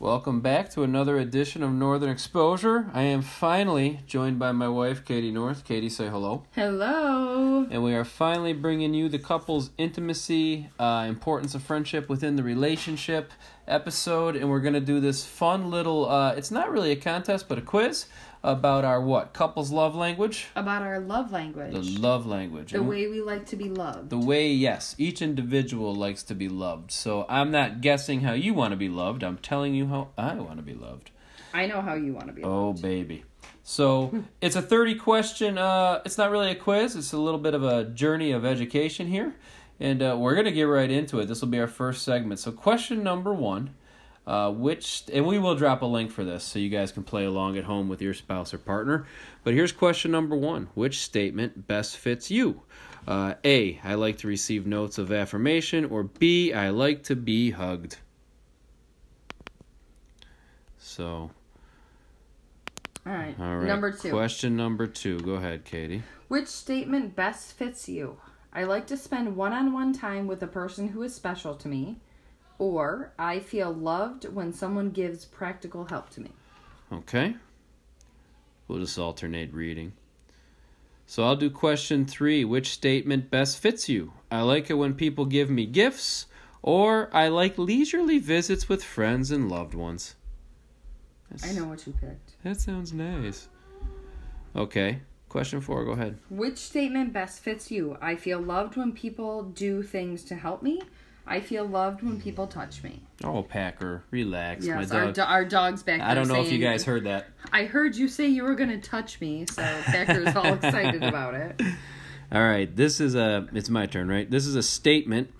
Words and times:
Welcome 0.00 0.42
back 0.42 0.70
to 0.74 0.84
another 0.84 1.18
edition 1.18 1.60
of 1.64 1.72
Northern 1.72 2.08
Exposure. 2.08 2.88
I 2.94 3.02
am 3.02 3.20
finally 3.20 3.98
joined 4.06 4.38
by 4.38 4.52
my 4.52 4.68
wife, 4.68 5.04
Katie 5.04 5.32
North. 5.32 5.64
Katie, 5.64 5.88
say 5.88 6.06
hello. 6.06 6.44
Hello. 6.52 7.66
And 7.68 7.82
we 7.82 7.96
are 7.96 8.04
finally 8.04 8.52
bringing 8.52 8.94
you 8.94 9.08
the 9.08 9.18
couple's 9.18 9.70
intimacy, 9.76 10.70
uh, 10.78 11.06
importance 11.08 11.56
of 11.56 11.64
friendship 11.64 12.08
within 12.08 12.36
the 12.36 12.44
relationship 12.44 13.32
episode. 13.66 14.36
And 14.36 14.48
we're 14.48 14.60
going 14.60 14.74
to 14.74 14.80
do 14.80 15.00
this 15.00 15.26
fun 15.26 15.68
little, 15.68 16.08
uh, 16.08 16.32
it's 16.34 16.52
not 16.52 16.70
really 16.70 16.92
a 16.92 16.96
contest, 16.96 17.48
but 17.48 17.58
a 17.58 17.62
quiz 17.62 18.06
about 18.42 18.84
our 18.84 19.00
what? 19.00 19.32
Couple's 19.32 19.70
love 19.70 19.94
language? 19.94 20.46
About 20.54 20.82
our 20.82 21.00
love 21.00 21.32
language. 21.32 21.72
The 21.72 22.00
love 22.00 22.26
language. 22.26 22.72
the 22.72 22.78
And 22.78 22.88
way 22.88 23.06
we 23.08 23.20
like 23.20 23.46
to 23.46 23.56
be 23.56 23.68
loved. 23.68 24.10
The 24.10 24.18
way, 24.18 24.48
yes, 24.48 24.94
each 24.98 25.20
individual 25.22 25.94
likes 25.94 26.22
to 26.24 26.34
be 26.34 26.48
loved. 26.48 26.90
So 26.90 27.26
I'm 27.28 27.50
not 27.50 27.80
guessing 27.80 28.20
how 28.20 28.32
you 28.32 28.54
want 28.54 28.72
to 28.72 28.76
be 28.76 28.88
loved. 28.88 29.22
I'm 29.22 29.38
telling 29.38 29.74
you 29.74 29.88
how 29.88 30.08
I 30.16 30.34
want 30.34 30.56
to 30.56 30.62
be 30.62 30.74
loved. 30.74 31.10
I 31.52 31.66
know 31.66 31.80
how 31.80 31.94
you 31.94 32.12
want 32.12 32.28
to 32.28 32.32
be 32.32 32.42
loved. 32.42 32.78
Oh, 32.78 32.82
baby. 32.82 33.24
So 33.62 34.24
it's 34.40 34.56
a 34.56 34.62
30 34.62 34.94
question. 34.96 35.58
Uh, 35.58 36.00
it's 36.04 36.18
not 36.18 36.30
really 36.30 36.50
a 36.50 36.54
quiz, 36.54 36.96
it's 36.96 37.12
a 37.12 37.18
little 37.18 37.40
bit 37.40 37.54
of 37.54 37.64
a 37.64 37.84
journey 37.84 38.32
of 38.32 38.44
education 38.44 39.08
here. 39.08 39.34
And 39.80 40.02
uh, 40.02 40.16
we're 40.18 40.34
going 40.34 40.46
to 40.46 40.52
get 40.52 40.64
right 40.64 40.90
into 40.90 41.20
it. 41.20 41.26
This 41.26 41.40
will 41.40 41.48
be 41.48 41.60
our 41.60 41.68
first 41.68 42.02
segment. 42.02 42.40
So, 42.40 42.50
question 42.50 43.04
number 43.04 43.32
one. 43.32 43.74
Uh, 44.28 44.50
which 44.50 45.04
and 45.10 45.26
we 45.26 45.38
will 45.38 45.54
drop 45.54 45.80
a 45.80 45.86
link 45.86 46.10
for 46.10 46.22
this 46.22 46.44
so 46.44 46.58
you 46.58 46.68
guys 46.68 46.92
can 46.92 47.02
play 47.02 47.24
along 47.24 47.56
at 47.56 47.64
home 47.64 47.88
with 47.88 48.02
your 48.02 48.12
spouse 48.12 48.52
or 48.52 48.58
partner. 48.58 49.06
But 49.42 49.54
here's 49.54 49.72
question 49.72 50.10
number 50.10 50.36
one: 50.36 50.68
Which 50.74 51.00
statement 51.00 51.66
best 51.66 51.96
fits 51.96 52.30
you? 52.30 52.60
Uh, 53.06 53.36
A. 53.42 53.80
I 53.82 53.94
like 53.94 54.18
to 54.18 54.28
receive 54.28 54.66
notes 54.66 54.98
of 54.98 55.10
affirmation, 55.10 55.86
or 55.86 56.02
B. 56.02 56.52
I 56.52 56.68
like 56.68 57.04
to 57.04 57.16
be 57.16 57.52
hugged. 57.52 57.96
So, 60.76 61.30
All 63.06 63.12
right. 63.14 63.34
all 63.40 63.56
right. 63.56 63.66
Number 63.66 63.92
two. 63.92 64.10
Question 64.10 64.56
number 64.58 64.86
two. 64.86 65.20
Go 65.20 65.36
ahead, 65.36 65.64
Katie. 65.64 66.02
Which 66.28 66.48
statement 66.48 67.16
best 67.16 67.54
fits 67.54 67.88
you? 67.88 68.18
I 68.52 68.64
like 68.64 68.86
to 68.88 68.96
spend 68.98 69.36
one 69.36 69.54
on 69.54 69.72
one 69.72 69.94
time 69.94 70.26
with 70.26 70.42
a 70.42 70.46
person 70.46 70.88
who 70.88 71.02
is 71.02 71.14
special 71.14 71.54
to 71.54 71.66
me. 71.66 72.00
Or 72.58 73.12
I 73.18 73.38
feel 73.38 73.72
loved 73.72 74.24
when 74.24 74.52
someone 74.52 74.90
gives 74.90 75.24
practical 75.24 75.84
help 75.86 76.10
to 76.10 76.20
me. 76.20 76.30
Okay. 76.92 77.36
We'll 78.66 78.80
just 78.80 78.98
alternate 78.98 79.52
reading. 79.52 79.92
So 81.06 81.24
I'll 81.24 81.36
do 81.36 81.50
question 81.50 82.04
three. 82.04 82.44
Which 82.44 82.70
statement 82.70 83.30
best 83.30 83.58
fits 83.58 83.88
you? 83.88 84.12
I 84.30 84.42
like 84.42 84.68
it 84.68 84.74
when 84.74 84.94
people 84.94 85.24
give 85.24 85.48
me 85.48 85.64
gifts, 85.64 86.26
or 86.60 87.08
I 87.14 87.28
like 87.28 87.56
leisurely 87.56 88.18
visits 88.18 88.68
with 88.68 88.84
friends 88.84 89.30
and 89.30 89.48
loved 89.48 89.74
ones. 89.74 90.16
I 91.42 91.52
know 91.52 91.66
what 91.66 91.86
you 91.86 91.92
picked. 91.92 92.42
That 92.42 92.60
sounds 92.60 92.92
nice. 92.92 93.48
Okay. 94.54 95.00
Question 95.28 95.60
four, 95.60 95.84
go 95.84 95.90
ahead. 95.92 96.18
Which 96.30 96.56
statement 96.56 97.12
best 97.12 97.40
fits 97.40 97.70
you? 97.70 97.98
I 98.00 98.16
feel 98.16 98.40
loved 98.40 98.76
when 98.76 98.92
people 98.92 99.42
do 99.42 99.82
things 99.82 100.24
to 100.24 100.34
help 100.34 100.62
me. 100.62 100.80
I 101.28 101.40
feel 101.40 101.64
loved 101.66 102.02
when 102.02 102.20
people 102.20 102.46
touch 102.46 102.82
me. 102.82 103.00
Oh, 103.22 103.42
Packer, 103.42 104.02
relax. 104.10 104.64
Yes, 104.64 104.90
My 104.90 104.98
our, 104.98 105.04
dog. 105.06 105.14
do- 105.14 105.22
our 105.22 105.44
dog's 105.44 105.82
back 105.82 106.00
I 106.00 106.14
don't 106.14 106.28
know 106.28 106.40
if 106.40 106.50
you 106.50 106.58
guys 106.58 106.84
heard 106.84 107.04
that. 107.04 107.26
I 107.52 107.64
heard 107.64 107.94
you 107.96 108.08
say 108.08 108.26
you 108.28 108.44
were 108.44 108.54
gonna 108.54 108.80
touch 108.80 109.20
me, 109.20 109.44
so 109.46 109.62
Packer's 109.62 110.34
all 110.34 110.54
excited 110.54 111.02
about 111.04 111.34
it. 111.34 111.60
All 112.32 112.42
right, 112.42 112.74
this 112.74 113.00
is 113.00 113.14
a 113.14 113.48
it's 113.52 113.68
my 113.68 113.86
turn, 113.86 114.08
right? 114.08 114.30
This 114.30 114.46
is 114.46 114.54
a 114.56 114.62
statement. 114.62 115.32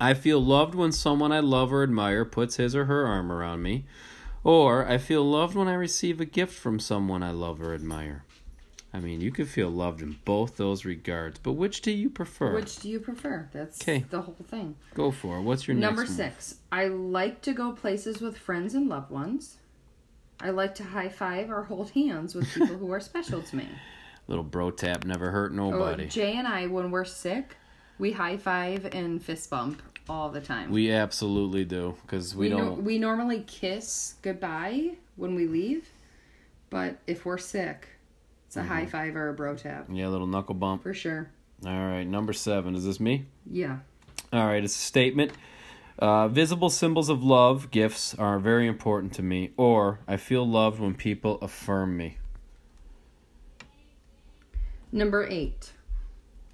I 0.00 0.14
feel 0.14 0.40
loved 0.40 0.74
when 0.74 0.90
someone 0.92 1.30
I 1.32 1.40
love 1.40 1.72
or 1.72 1.82
admire 1.82 2.24
puts 2.24 2.56
his 2.56 2.74
or 2.74 2.86
her 2.86 3.06
arm 3.06 3.30
around 3.30 3.62
me, 3.62 3.84
or 4.42 4.86
I 4.88 4.98
feel 4.98 5.22
loved 5.24 5.54
when 5.54 5.68
I 5.68 5.74
receive 5.74 6.20
a 6.20 6.24
gift 6.24 6.52
from 6.54 6.78
someone 6.80 7.22
I 7.22 7.30
love 7.30 7.62
or 7.62 7.72
admire. 7.74 8.23
I 8.94 9.00
mean, 9.00 9.20
you 9.20 9.32
could 9.32 9.48
feel 9.48 9.68
loved 9.70 10.02
in 10.02 10.16
both 10.24 10.56
those 10.56 10.84
regards, 10.84 11.40
but 11.40 11.54
which 11.54 11.80
do 11.82 11.90
you 11.90 12.08
prefer? 12.08 12.54
Which 12.54 12.76
do 12.78 12.88
you 12.88 13.00
prefer? 13.00 13.48
That's 13.52 13.76
'Kay. 13.78 14.04
the 14.08 14.22
whole 14.22 14.36
thing. 14.48 14.76
Go 14.94 15.10
for 15.10 15.36
it. 15.38 15.42
What's 15.42 15.66
your 15.66 15.76
Number 15.76 16.02
next 16.02 16.10
one? 16.10 16.16
six. 16.30 16.54
I 16.70 16.86
like 16.86 17.42
to 17.42 17.52
go 17.52 17.72
places 17.72 18.20
with 18.20 18.38
friends 18.38 18.72
and 18.72 18.88
loved 18.88 19.10
ones. 19.10 19.56
I 20.40 20.50
like 20.50 20.76
to 20.76 20.84
high 20.84 21.08
five 21.08 21.50
or 21.50 21.64
hold 21.64 21.90
hands 21.90 22.36
with 22.36 22.48
people 22.54 22.76
who 22.78 22.92
are 22.92 23.00
special 23.12 23.42
to 23.42 23.56
me. 23.56 23.68
Little 24.28 24.44
bro 24.44 24.70
tap 24.70 25.04
never 25.04 25.32
hurt 25.32 25.50
Oh, 25.50 25.56
nobody. 25.56 26.06
Jay 26.06 26.36
and 26.36 26.46
I, 26.46 26.68
when 26.68 26.92
we're 26.92 27.04
sick, 27.04 27.56
we 27.98 28.12
high 28.12 28.36
five 28.36 28.86
and 28.94 29.20
fist 29.22 29.50
bump 29.50 29.82
all 30.08 30.28
the 30.30 30.40
time. 30.40 30.70
we 30.70 30.92
absolutely 30.92 31.64
do 31.64 31.96
because 32.02 32.34
we, 32.36 32.48
no- 32.48 32.58
don't. 32.58 32.84
we 32.84 32.98
normally 32.98 33.42
kiss 33.46 34.14
goodbye 34.22 34.92
when 35.16 35.34
we 35.34 35.46
leave, 35.48 35.88
but 36.70 36.98
if 37.08 37.24
we're 37.24 37.38
sick, 37.38 37.88
it's 38.56 38.56
a 38.56 38.60
Mm-hmm. 38.60 38.68
high 38.74 38.86
five 38.86 39.16
or 39.16 39.30
a 39.30 39.34
bro 39.34 39.56
tap 39.56 39.86
yeah, 39.90 40.06
a 40.06 40.10
little 40.10 40.26
knuckle 40.28 40.54
bump. 40.54 40.82
for 40.82 40.94
sure. 40.94 41.28
All 41.66 41.72
right, 41.72 42.04
number 42.04 42.32
seven. 42.32 42.74
Is 42.74 42.84
this 42.84 43.00
me? 43.00 43.26
Yeah. 43.50 43.78
All 44.32 44.46
right, 44.46 44.62
it's 44.62 44.76
a 44.76 44.78
statement. 44.78 45.32
Uh, 45.98 46.28
visible 46.28 46.70
symbols 46.70 47.08
of 47.08 47.22
love, 47.22 47.70
gifts, 47.70 48.14
are 48.14 48.38
very 48.38 48.66
important 48.66 49.12
to 49.14 49.22
me, 49.22 49.50
or 49.56 50.00
I 50.08 50.16
feel 50.16 50.46
loved 50.46 50.78
when 50.80 50.94
people 50.94 51.38
affirm 51.40 51.96
me. 51.96 52.18
Number 54.92 55.26
eight. 55.28 55.72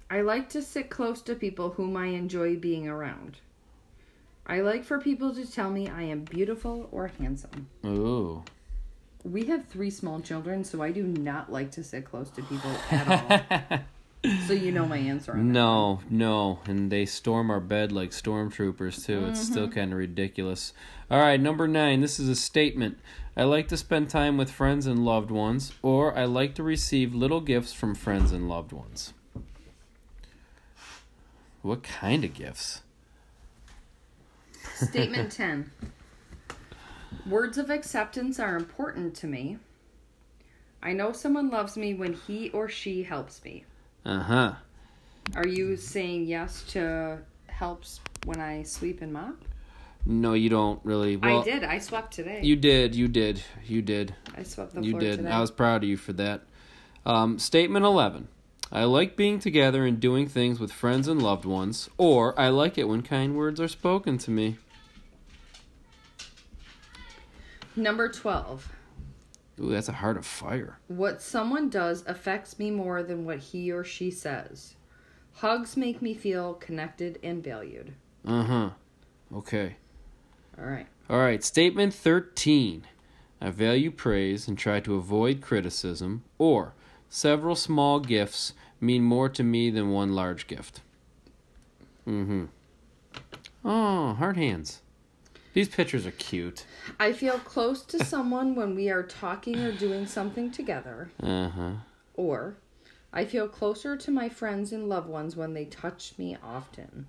I 0.09 0.21
like 0.21 0.49
to 0.49 0.61
sit 0.61 0.89
close 0.89 1.21
to 1.23 1.35
people 1.35 1.71
whom 1.71 1.95
I 1.95 2.07
enjoy 2.07 2.55
being 2.55 2.87
around. 2.87 3.37
I 4.45 4.59
like 4.61 4.83
for 4.83 4.99
people 4.99 5.33
to 5.35 5.49
tell 5.49 5.69
me 5.69 5.87
I 5.87 6.03
am 6.03 6.21
beautiful 6.23 6.89
or 6.91 7.07
handsome. 7.07 7.67
Ooh. 7.85 8.43
We 9.23 9.45
have 9.45 9.67
three 9.67 9.89
small 9.89 10.19
children, 10.19 10.63
so 10.63 10.81
I 10.81 10.91
do 10.91 11.03
not 11.03 11.51
like 11.51 11.71
to 11.71 11.83
sit 11.83 12.05
close 12.05 12.29
to 12.31 12.43
people 12.43 12.71
at 12.91 13.07
all. 13.07 13.79
so 14.47 14.53
you 14.53 14.71
know 14.71 14.85
my 14.85 14.97
answer 14.97 15.33
on 15.33 15.37
that. 15.37 15.43
no, 15.43 15.99
no, 16.09 16.59
and 16.65 16.91
they 16.91 17.05
storm 17.05 17.49
our 17.49 17.59
bed 17.59 17.91
like 17.91 18.11
stormtroopers 18.11 19.05
too. 19.05 19.25
It's 19.25 19.41
still 19.41 19.65
mm-hmm. 19.65 19.73
kind 19.73 19.93
of 19.93 19.99
ridiculous. 19.99 20.73
All 21.09 21.19
right, 21.19 21.39
number 21.39 21.67
nine. 21.67 22.01
This 22.01 22.19
is 22.19 22.29
a 22.29 22.35
statement. 22.35 22.99
I 23.35 23.43
like 23.43 23.67
to 23.69 23.77
spend 23.77 24.09
time 24.09 24.37
with 24.37 24.51
friends 24.51 24.85
and 24.85 25.05
loved 25.05 25.31
ones, 25.31 25.71
or 25.81 26.17
I 26.17 26.25
like 26.25 26.55
to 26.55 26.63
receive 26.63 27.15
little 27.15 27.41
gifts 27.41 27.73
from 27.73 27.95
friends 27.95 28.31
and 28.31 28.49
loved 28.49 28.73
ones. 28.73 29.13
What 31.61 31.83
kind 31.83 32.23
of 32.25 32.33
gifts? 32.33 32.81
Statement 34.75 35.31
10. 35.31 35.71
Words 37.25 37.57
of 37.57 37.69
acceptance 37.69 38.39
are 38.39 38.55
important 38.55 39.15
to 39.15 39.27
me. 39.27 39.57
I 40.81 40.93
know 40.93 41.11
someone 41.11 41.49
loves 41.49 41.77
me 41.77 41.93
when 41.93 42.13
he 42.13 42.49
or 42.49 42.67
she 42.67 43.03
helps 43.03 43.43
me. 43.43 43.65
Uh 44.05 44.21
huh. 44.21 44.53
Are 45.35 45.47
you 45.47 45.77
saying 45.77 46.25
yes 46.25 46.63
to 46.69 47.19
helps 47.47 47.99
when 48.25 48.39
I 48.39 48.63
sweep 48.63 49.01
and 49.01 49.13
mop? 49.13 49.35
No, 50.05 50.33
you 50.33 50.49
don't 50.49 50.79
really. 50.83 51.15
Well, 51.15 51.41
I 51.41 51.43
did. 51.43 51.63
I 51.63 51.77
swept 51.77 52.13
today. 52.13 52.41
You 52.43 52.55
did, 52.55 52.95
you 52.95 53.07
did, 53.07 53.43
you 53.67 53.81
did, 53.83 54.15
I 54.35 54.43
swept 54.43 54.73
the 54.73 54.81
you 54.81 54.91
floor 54.91 55.01
did. 55.01 55.17
today. 55.17 55.29
I 55.29 55.39
was 55.39 55.51
proud 55.51 55.83
of 55.83 55.89
you 55.89 55.97
for 55.97 56.13
that. 56.13 56.41
Um, 57.05 57.37
statement 57.37 57.85
11. 57.85 58.27
I 58.71 58.85
like 58.85 59.15
being 59.15 59.39
together 59.39 59.85
and 59.85 59.99
doing 59.99 60.27
things 60.27 60.59
with 60.59 60.71
friends 60.71 61.07
and 61.07 61.21
loved 61.21 61.45
ones, 61.45 61.89
or 61.97 62.39
I 62.39 62.49
like 62.49 62.77
it 62.77 62.87
when 62.87 63.01
kind 63.01 63.35
words 63.35 63.59
are 63.59 63.67
spoken 63.67 64.17
to 64.19 64.31
me. 64.31 64.57
Number 67.75 68.09
12. 68.09 68.69
Ooh, 69.59 69.69
that's 69.69 69.89
a 69.89 69.93
heart 69.93 70.17
of 70.17 70.25
fire. 70.25 70.79
What 70.87 71.21
someone 71.21 71.69
does 71.69 72.03
affects 72.07 72.57
me 72.57 72.71
more 72.71 73.03
than 73.03 73.25
what 73.25 73.39
he 73.39 73.71
or 73.71 73.83
she 73.83 74.11
says. 74.11 74.75
Hugs 75.35 75.77
make 75.77 76.01
me 76.01 76.13
feel 76.13 76.55
connected 76.55 77.19
and 77.23 77.43
valued. 77.43 77.93
Uh 78.25 78.43
huh. 78.43 78.69
Okay. 79.33 79.75
All 80.57 80.65
right. 80.65 80.87
All 81.09 81.19
right, 81.19 81.43
statement 81.43 81.93
13. 81.93 82.87
I 83.39 83.49
value 83.49 83.91
praise 83.91 84.47
and 84.47 84.57
try 84.57 84.79
to 84.81 84.95
avoid 84.95 85.41
criticism, 85.41 86.23
or 86.37 86.73
several 87.09 87.55
small 87.55 87.99
gifts 87.99 88.53
mean 88.79 89.03
more 89.03 89.29
to 89.29 89.43
me 89.43 89.69
than 89.69 89.91
one 89.91 90.13
large 90.13 90.47
gift. 90.47 90.81
Mm 92.07 92.25
hmm. 92.25 92.45
Oh, 93.63 94.13
heart 94.13 94.37
hands. 94.37 94.81
These 95.53 95.69
pictures 95.69 96.05
are 96.05 96.11
cute. 96.11 96.65
I 96.99 97.11
feel 97.11 97.37
close 97.39 97.83
to 97.85 98.03
someone 98.03 98.55
when 98.55 98.73
we 98.75 98.89
are 98.89 99.03
talking 99.03 99.59
or 99.59 99.71
doing 99.71 100.05
something 100.05 100.49
together. 100.51 101.11
Uh 101.21 101.49
huh. 101.49 101.71
Or 102.13 102.55
I 103.13 103.25
feel 103.25 103.47
closer 103.47 103.97
to 103.97 104.11
my 104.11 104.29
friends 104.29 104.71
and 104.71 104.87
loved 104.87 105.09
ones 105.09 105.35
when 105.35 105.53
they 105.53 105.65
touch 105.65 106.13
me 106.17 106.37
often. 106.41 107.07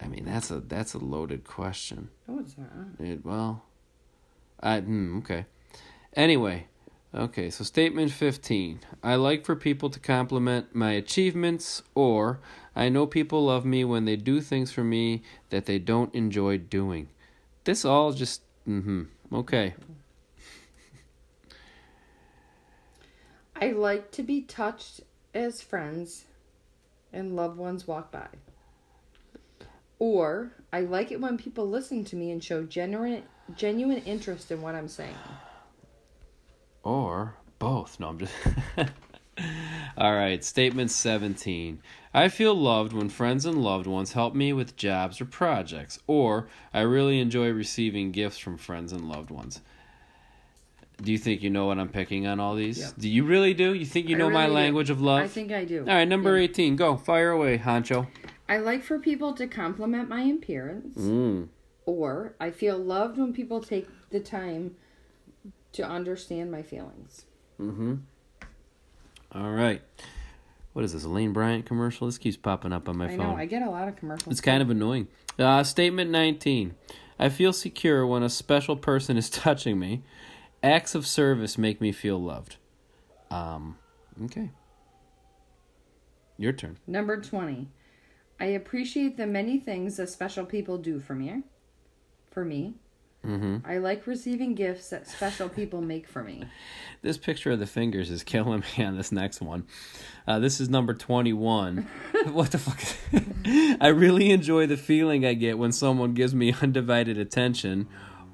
I 0.00 0.06
mean, 0.06 0.24
that's 0.24 0.50
a 0.50 0.60
that's 0.60 0.94
a 0.94 0.98
loaded 0.98 1.44
question. 1.44 2.10
No, 2.28 2.40
it's 2.40 2.56
not. 2.58 2.68
It 2.98 3.24
well, 3.24 3.64
I 4.60 4.80
hmm, 4.80 5.18
okay. 5.18 5.46
Anyway, 6.14 6.66
okay. 7.14 7.48
So 7.48 7.64
statement 7.64 8.12
fifteen. 8.12 8.80
I 9.02 9.14
like 9.14 9.46
for 9.46 9.56
people 9.56 9.88
to 9.90 9.98
compliment 9.98 10.74
my 10.74 10.92
achievements, 10.92 11.82
or 11.94 12.40
I 12.76 12.90
know 12.90 13.06
people 13.06 13.46
love 13.46 13.64
me 13.64 13.84
when 13.84 14.04
they 14.04 14.16
do 14.16 14.42
things 14.42 14.72
for 14.72 14.84
me 14.84 15.22
that 15.48 15.64
they 15.64 15.78
don't 15.78 16.14
enjoy 16.14 16.58
doing. 16.58 17.08
This 17.64 17.84
all 17.84 18.12
just 18.12 18.42
Mm-hmm. 18.68 19.02
Okay. 19.32 19.74
I 23.56 23.70
like 23.72 24.10
to 24.12 24.22
be 24.22 24.42
touched 24.42 25.00
as 25.32 25.60
friends 25.60 26.24
and 27.12 27.36
loved 27.36 27.56
ones 27.56 27.86
walk 27.86 28.10
by. 28.10 28.26
Or 29.98 30.52
I 30.72 30.80
like 30.80 31.12
it 31.12 31.20
when 31.20 31.38
people 31.38 31.68
listen 31.68 32.04
to 32.06 32.16
me 32.16 32.30
and 32.30 32.42
show 32.42 32.64
genuine 32.64 33.22
genuine 33.54 33.98
interest 33.98 34.50
in 34.50 34.60
what 34.62 34.74
I'm 34.74 34.88
saying. 34.88 35.14
Or 36.82 37.36
both. 37.58 38.00
No, 38.00 38.08
I'm 38.08 38.18
just. 38.18 38.34
All 39.96 40.14
right, 40.14 40.42
statement 40.44 40.90
17. 40.90 41.80
I 42.12 42.28
feel 42.28 42.54
loved 42.54 42.92
when 42.92 43.08
friends 43.08 43.44
and 43.44 43.58
loved 43.62 43.86
ones 43.86 44.12
help 44.12 44.34
me 44.34 44.52
with 44.52 44.76
jobs 44.76 45.20
or 45.20 45.24
projects, 45.24 45.98
or 46.06 46.48
I 46.72 46.80
really 46.82 47.20
enjoy 47.20 47.50
receiving 47.50 48.12
gifts 48.12 48.38
from 48.38 48.56
friends 48.56 48.92
and 48.92 49.08
loved 49.08 49.30
ones. 49.30 49.60
Do 51.02 51.10
you 51.10 51.18
think 51.18 51.42
you 51.42 51.50
know 51.50 51.66
what 51.66 51.78
I'm 51.78 51.88
picking 51.88 52.26
on 52.26 52.38
all 52.38 52.54
these? 52.54 52.92
Do 52.92 53.08
you 53.08 53.24
really 53.24 53.52
do? 53.52 53.74
You 53.74 53.84
think 53.84 54.08
you 54.08 54.16
know 54.16 54.30
my 54.30 54.42
really 54.42 54.50
do. 54.50 54.54
language 54.54 54.90
of 54.90 55.00
love? 55.00 55.22
I 55.24 55.28
think 55.28 55.50
I 55.50 55.64
do. 55.64 55.80
all 55.80 55.86
right, 55.86 56.06
number 56.06 56.36
Yeah. 56.36 56.44
18. 56.44 56.76
Go. 56.76 56.96
Fire 56.96 57.30
away, 57.30 57.58
Honcho. 57.58 58.06
I 58.48 58.58
like 58.58 58.82
for 58.82 58.98
people 58.98 59.32
to 59.34 59.46
compliment 59.48 60.08
my 60.08 60.22
appearance. 60.22 60.96
Mm. 60.98 61.48
Or 61.86 62.34
I 62.38 62.50
feel 62.50 62.78
loved 62.78 63.18
when 63.18 63.32
people 63.32 63.60
take 63.60 63.88
the 64.10 64.20
time 64.20 64.76
to 65.72 65.82
understand 65.82 66.52
my 66.52 66.62
feelings. 66.62 67.24
Mm-hmm. 67.60 67.94
All 69.34 69.50
right. 69.50 69.82
What 70.74 70.84
is 70.84 70.92
this, 70.92 71.04
a 71.04 71.08
Lane 71.08 71.32
Bryant 71.32 71.66
commercial? 71.66 72.06
This 72.06 72.18
keeps 72.18 72.36
popping 72.36 72.72
up 72.72 72.88
on 72.88 72.96
my 72.96 73.06
I 73.06 73.16
phone. 73.16 73.18
know, 73.18 73.36
I 73.36 73.46
get 73.46 73.62
a 73.62 73.70
lot 73.70 73.88
of 73.88 73.96
commercials. 73.96 74.32
It's 74.32 74.40
kind 74.40 74.62
of 74.62 74.70
annoying. 74.70 75.08
Uh, 75.38 75.62
statement 75.64 76.10
19. 76.10 76.74
I 77.18 77.28
feel 77.28 77.52
secure 77.52 78.06
when 78.06 78.22
a 78.22 78.30
special 78.30 78.76
person 78.76 79.16
is 79.16 79.30
touching 79.30 79.78
me. 79.78 80.02
Acts 80.62 80.94
of 80.94 81.06
service 81.06 81.58
make 81.58 81.80
me 81.80 81.92
feel 81.92 82.20
loved. 82.20 82.56
Um, 83.30 83.78
okay. 84.24 84.50
Your 86.36 86.52
turn. 86.52 86.78
Number 86.86 87.20
20. 87.20 87.68
I 88.40 88.46
appreciate 88.46 89.16
the 89.16 89.26
many 89.26 89.58
things 89.58 89.96
that 89.96 90.08
special 90.08 90.44
people 90.44 90.78
do 90.78 90.98
for 90.98 91.14
me. 91.14 91.42
For 92.30 92.44
me. 92.44 92.74
Mm-hmm. 93.24 93.58
I 93.64 93.78
like 93.78 94.06
receiving 94.06 94.54
gifts 94.54 94.90
that 94.90 95.08
special 95.08 95.48
people 95.48 95.80
make 95.80 96.06
for 96.06 96.22
me. 96.22 96.44
This 97.02 97.18
picture 97.18 97.50
of 97.50 97.58
the 97.58 97.66
fingers 97.66 98.10
is 98.10 98.22
killing 98.22 98.64
me 98.78 98.82
on 98.82 98.96
this 98.96 99.12
next 99.12 99.42
one. 99.42 99.66
Uh, 100.26 100.38
this 100.38 100.58
is 100.58 100.70
number 100.70 100.94
21. 100.94 101.86
what 102.32 102.50
the 102.50 102.56
fuck? 102.56 102.80
I 103.78 103.88
really 103.88 104.30
enjoy 104.30 104.66
the 104.66 104.78
feeling 104.78 105.26
I 105.26 105.34
get 105.34 105.58
when 105.58 105.70
someone 105.70 106.14
gives 106.14 106.34
me 106.34 106.54
undivided 106.62 107.18
attention. 107.18 107.88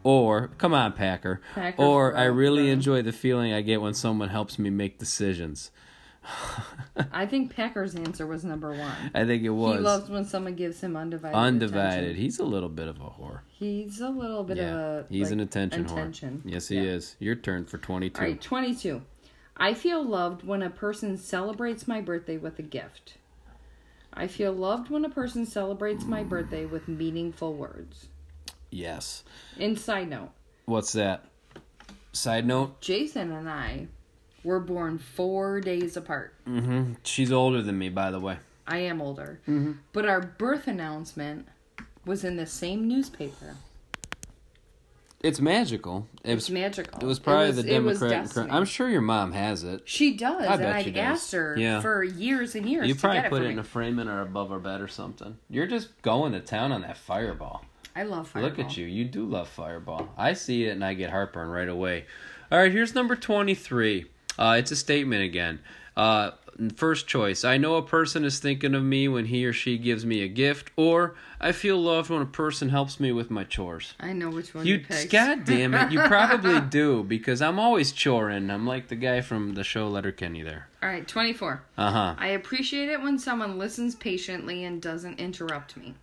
Or, 0.04 0.52
come 0.58 0.72
on, 0.72 0.92
Packer. 0.92 1.40
Packer's 1.52 1.84
or, 1.84 2.16
I 2.16 2.26
really 2.26 2.70
enjoy 2.70 3.02
the 3.02 3.10
feeling 3.10 3.52
I 3.52 3.60
get 3.62 3.82
when 3.82 3.92
someone 3.92 4.28
helps 4.28 4.56
me 4.56 4.70
make 4.70 5.00
decisions. 5.00 5.72
I 7.12 7.26
think 7.26 7.54
Packer's 7.54 7.94
answer 7.94 8.26
was 8.26 8.44
number 8.44 8.70
one. 8.70 9.10
I 9.14 9.24
think 9.24 9.42
it 9.42 9.50
was. 9.50 9.76
He 9.76 9.82
loves 9.82 10.08
when 10.10 10.24
someone 10.24 10.54
gives 10.54 10.80
him 10.80 10.96
undivided 10.96 11.36
undivided. 11.36 11.98
attention. 12.04 12.22
He's 12.22 12.38
a 12.38 12.44
little 12.44 12.68
bit 12.68 12.88
of 12.88 12.96
a 13.00 13.04
whore. 13.04 13.40
He's 13.48 14.00
a 14.00 14.08
little 14.08 14.44
bit 14.44 14.56
yeah, 14.58 14.70
of 14.74 14.76
a. 14.76 15.06
he's 15.10 15.24
like, 15.24 15.32
an 15.32 15.40
attention, 15.40 15.86
attention. 15.86 16.42
whore. 16.44 16.52
Yes, 16.52 16.68
he 16.68 16.76
Yeah. 16.76 16.82
is. 16.82 17.16
Your 17.18 17.34
turn 17.34 17.64
for 17.66 17.78
twenty-two. 17.78 18.20
All 18.20 18.26
right, 18.28 18.40
22. 18.40 19.02
I 19.56 19.74
feel 19.74 20.02
loved 20.02 20.42
when 20.44 20.62
a 20.62 20.70
person 20.70 21.16
celebrates 21.18 21.86
my 21.86 22.00
birthday 22.00 22.38
with 22.38 22.58
a 22.58 22.62
gift. 22.62 23.18
I 24.12 24.26
feel 24.26 24.52
loved 24.52 24.90
when 24.90 25.04
a 25.04 25.10
person 25.10 25.46
celebrates 25.46 26.04
my 26.04 26.22
birthday 26.24 26.64
with 26.66 26.88
meaningful 26.88 27.54
words. 27.54 28.08
Yes. 28.70 29.22
And 29.58 29.78
side 29.78 30.08
note, 30.08 30.30
What's 30.64 30.92
that? 30.92 31.24
Side 32.12 32.46
note. 32.46 32.80
Jason 32.80 33.30
and 33.32 33.48
I 33.48 33.86
were 34.44 34.60
born 34.60 34.98
four 34.98 35.60
days 35.60 35.96
apart. 35.96 36.34
Mm-hmm. 36.48 36.94
She's 37.02 37.30
older 37.32 37.62
than 37.62 37.78
me, 37.78 37.88
by 37.88 38.10
the 38.10 38.20
way. 38.20 38.38
I 38.66 38.78
am 38.78 39.00
older. 39.02 39.40
Mm-hmm. 39.48 39.72
But 39.92 40.06
our 40.06 40.20
birth 40.20 40.66
announcement 40.68 41.48
was 42.06 42.24
in 42.24 42.36
the 42.36 42.46
same 42.46 42.86
newspaper. 42.88 43.56
It's 45.22 45.38
magical. 45.40 46.06
It 46.24 46.32
It's 46.32 46.48
was. 46.48 46.50
magical. 46.50 46.98
It 47.02 47.04
was 47.06 47.18
probably 47.18 47.44
it 47.48 47.48
was, 47.82 48.00
the 48.00 48.06
it 48.14 48.20
was 48.22 48.36
I'm 48.38 48.64
sure 48.64 48.88
your 48.88 49.02
mom 49.02 49.32
has 49.32 49.64
it. 49.64 49.82
She 49.84 50.16
does, 50.16 50.46
I 50.46 50.52
and 50.54 50.60
bet 50.62 50.76
I've 50.76 50.84
she 50.84 50.90
does. 50.92 51.00
asked 51.02 51.32
her 51.32 51.56
Yeah. 51.58 51.80
for 51.82 52.02
years 52.02 52.54
and 52.54 52.66
years 52.66 52.88
You 52.88 52.94
to 52.94 53.00
probably 53.00 53.18
get 53.18 53.26
it 53.26 53.30
put 53.30 53.42
for 53.42 53.44
it 53.48 53.50
in 53.50 53.58
a 53.58 53.64
framing 53.64 54.08
or 54.08 54.22
above 54.22 54.50
our 54.50 54.58
bed 54.58 54.80
or 54.80 54.88
something. 54.88 55.36
You're 55.50 55.66
just 55.66 56.00
going 56.00 56.32
to 56.32 56.40
town 56.40 56.72
on 56.72 56.80
that 56.82 56.96
fireball. 56.96 57.64
I 57.94 58.04
love 58.04 58.28
Fireball. 58.28 58.50
Look 58.50 58.58
at 58.60 58.76
you. 58.78 58.86
You 58.86 59.04
do 59.04 59.26
love 59.26 59.48
Fireball. 59.48 60.08
I 60.16 60.32
see 60.32 60.64
it 60.66 60.70
and 60.70 60.82
I 60.84 60.94
get 60.94 61.10
heartburn 61.10 61.48
right 61.48 61.68
away. 61.68 62.06
All 62.50 62.58
right, 62.58 62.72
here's 62.72 62.94
number 62.94 63.14
23. 63.16 64.06
Uh, 64.40 64.56
it's 64.58 64.70
a 64.70 64.76
statement 64.76 65.22
again. 65.22 65.60
Uh, 65.96 66.30
first 66.76 67.06
choice 67.06 67.44
I 67.44 67.56
know 67.58 67.76
a 67.76 67.82
person 67.82 68.24
is 68.24 68.38
thinking 68.38 68.74
of 68.74 68.82
me 68.82 69.08
when 69.08 69.26
he 69.26 69.44
or 69.44 69.52
she 69.52 69.76
gives 69.78 70.06
me 70.06 70.22
a 70.22 70.28
gift, 70.28 70.70
or 70.76 71.14
I 71.40 71.52
feel 71.52 71.78
loved 71.78 72.10
when 72.10 72.22
a 72.22 72.26
person 72.26 72.70
helps 72.70 72.98
me 72.98 73.12
with 73.12 73.30
my 73.30 73.44
chores. 73.44 73.94
I 74.00 74.12
know 74.12 74.30
which 74.30 74.54
one 74.54 74.66
you, 74.66 74.74
You, 74.76 74.80
picked. 74.80 75.12
God 75.12 75.44
damn 75.44 75.74
it, 75.74 75.92
you 75.92 76.00
probably 76.06 76.60
do 76.60 77.02
because 77.02 77.42
I'm 77.42 77.58
always 77.58 77.92
choring. 77.92 78.50
I'm 78.50 78.66
like 78.66 78.88
the 78.88 78.96
guy 78.96 79.20
from 79.20 79.54
the 79.54 79.64
show 79.64 79.88
Letterkenny 79.88 80.42
there. 80.42 80.68
All 80.82 80.88
right, 80.88 81.06
24. 81.06 81.62
Uh 81.76 81.90
huh. 81.90 82.14
I 82.18 82.28
appreciate 82.28 82.88
it 82.88 83.02
when 83.02 83.18
someone 83.18 83.58
listens 83.58 83.94
patiently 83.94 84.64
and 84.64 84.80
doesn't 84.80 85.20
interrupt 85.20 85.76
me. 85.76 85.94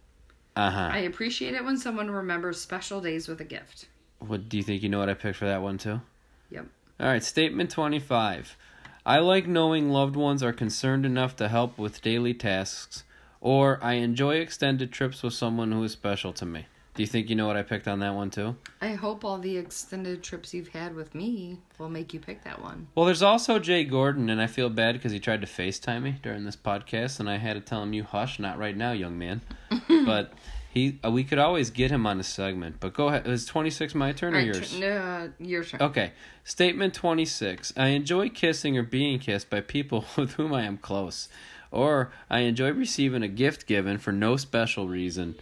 Uh 0.56 0.72
huh. 0.72 0.90
I 0.92 1.00
appreciate 1.00 1.54
it 1.56 1.64
when 1.64 1.78
someone 1.78 2.10
remembers 2.12 2.60
special 2.60 3.02
days 3.02 3.28
with 3.28 3.42
a 3.42 3.46
gift. 3.46 3.88
What 4.20 4.50
do 4.50 4.58
you 4.58 4.64
think? 4.64 4.82
You 4.84 4.90
know 4.90 5.00
what 5.00 5.10
I 5.10 5.14
picked 5.14 5.38
for 5.38 5.46
that 5.46 5.62
one 5.62 5.78
too? 5.78 6.02
Yep. 6.50 6.68
All 7.00 7.06
right, 7.06 7.24
statement 7.24 7.70
25. 7.70 8.58
I 9.06 9.20
like 9.20 9.46
knowing 9.46 9.92
loved 9.92 10.16
ones 10.16 10.42
are 10.42 10.52
concerned 10.52 11.06
enough 11.06 11.36
to 11.36 11.48
help 11.48 11.78
with 11.78 12.02
daily 12.02 12.34
tasks, 12.34 13.04
or 13.40 13.78
I 13.84 13.94
enjoy 13.94 14.38
extended 14.38 14.92
trips 14.92 15.22
with 15.22 15.34
someone 15.34 15.72
who 15.72 15.84
is 15.84 15.92
special 15.92 16.34
to 16.34 16.46
me. 16.48 16.66
Do 16.96 17.04
you 17.04 17.08
think 17.08 17.30
you 17.30 17.36
know 17.36 17.46
what 17.46 17.56
I 17.56 17.62
picked 17.62 17.88
on 17.88 18.00
that 18.00 18.16
one 18.16 18.32
too? 18.32 18.56
I 18.82 18.96
hope 18.96 19.24
all 19.24 19.38
the 19.38 19.58
extended 19.58 20.24
trips 20.24 20.56
you've 20.56 20.70
had 20.70 20.96
with 20.96 21.14
me 21.14 21.60
will 21.78 21.90
make 21.90 22.16
you 22.16 22.20
pick 22.20 22.44
that 22.46 22.64
one. 22.64 22.88
Well, 22.96 23.06
there's 23.06 23.22
also 23.22 23.60
Jay 23.60 23.84
Gordon, 23.84 24.32
and 24.32 24.42
I 24.42 24.48
feel 24.48 24.72
bad 24.72 24.94
because 24.94 25.12
he 25.12 25.20
tried 25.20 25.42
to 25.42 25.48
FaceTime 25.48 26.02
me 26.02 26.16
during 26.24 26.46
this 26.46 26.56
podcast, 26.56 27.20
and 27.20 27.30
I 27.30 27.38
had 27.38 27.54
to 27.54 27.62
tell 27.62 27.84
him, 27.84 27.94
"You 27.94 28.06
hush, 28.06 28.40
not 28.40 28.58
right 28.58 28.76
now, 28.76 28.94
young 28.94 29.20
man." 29.20 29.42
but 29.88 30.34
he, 30.78 31.00
uh, 31.04 31.12
we 31.12 31.24
could 31.24 31.40
always 31.40 31.70
get 31.72 31.92
him 31.92 32.06
on 32.06 32.20
a 32.20 32.24
segment. 32.24 32.78
But 32.80 32.94
go 32.94 33.08
ahead. 33.08 33.28
Is 33.28 33.46
26 33.46 33.96
my 33.96 34.12
turn 34.12 34.36
or 34.36 34.40
yours? 34.40 34.78
tr- 34.78 34.86
uh, 34.86 35.28
your 35.40 35.64
turn. 35.64 35.82
Okay. 35.82 36.12
Statement 36.44 36.94
26. 36.94 37.74
I 37.76 37.88
enjoy 37.88 38.30
kissing 38.30 38.78
or 38.78 38.84
being 38.84 39.20
kissed 39.20 39.50
by 39.50 39.62
people 39.62 40.06
with 40.18 40.34
whom 40.34 40.54
I 40.54 40.64
am 40.64 40.78
close. 40.78 41.30
Or 41.72 42.12
I 42.30 42.40
enjoy 42.42 42.72
receiving 42.72 43.24
a 43.24 43.28
gift 43.28 43.66
given 43.66 43.98
for 43.98 44.12
no 44.12 44.38
special 44.38 44.88
reason. 44.88 45.36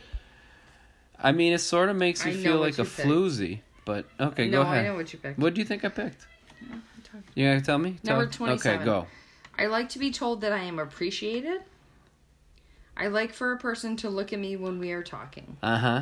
I 1.22 1.32
mean, 1.32 1.54
it 1.54 1.60
sort 1.60 1.90
of 1.90 1.96
makes 1.96 2.26
you 2.26 2.32
I 2.32 2.36
feel 2.36 2.58
like 2.58 2.80
a 2.80 2.84
picked. 2.84 3.08
floozy. 3.08 3.60
But, 3.86 4.06
okay, 4.20 4.48
no, 4.48 4.64
go 4.64 4.70
ahead. 4.70 4.86
I 4.86 4.88
know 4.88 4.96
what 4.96 5.14
you 5.14 5.20
picked. 5.20 5.38
What 5.38 5.54
do 5.54 5.62
you 5.62 5.66
think 5.66 5.86
I 5.86 5.90
picked? 5.90 6.26
You 7.36 7.46
gonna 7.46 7.62
tell 7.62 7.78
me? 7.78 7.98
Number 8.04 8.26
Tell- 8.26 8.48
27. 8.48 8.76
Okay, 8.80 8.86
go. 8.86 9.08
I 9.58 9.68
like 9.68 9.90
to 9.90 10.00
be 10.00 10.12
told 10.12 10.42
that 10.42 10.52
I 10.52 10.64
am 10.64 10.80
appreciated. 10.80 11.62
I 12.98 13.08
like 13.08 13.34
for 13.34 13.52
a 13.52 13.58
person 13.58 13.96
to 13.98 14.10
look 14.10 14.32
at 14.34 14.40
me 14.40 14.56
when 14.56 14.80
we 14.80 14.92
are 14.92 15.04
talking. 15.04 15.58
Uh 15.62 15.78
huh. 15.78 16.02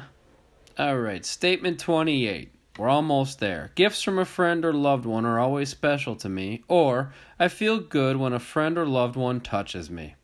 All 0.78 0.98
right. 0.98 1.26
Statement 1.26 1.80
28. 1.80 2.52
We're 2.78 2.90
almost 2.90 3.40
there. 3.40 3.72
Gifts 3.76 4.02
from 4.02 4.18
a 4.18 4.26
friend 4.26 4.66
or 4.66 4.74
loved 4.74 5.06
one 5.06 5.26
are 5.26 5.40
always 5.40 5.70
special 5.70 6.16
to 6.18 6.30
me, 6.30 6.64
or 6.68 7.14
I 7.40 7.48
feel 7.48 7.80
good 7.80 8.18
when 8.18 8.34
a 8.34 8.40
friend 8.40 8.80
or 8.80 8.88
loved 8.88 9.16
one 9.16 9.42
touches 9.42 9.92
me. 9.92 10.16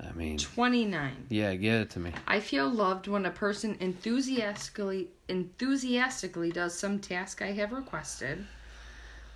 I 0.00 0.12
mean, 0.12 0.38
29. 0.38 1.26
yeah, 1.28 1.54
get 1.54 1.80
it 1.80 1.90
to 1.90 2.00
me. 2.00 2.12
I 2.26 2.38
feel 2.38 2.68
loved 2.68 3.08
when 3.08 3.26
a 3.26 3.30
person 3.30 3.76
enthusiastically 3.80 5.08
enthusiastically 5.28 6.52
does 6.52 6.78
some 6.78 7.00
task 7.00 7.42
I 7.42 7.52
have 7.52 7.72
requested. 7.72 8.46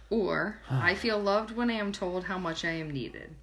Or 0.09 0.59
I 0.71 0.95
feel 0.95 1.19
loved 1.19 1.57
when 1.57 1.71
I 1.71 1.75
am 1.75 1.91
told 1.93 2.25
how 2.25 2.39
much 2.39 2.65
I 2.65 2.71
am 2.73 2.91
needed. 2.91 3.35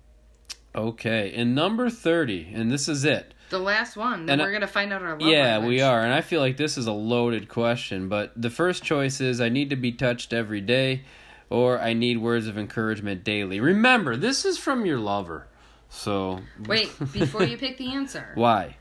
Okay, 0.75 1.33
and 1.35 1.55
number 1.55 1.89
30, 1.89 2.51
and 2.53 2.71
this 2.71 2.87
is 2.87 3.03
it. 3.03 3.33
The 3.49 3.59
last 3.59 3.97
one, 3.97 4.27
then 4.27 4.39
And 4.39 4.45
we're 4.47 4.53
gonna 4.53 4.67
find 4.67 4.93
out 4.93 5.01
our 5.01 5.11
love 5.17 5.21
Yeah, 5.21 5.53
language. 5.57 5.69
we 5.69 5.81
are, 5.81 6.01
and 6.03 6.13
I 6.13 6.21
feel 6.21 6.39
like 6.39 6.57
this 6.57 6.77
is 6.77 6.85
a 6.85 6.91
loaded 6.91 7.49
question, 7.49 8.07
but 8.07 8.31
the 8.39 8.51
first 8.51 8.83
choice 8.83 9.19
is 9.19 9.41
I 9.41 9.49
need 9.49 9.71
to 9.71 9.75
be 9.75 9.91
touched 9.91 10.31
every 10.31 10.61
day, 10.61 11.01
or 11.49 11.79
I 11.79 11.93
need 11.93 12.19
words 12.19 12.45
of 12.45 12.57
encouragement 12.57 13.23
daily. 13.23 13.59
Remember, 13.59 14.15
this 14.15 14.45
is 14.45 14.59
from 14.59 14.85
your 14.85 14.99
lover. 14.99 15.47
So, 15.89 16.41
Wait, 16.67 16.91
before 17.11 17.43
you 17.43 17.57
pick 17.57 17.77
the 17.79 17.91
answer, 17.91 18.31
why? 18.35 18.77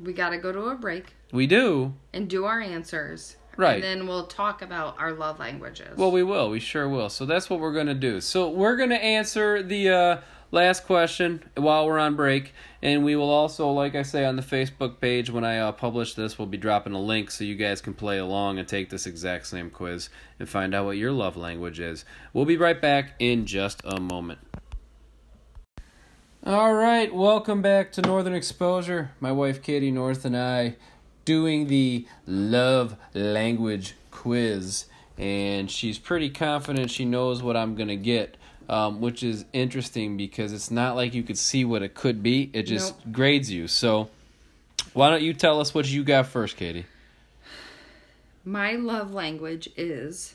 we 0.00 0.12
gotta 0.14 0.38
go 0.38 0.52
to 0.52 0.60
a 0.68 0.74
break 0.74 1.14
We 1.32 1.46
do. 1.46 1.92
and 2.14 2.28
do 2.28 2.46
our 2.46 2.60
answers. 2.62 3.36
Right. 3.58 3.74
And 3.74 3.82
then 3.82 4.06
we'll 4.06 4.28
talk 4.28 4.62
about 4.62 4.96
our 5.00 5.12
love 5.12 5.40
languages. 5.40 5.98
Well, 5.98 6.12
we 6.12 6.22
will. 6.22 6.48
We 6.48 6.60
sure 6.60 6.88
will. 6.88 7.08
So 7.10 7.26
that's 7.26 7.50
what 7.50 7.58
we're 7.58 7.72
going 7.72 7.88
to 7.88 7.94
do. 7.94 8.20
So 8.20 8.48
we're 8.48 8.76
going 8.76 8.90
to 8.90 9.02
answer 9.02 9.64
the 9.64 9.88
uh, 9.90 10.20
last 10.50 10.86
question 10.86 11.42
while 11.56 11.86
we're 11.86 11.98
on 11.98 12.16
break, 12.16 12.52
and 12.82 13.04
we 13.04 13.16
will 13.16 13.30
also, 13.30 13.70
like 13.70 13.94
I 13.94 14.02
say 14.02 14.24
on 14.24 14.36
the 14.36 14.42
Facebook 14.42 15.00
page, 15.00 15.30
when 15.30 15.44
I 15.44 15.58
uh, 15.58 15.72
publish 15.72 16.14
this, 16.14 16.38
we'll 16.38 16.46
be 16.46 16.56
dropping 16.56 16.92
a 16.92 17.00
link 17.00 17.30
so 17.30 17.44
you 17.44 17.54
guys 17.54 17.80
can 17.80 17.94
play 17.94 18.18
along 18.18 18.58
and 18.58 18.66
take 18.66 18.90
this 18.90 19.06
exact 19.06 19.46
same 19.46 19.70
quiz 19.70 20.08
and 20.38 20.48
find 20.48 20.74
out 20.74 20.84
what 20.84 20.96
your 20.96 21.12
love 21.12 21.36
language 21.36 21.80
is. 21.80 22.04
We'll 22.32 22.44
be 22.44 22.56
right 22.56 22.80
back 22.80 23.14
in 23.18 23.46
just 23.46 23.82
a 23.84 24.00
moment. 24.00 24.40
All 26.44 26.72
right, 26.74 27.12
welcome 27.12 27.60
back 27.60 27.92
to 27.92 28.02
Northern 28.02 28.32
Exposure. 28.32 29.10
My 29.20 29.32
wife 29.32 29.60
Katie 29.62 29.90
North 29.90 30.24
and 30.24 30.36
I 30.36 30.76
doing 31.24 31.66
the 31.66 32.06
love 32.26 32.96
language 33.12 33.94
quiz, 34.10 34.86
and 35.18 35.70
she's 35.70 35.98
pretty 35.98 36.30
confident 36.30 36.90
she 36.90 37.04
knows 37.04 37.42
what 37.42 37.56
I'm 37.56 37.74
gonna 37.74 37.96
get. 37.96 38.36
Um, 38.68 39.00
which 39.00 39.22
is 39.22 39.46
interesting 39.54 40.18
because 40.18 40.52
it's 40.52 40.70
not 40.70 40.94
like 40.94 41.14
you 41.14 41.22
could 41.22 41.38
see 41.38 41.64
what 41.64 41.82
it 41.82 41.94
could 41.94 42.22
be. 42.22 42.50
It 42.52 42.64
just 42.64 42.98
Nope. 42.98 43.14
grades 43.14 43.50
you. 43.50 43.66
So, 43.66 44.10
why 44.92 45.08
don't 45.08 45.22
you 45.22 45.32
tell 45.32 45.58
us 45.60 45.72
what 45.74 45.88
you 45.88 46.04
got 46.04 46.26
first, 46.26 46.58
Katie? 46.58 46.84
My 48.44 48.72
love 48.72 49.12
language 49.12 49.68
is 49.76 50.34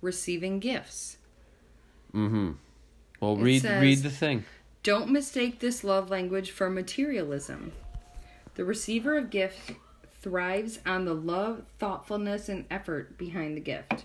receiving 0.00 0.60
gifts. 0.60 1.16
Mm-hmm. 2.14 2.52
Well, 3.20 3.38
It 3.38 3.42
read 3.42 3.62
says- 3.62 3.82
read 3.82 3.98
the 3.98 4.10
thing. 4.10 4.44
Don't 4.82 5.10
mistake 5.10 5.60
this 5.60 5.84
love 5.84 6.10
language 6.10 6.50
for 6.50 6.68
materialism. 6.68 7.72
The 8.54 8.64
receiver 8.64 9.16
of 9.16 9.30
gifts 9.30 9.72
thrives 10.20 10.78
on 10.84 11.04
the 11.04 11.14
love, 11.14 11.62
thoughtfulness, 11.78 12.48
and 12.48 12.64
effort 12.70 13.16
behind 13.18 13.56
the 13.56 13.60
gift. 13.60 14.04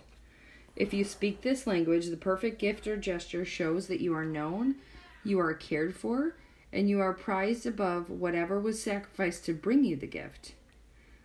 If 0.78 0.94
you 0.94 1.04
speak 1.04 1.42
this 1.42 1.66
language, 1.66 2.06
the 2.06 2.18
perfect 2.18 2.60
gift 2.60 2.86
or 2.86 2.98
gesture 2.98 3.44
shows 3.44 3.88
that 3.88 4.00
you 4.00 4.14
are 4.14 4.24
known, 4.24 4.76
you 5.24 5.40
are 5.40 5.56
cared 5.56 5.96
for, 5.96 6.36
and 6.72 6.88
you 6.88 7.00
are 7.00 7.14
prized 7.14 7.66
above 7.66 8.12
whatever 8.12 8.60
was 8.60 8.82
sacrificed 8.82 9.44
to 9.46 9.56
bring 9.56 9.84
you 9.84 9.96
the 9.96 10.06
gift. 10.06 10.54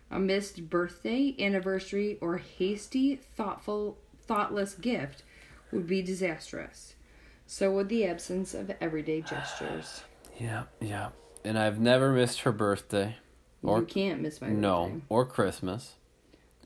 A 0.09 0.19
missed 0.19 0.71
birthday, 0.71 1.35
anniversary, 1.39 2.17
or 2.19 2.37
hasty, 2.37 3.15
thoughtful, 3.15 3.99
thoughtless 4.25 4.73
gift 4.73 5.21
would 5.71 5.85
be 5.85 6.01
disastrous. 6.01 6.95
So 7.45 7.69
would 7.73 7.89
the 7.89 8.05
absence 8.05 8.55
of 8.55 8.71
everyday 8.81 9.21
gestures. 9.21 10.03
Yeah, 10.39 10.63
yeah. 10.81 11.09
And 11.45 11.59
I've 11.59 11.79
never 11.79 12.11
missed 12.11 12.41
her 12.41 12.51
birthday. 12.51 13.17
Or 13.61 13.81
you 13.81 13.85
can't 13.85 14.21
miss 14.21 14.41
my 14.41 14.47
no, 14.47 14.85
birthday. 14.85 15.01
or 15.09 15.25
Christmas. 15.25 15.93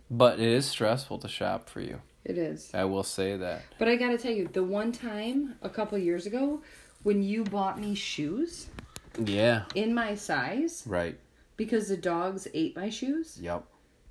But 0.09 0.39
it 0.39 0.47
is 0.47 0.65
stressful 0.65 1.19
to 1.19 1.27
shop 1.27 1.67
for 1.67 1.81
you. 1.81 2.01
It 2.25 2.37
is. 2.37 2.71
I 2.73 2.83
will 2.85 3.03
say 3.03 3.37
that. 3.37 3.61
But 3.79 3.87
I 3.87 3.95
gotta 3.95 4.17
tell 4.17 4.31
you, 4.33 4.47
the 4.51 4.63
one 4.63 4.91
time 4.91 5.55
a 5.61 5.69
couple 5.69 5.97
years 5.97 6.25
ago 6.25 6.61
when 7.03 7.23
you 7.23 7.43
bought 7.43 7.79
me 7.79 7.95
shoes 7.95 8.67
Yeah. 9.23 9.63
in 9.75 9.93
my 9.93 10.15
size 10.15 10.83
Right. 10.85 11.17
because 11.55 11.87
the 11.87 11.97
dogs 11.97 12.47
ate 12.53 12.75
my 12.75 12.89
shoes, 12.89 13.39
Yep. 13.41 13.63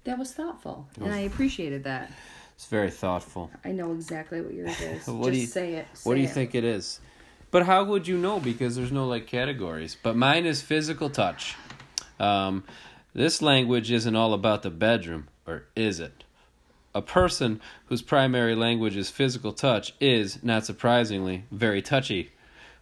that 0.05 0.19
was 0.19 0.33
thoughtful. 0.33 0.89
And 1.01 1.13
I 1.13 1.21
appreciated 1.21 1.85
that. 1.85 2.11
It's 2.55 2.67
very 2.67 2.91
thoughtful. 2.91 3.51
I 3.65 3.73
know 3.73 3.93
exactly 3.93 4.41
what 4.41 4.55
yours 4.55 4.81
is. 4.81 5.07
What 5.09 5.27
Just 5.27 5.33
do 5.35 5.41
you- 5.41 5.47
say 5.47 5.75
it. 5.75 5.87
What 6.05 6.15
do 6.15 6.21
you 6.21 6.27
it. 6.29 6.33
think 6.33 6.55
it 6.55 6.65
is? 6.65 7.01
But 7.51 7.67
how 7.67 7.85
would 7.85 8.09
you 8.09 8.17
know? 8.19 8.41
Because 8.41 8.77
there's 8.77 8.93
no 8.93 9.07
like 9.07 9.27
categories. 9.27 9.97
But 10.03 10.17
mine 10.17 10.47
is 10.47 10.63
physical 10.63 11.11
touch. 11.11 11.55
Um, 12.19 12.65
this 13.15 13.43
language 13.43 13.91
isn't 13.91 14.17
all 14.17 14.33
about 14.33 14.63
the 14.63 14.71
bedroom, 14.71 15.29
or 15.47 15.65
is 15.77 16.01
it? 16.01 16.25
A 16.97 17.03
person 17.03 17.61
whose 17.89 18.01
primary 18.01 18.55
language 18.55 18.97
is 18.97 19.11
physical 19.11 19.53
touch 19.53 19.93
is, 20.01 20.43
not 20.43 20.65
surprisingly, 20.65 21.45
very 21.51 21.83
touchy. 21.83 22.31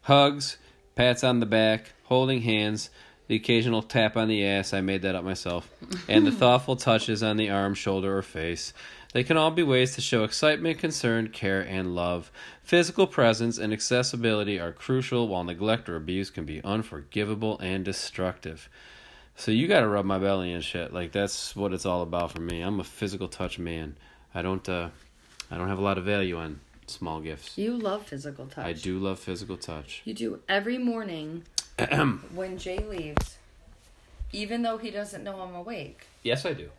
Hugs, 0.03 0.57
pats 0.95 1.25
on 1.25 1.41
the 1.41 1.47
back, 1.47 1.95
holding 2.05 2.43
hands, 2.43 2.91
the 3.27 3.35
occasional 3.35 3.83
tap 3.83 4.17
on 4.17 4.29
the 4.29 4.47
ass, 4.47 4.73
I 4.73 4.83
made 4.83 5.03
that 5.03 5.17
up 5.17 5.25
myself, 5.25 5.69
and 6.07 6.25
the 6.25 6.31
thoughtful 6.41 6.77
touches 6.77 7.25
on 7.25 7.39
the 7.39 7.51
arm, 7.51 7.75
shoulder, 7.75 8.17
or 8.17 8.23
face. 8.23 8.73
They 9.13 9.25
can 9.25 9.37
all 9.37 9.51
be 9.51 9.65
ways 9.65 9.97
to 9.97 10.01
show 10.01 10.23
excitement, 10.23 10.79
concern, 10.79 11.31
care, 11.31 11.63
and 11.63 11.97
love. 11.97 12.31
Physical 12.63 13.09
presence 13.09 13.59
and 13.59 13.73
accessibility 13.73 14.61
are 14.61 14.71
crucial, 14.71 15.27
while 15.27 15.43
neglect 15.43 15.89
or 15.89 15.97
abuse 15.97 16.31
can 16.31 16.45
be 16.45 16.63
unforgivable 16.63 17.59
and 17.59 17.85
destructive. 17.85 18.69
So 19.37 19.51
you 19.51 19.67
got 19.69 19.81
to 19.81 19.89
rub 19.89 20.05
my 20.05 20.19
belly 20.19 20.53
and 20.53 20.63
shit. 20.63 20.93
Like 20.93 21.13
that's 21.13 21.55
what 21.57 21.73
it's 21.73 21.87
all 21.87 22.03
about 22.03 22.33
for 22.33 22.41
me. 22.41 22.61
I'm 22.61 22.81
a 22.81 22.85
physical 22.85 23.29
touch 23.29 23.59
man. 23.59 23.97
I 24.35 24.43
don't 24.43 24.67
uh 24.69 24.91
I 25.51 25.57
don't 25.59 25.69
have 25.69 25.79
a 25.79 25.83
lot 25.83 25.99
of 25.99 26.05
value 26.05 26.37
on 26.37 26.61
small 26.87 27.21
gifts. 27.21 27.57
You 27.59 27.77
love 27.77 28.07
physical 28.07 28.47
touch. 28.47 28.65
I 28.65 28.73
do 28.73 28.99
love 28.99 29.19
physical 29.19 29.57
touch. 29.57 30.03
You 30.05 30.15
do 30.15 30.41
every 30.49 30.79
morning 30.79 31.43
when 32.35 32.59
Jay 32.59 32.79
leaves, 32.79 33.37
even 34.33 34.63
though 34.63 34.79
he 34.79 34.91
doesn't 34.91 35.25
know 35.25 35.41
I'm 35.41 35.55
awake. 35.55 36.07
Yes, 36.23 36.47
I 36.47 36.53
do. 36.53 36.71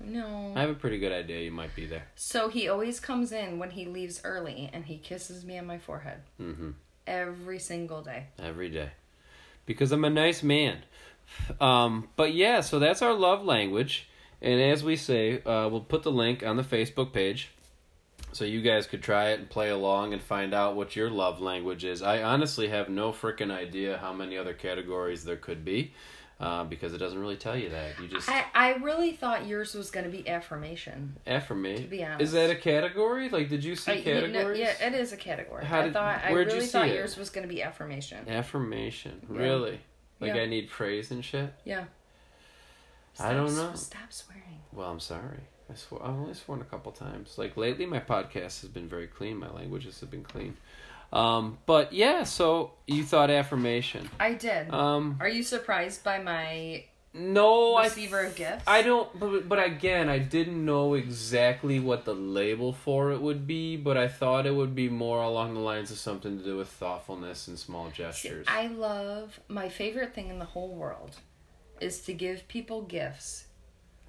No. 0.00 0.52
I 0.54 0.60
have 0.60 0.70
a 0.70 0.74
pretty 0.74 0.98
good 0.98 1.12
idea 1.12 1.40
you 1.40 1.50
might 1.50 1.74
be 1.74 1.84
there. 1.86 2.04
So 2.14 2.48
he 2.48 2.68
always 2.68 3.00
comes 3.00 3.32
in 3.32 3.58
when 3.58 3.70
he 3.70 3.84
leaves 3.84 4.20
early 4.24 4.70
and 4.72 4.84
he 4.86 4.96
kisses 4.96 5.44
me 5.44 5.58
on 5.58 5.66
my 5.66 5.78
forehead 5.78 6.20
Mhm. 6.40 6.74
every 7.06 7.58
single 7.58 8.00
day. 8.02 8.26
Every 8.38 8.70
day. 8.70 8.90
Because 9.66 9.90
I'm 9.92 10.04
a 10.04 10.10
nice 10.10 10.42
man. 10.42 10.78
Um 11.60 12.08
but 12.16 12.34
yeah, 12.34 12.60
so 12.60 12.78
that's 12.78 13.02
our 13.02 13.14
love 13.14 13.44
language. 13.44 14.08
And 14.40 14.60
as 14.60 14.84
we 14.84 14.96
say, 14.96 15.42
uh 15.42 15.68
we'll 15.68 15.80
put 15.80 16.02
the 16.02 16.12
link 16.12 16.42
on 16.44 16.56
the 16.56 16.62
Facebook 16.62 17.12
page. 17.12 17.50
So 18.32 18.44
you 18.44 18.60
guys 18.60 18.86
could 18.86 19.02
try 19.02 19.30
it 19.30 19.40
and 19.40 19.48
play 19.48 19.70
along 19.70 20.12
and 20.12 20.20
find 20.20 20.52
out 20.52 20.76
what 20.76 20.94
your 20.94 21.08
love 21.10 21.40
language 21.40 21.84
is. 21.84 22.02
I 22.02 22.22
honestly 22.22 22.68
have 22.68 22.88
no 22.88 23.10
freaking 23.10 23.50
idea 23.50 23.96
how 23.98 24.12
many 24.12 24.36
other 24.36 24.52
categories 24.52 25.24
there 25.24 25.36
could 25.36 25.64
be, 25.64 25.92
uh, 26.38 26.64
because 26.64 26.92
it 26.92 26.98
doesn't 26.98 27.18
really 27.18 27.36
tell 27.36 27.56
you 27.56 27.70
that. 27.70 27.98
You 28.00 28.06
just 28.06 28.28
I, 28.28 28.44
I 28.54 28.74
really 28.76 29.12
thought 29.12 29.46
yours 29.46 29.74
was 29.74 29.90
going 29.90 30.04
to 30.04 30.12
be 30.12 30.28
affirmation. 30.28 31.16
affirmation. 31.26 31.84
to 31.84 31.88
be 31.90 32.04
honest. 32.04 32.20
Is 32.20 32.32
that 32.32 32.50
a 32.50 32.54
category? 32.54 33.30
Like, 33.30 33.48
did 33.48 33.64
you 33.64 33.74
see 33.74 33.92
I- 33.92 33.94
you 33.94 34.14
know, 34.14 34.20
categories? 34.20 34.58
yeah, 34.60 34.86
it 34.88 34.94
is 34.94 35.12
a 35.12 35.16
category. 35.16 35.64
How 35.64 35.80
I 35.80 35.90
thought 35.90 36.20
I 36.22 36.32
really 36.32 36.66
thought 36.66 36.88
it? 36.88 36.94
yours 36.96 37.16
was 37.16 37.30
going 37.30 37.48
to 37.48 37.52
be 37.52 37.62
affirmation. 37.62 38.28
Affirmation, 38.28 39.22
Yeah. 39.32 39.38
really? 39.38 39.80
Like 40.20 40.34
Yeah. 40.34 40.42
I 40.42 40.46
need 40.46 40.68
praise 40.70 41.10
and 41.10 41.24
shit. 41.24 41.52
Yeah. 41.64 41.84
I 43.20 43.32
don't 43.32 43.54
know. 43.56 43.72
Stop 43.74 44.12
swearing. 44.12 44.60
Well, 44.72 44.90
I'm 44.90 45.00
sorry. 45.00 45.40
I 45.70 45.74
swore. 45.74 46.02
I've 46.02 46.10
only 46.14 46.34
sworn 46.34 46.60
a 46.60 46.64
couple 46.64 46.92
times. 46.92 47.36
Like 47.36 47.56
lately, 47.56 47.84
my 47.84 48.00
podcast 48.00 48.60
has 48.62 48.66
been 48.70 48.88
very 48.88 49.06
clean. 49.06 49.36
My 49.36 49.50
languages 49.50 50.00
have 50.00 50.10
been 50.10 50.22
clean. 50.22 50.56
Um, 51.12 51.58
but 51.66 51.92
yeah, 51.92 52.22
so 52.24 52.72
you 52.86 53.02
thought 53.02 53.30
affirmation. 53.30 54.08
I 54.20 54.34
did. 54.34 54.70
Um, 54.72 55.16
Are 55.20 55.28
you 55.28 55.42
surprised 55.42 56.04
by 56.04 56.20
my 56.20 56.84
no, 57.14 57.78
receiver 57.78 58.20
of 58.20 58.34
gifts? 58.36 58.64
I, 58.66 58.78
I 58.78 58.82
don't. 58.82 59.18
But, 59.18 59.48
but 59.48 59.64
again, 59.64 60.08
I 60.08 60.18
didn't 60.18 60.64
know 60.64 60.94
exactly 60.94 61.80
what 61.80 62.04
the 62.04 62.14
label 62.14 62.72
for 62.72 63.12
it 63.12 63.20
would 63.20 63.46
be. 63.46 63.76
But 63.76 63.96
I 63.96 64.08
thought 64.08 64.46
it 64.46 64.54
would 64.54 64.74
be 64.74 64.88
more 64.88 65.22
along 65.22 65.54
the 65.54 65.60
lines 65.60 65.90
of 65.90 65.98
something 65.98 66.38
to 66.38 66.44
do 66.44 66.56
with 66.56 66.68
thoughtfulness 66.68 67.48
and 67.48 67.58
small 67.58 67.88
See, 67.90 67.96
gestures. 67.96 68.46
I 68.48 68.66
love 68.66 69.40
my 69.48 69.68
favorite 69.68 70.14
thing 70.14 70.28
in 70.28 70.38
the 70.38 70.44
whole 70.44 70.74
world 70.74 71.16
is 71.80 72.00
to 72.02 72.12
give 72.12 72.46
people 72.48 72.82
gifts 72.82 73.44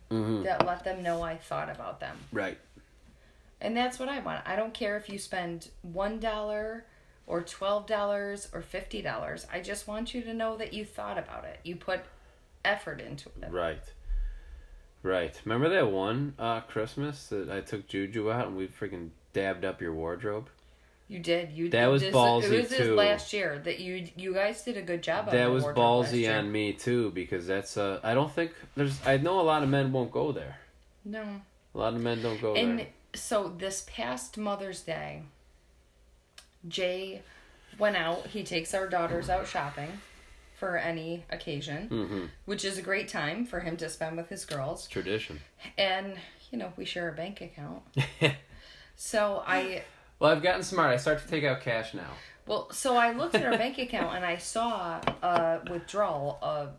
hmm 0.09 0.41
that 0.43 0.65
let 0.65 0.83
them 0.83 1.03
know 1.03 1.21
I 1.21 1.35
thought 1.35 1.69
about 1.69 1.99
them. 1.99 2.17
Right. 2.31 2.57
And 3.61 3.75
that's 3.75 3.99
what 3.99 4.09
I 4.09 4.19
want. 4.19 4.41
I 4.47 4.55
don't 4.55 4.73
care 4.73 4.97
if 4.97 5.09
you 5.09 5.19
spend 5.19 5.69
one 5.81 6.19
dollar 6.19 6.85
or 7.27 7.41
twelve 7.41 7.85
dollars 7.85 8.49
or 8.53 8.61
fifty 8.61 9.01
dollars. 9.01 9.45
I 9.51 9.59
just 9.61 9.87
want 9.87 10.13
you 10.13 10.21
to 10.21 10.33
know 10.33 10.57
that 10.57 10.73
you 10.73 10.85
thought 10.85 11.17
about 11.17 11.45
it. 11.45 11.59
You 11.63 11.75
put 11.75 12.01
effort 12.65 13.01
into 13.01 13.29
it. 13.41 13.51
Right. 13.51 13.83
Right. 15.01 15.39
Remember 15.45 15.69
that 15.69 15.91
one 15.91 16.33
uh, 16.37 16.61
Christmas 16.61 17.27
that 17.27 17.49
I 17.49 17.61
took 17.61 17.87
Juju 17.87 18.31
out 18.31 18.47
and 18.47 18.57
we 18.57 18.67
freaking 18.67 19.09
dabbed 19.33 19.63
up 19.63 19.81
your 19.81 19.93
wardrobe? 19.93 20.49
You 21.07 21.19
did. 21.19 21.51
You 21.53 21.69
That 21.69 21.87
was 21.87 22.01
this, 22.01 22.13
ballsy, 22.13 22.51
It 22.51 22.61
was 22.61 22.69
this 22.69 22.79
too. 22.79 22.95
last 22.95 23.33
year 23.33 23.59
that 23.63 23.79
you 23.79 24.07
you 24.15 24.33
guys 24.33 24.61
did 24.63 24.77
a 24.77 24.81
good 24.81 25.01
job. 25.01 25.31
that 25.31 25.49
was 25.49 25.63
ballsy 25.63 26.31
on 26.31 26.51
me 26.51 26.73
too 26.73 27.09
because 27.11 27.47
that's 27.47 27.77
uh 27.77 27.99
I 28.03 28.13
don't 28.13 28.31
think 28.31 28.51
there's 28.75 29.03
I 29.05 29.17
know 29.17 29.39
a 29.39 29.41
lot 29.41 29.63
of 29.63 29.69
men 29.69 29.91
won't 29.91 30.11
go 30.11 30.31
there. 30.31 30.59
No. 31.03 31.41
A 31.73 31.77
lot 31.77 31.93
of 31.95 32.01
men 32.01 32.21
don't 32.21 32.39
go 32.39 32.53
And 32.55 32.77
there. 32.79 32.85
And 32.85 33.19
so 33.19 33.47
this 33.57 33.85
past 33.89 34.37
Mother's 34.37 34.81
Day, 34.81 35.23
Jay 36.67 37.21
went 37.79 37.95
out. 37.95 38.27
He 38.27 38.43
takes 38.43 38.73
our 38.73 38.87
daughters 38.87 39.29
out 39.29 39.47
shopping 39.47 39.89
for 40.59 40.77
any 40.77 41.25
occasion, 41.31 41.87
Mm-hmm. 41.89 42.25
which 42.45 42.63
is 42.65 42.77
a 42.77 42.81
great 42.81 43.07
time 43.07 43.45
for 43.45 43.61
him 43.61 43.77
to 43.77 43.89
spend 43.89 44.17
with 44.17 44.29
his 44.29 44.45
girls. 44.45 44.87
Tradition. 44.87 45.39
And 45.77 46.15
you 46.51 46.57
know, 46.57 46.73
we 46.77 46.85
share 46.85 47.09
a 47.09 47.13
bank 47.13 47.41
account. 47.41 47.81
So 49.01 49.41
I 49.47 49.83
well, 50.19 50.29
I've 50.31 50.43
gotten 50.43 50.61
smart. 50.63 50.91
I 50.91 50.97
start 50.97 51.21
to 51.21 51.27
take 51.29 51.45
out 51.45 51.61
cash 51.61 51.93
now. 51.93 52.11
well, 52.45 52.69
so 52.71 52.97
I 52.97 53.13
looked 53.13 53.35
at 53.35 53.45
our 53.45 53.57
bank 53.57 53.77
account 53.85 54.13
and 54.15 54.25
I 54.25 54.35
saw 54.35 54.99
a 55.23 55.61
withdrawal 55.71 56.37
of 56.41 56.71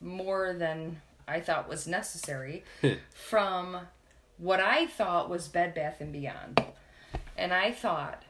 more 0.00 0.52
than 0.58 1.00
I 1.28 1.38
thought 1.40 1.68
was 1.68 1.86
necessary 1.86 2.64
from 3.14 3.76
what 4.38 4.58
I 4.58 4.86
thought 4.86 5.30
was 5.30 5.46
Bed 5.46 5.72
Bath 5.74 6.00
and 6.00 6.12
Beyond. 6.12 6.64
And 7.38 7.52
I 7.54 7.70
thought 7.70 8.24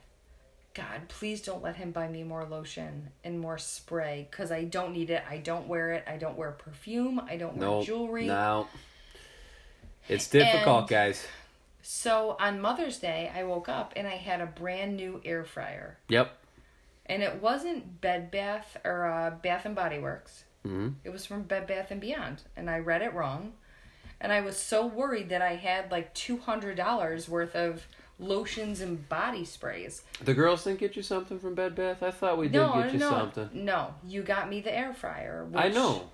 God, 0.75 1.09
please 1.09 1.43
don't 1.43 1.63
let 1.63 1.77
him 1.77 1.91
buy 1.91 2.07
me 2.09 2.23
more 2.23 2.45
lotion 2.45 3.11
and 3.25 3.41
more 3.41 3.59
spray 3.59 4.29
because 4.31 4.53
I 4.53 4.65
don't 4.65 4.93
need 4.93 5.11
it. 5.11 5.23
I 5.29 5.39
don't 5.39 5.67
wear 5.67 5.93
it. 5.93 6.05
I 6.07 6.17
don't 6.17 6.37
wear 6.37 6.53
perfume. 6.53 7.21
I 7.29 7.37
don't 7.37 7.57
wear 7.57 7.83
jewelry. 7.83 8.27
No. 8.27 8.69
It's 10.09 10.29
difficult, 10.29 10.81
And- 10.83 10.89
guys. 10.89 11.27
So 11.83 12.37
on 12.39 12.61
Mother's 12.61 12.99
Day, 12.99 13.33
I 13.35 13.43
woke 13.45 13.69
up 13.69 13.95
and 13.97 14.07
I 14.07 14.17
had 14.17 14.41
a 14.41 14.47
brand 14.47 14.97
new 14.97 15.21
air 15.25 15.45
fryer. 15.45 15.99
Yep. 16.09 16.37
And 17.07 17.23
it 17.23 17.41
wasn't 17.43 18.01
Bed 18.01 18.31
Bath 18.31 18.77
or 18.85 19.07
uh, 19.07 19.31
Bath 19.31 19.65
and 19.65 19.75
Body 19.75 19.99
Works. 19.99 20.45
hmm 20.63 20.91
It 21.05 21.11
was 21.11 21.27
from 21.27 21.43
Bed 21.43 21.67
Bath 21.67 21.91
and 21.91 22.01
Beyond, 22.01 22.43
and 22.57 22.69
I 22.71 22.79
read 22.79 23.03
it 23.03 23.15
wrong. 23.15 23.55
And 24.21 24.31
I 24.33 24.43
was 24.43 24.57
so 24.59 24.87
worried 24.87 25.31
that 25.31 25.41
I 25.43 25.55
had 25.57 25.91
like 25.91 26.13
two 26.15 26.37
hundred 26.37 26.77
dollars 26.77 27.29
worth 27.29 27.57
of 27.57 27.83
lotions 28.21 28.81
and 28.81 29.09
body 29.09 29.45
sprays. 29.45 30.03
The 30.23 30.35
girls 30.35 30.65
didn't 30.65 30.79
get 30.79 30.95
you 30.97 31.03
something 31.03 31.39
from 31.39 31.55
Bed 31.55 31.75
Bath. 31.75 32.03
I 32.03 32.11
thought 32.11 32.39
we 32.39 32.47
did 32.47 32.59
no, 32.59 32.75
get 32.75 32.93
you 32.93 32.99
no, 32.99 33.11
something. 33.11 33.51
no. 33.53 33.95
You 34.07 34.23
got 34.23 34.49
me 34.49 34.61
the 34.61 34.77
air 34.77 34.93
fryer, 34.93 35.45
which 35.47 35.63
I 35.63 35.69
know, 35.69 36.11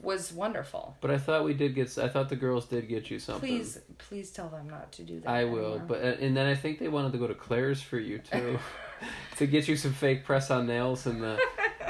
was 0.00 0.32
wonderful. 0.32 0.96
but 1.00 1.10
I 1.10 1.18
thought 1.18 1.44
we 1.44 1.54
did 1.54 1.74
get. 1.74 1.96
I 1.98 2.08
thought 2.08 2.28
the 2.28 2.36
girls 2.36 2.66
did 2.66 2.88
get 2.88 3.10
you 3.10 3.18
something. 3.18 3.48
Please, 3.48 3.80
please 3.98 4.30
tell 4.30 4.48
them 4.48 4.68
not 4.68 4.92
to 4.92 5.02
do 5.02 5.20
that. 5.20 5.28
I 5.28 5.44
will, 5.44 5.80
but 5.84 6.00
and 6.02 6.36
then 6.36 6.46
I 6.46 6.54
think 6.54 6.78
they 6.78 6.88
wanted 6.88 7.12
to 7.12 7.18
go 7.18 7.26
to 7.26 7.34
Claire's 7.34 7.82
for 7.82 7.98
you 7.98 8.18
too, 8.18 8.58
to 9.38 9.46
get 9.46 9.66
you 9.66 9.76
some 9.76 9.92
fake 9.92 10.24
press 10.24 10.50
on 10.50 10.66
nails 10.66 11.06
and 11.06 11.22
the 11.22 11.40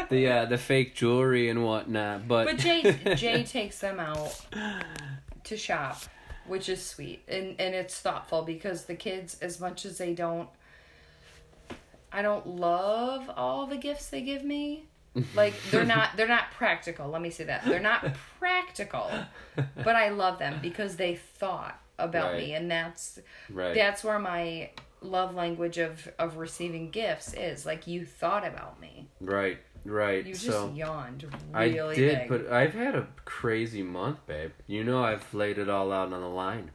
the 0.09 0.29
uh, 0.29 0.45
the 0.47 0.57
fake 0.59 0.95
jewelry 0.95 1.51
and 1.51 1.65
whatnot. 1.65 2.27
But 2.27 2.47
But 2.47 2.57
Jay 2.59 3.15
Jay 3.17 3.43
takes 3.45 3.81
them 3.81 4.01
out 4.01 4.41
to 5.45 5.57
shop, 5.57 5.99
which 6.49 6.69
is 6.69 6.85
sweet 6.85 7.23
and 7.29 7.55
and 7.61 7.75
it's 7.75 7.99
thoughtful 8.01 8.43
because 8.43 8.85
the 8.85 8.95
kids, 8.95 9.37
as 9.41 9.61
much 9.61 9.85
as 9.85 9.99
they 9.99 10.15
don't, 10.15 10.49
I 12.13 12.23
don't 12.23 12.47
love 12.47 13.31
all 13.37 13.67
the 13.67 13.77
gifts 13.77 14.09
they 14.09 14.23
give 14.23 14.45
me. 14.45 14.85
Like 15.35 15.55
they're 15.71 15.85
not 15.85 16.11
they're 16.17 16.29
not 16.29 16.53
practical. 16.53 17.09
Let 17.09 17.23
me 17.23 17.31
say 17.31 17.45
that 17.45 17.65
they're 17.65 17.81
not 17.81 18.15
practical, 18.39 19.11
but 19.57 19.97
I 19.97 20.11
love 20.11 20.39
them 20.39 20.61
because 20.63 20.97
they 20.97 21.17
thought 21.17 21.81
about 21.99 22.37
me, 22.37 22.55
and 22.55 22.71
that's 22.71 23.19
right, 23.51 23.75
that's 23.75 24.05
where 24.05 24.19
my 24.21 24.71
love 25.01 25.35
language 25.35 25.79
of 25.79 26.09
of 26.21 26.37
receiving 26.37 26.91
gifts 26.91 27.35
is. 27.35 27.67
Like 27.67 27.89
you 27.89 28.05
thought 28.05 28.47
about 28.47 28.81
me. 28.81 29.09
right, 29.21 29.59
right. 29.85 30.25
You 30.25 30.35
just 30.35 30.47
so 30.47 30.73
yawned 30.75 31.27
I 31.55 31.69
did, 31.69 31.97
big. 31.97 32.29
but 32.29 32.53
I've 32.53 32.75
had 32.75 32.95
a 32.95 33.07
crazy 33.25 33.83
month, 33.83 34.19
babe. 34.27 34.53
You 34.67 34.85
know, 34.85 35.03
I've 35.03 35.33
laid 35.35 35.59
it 35.59 35.69
all 35.69 35.93
out 35.93 36.13
on 36.13 36.21
the 36.21 36.29
line, 36.29 36.71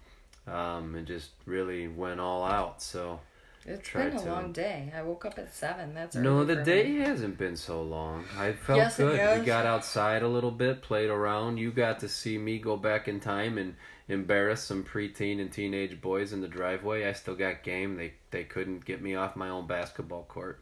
um, 0.47 0.95
and 0.95 1.05
just 1.07 1.31
really 1.45 1.87
went 1.87 2.19
all 2.19 2.43
out. 2.43 2.81
So 2.81 3.19
it's 3.65 3.89
been 3.91 4.07
a 4.07 4.19
to. 4.19 4.25
long 4.25 4.51
day. 4.51 4.91
I 4.95 5.01
woke 5.03 5.25
up 5.25 5.37
at 5.39 5.53
seven. 5.53 5.93
That's 5.93 6.15
no, 6.15 6.43
the 6.43 6.57
day 6.57 6.83
me. 6.89 6.99
hasn't 6.99 7.37
been 7.37 7.55
so 7.55 7.81
long. 7.81 8.25
I 8.37 8.53
felt 8.53 8.77
Yes, 8.77 8.97
good. 8.97 9.39
We 9.39 9.45
got 9.45 9.65
outside 9.65 10.21
a 10.23 10.27
little 10.27 10.51
bit, 10.51 10.81
played 10.81 11.09
around. 11.09 11.57
You 11.57 11.71
got 11.71 11.99
to 12.01 12.09
see 12.09 12.37
me 12.37 12.59
go 12.59 12.75
back 12.77 13.07
in 13.07 13.19
time 13.19 13.57
and 13.57 13.75
embarrass 14.09 14.61
some 14.63 14.83
preteen 14.83 15.39
and 15.39 15.49
teenage 15.51 16.01
boys 16.01 16.33
in 16.33 16.41
the 16.41 16.47
driveway. 16.47 17.05
I 17.07 17.13
still 17.13 17.35
got 17.35 17.63
game. 17.63 17.95
They 17.95 18.13
they 18.31 18.43
couldn't 18.43 18.83
get 18.83 19.01
me 19.01 19.15
off 19.15 19.35
my 19.37 19.47
own 19.49 19.65
basketball 19.67 20.23
court. 20.23 20.61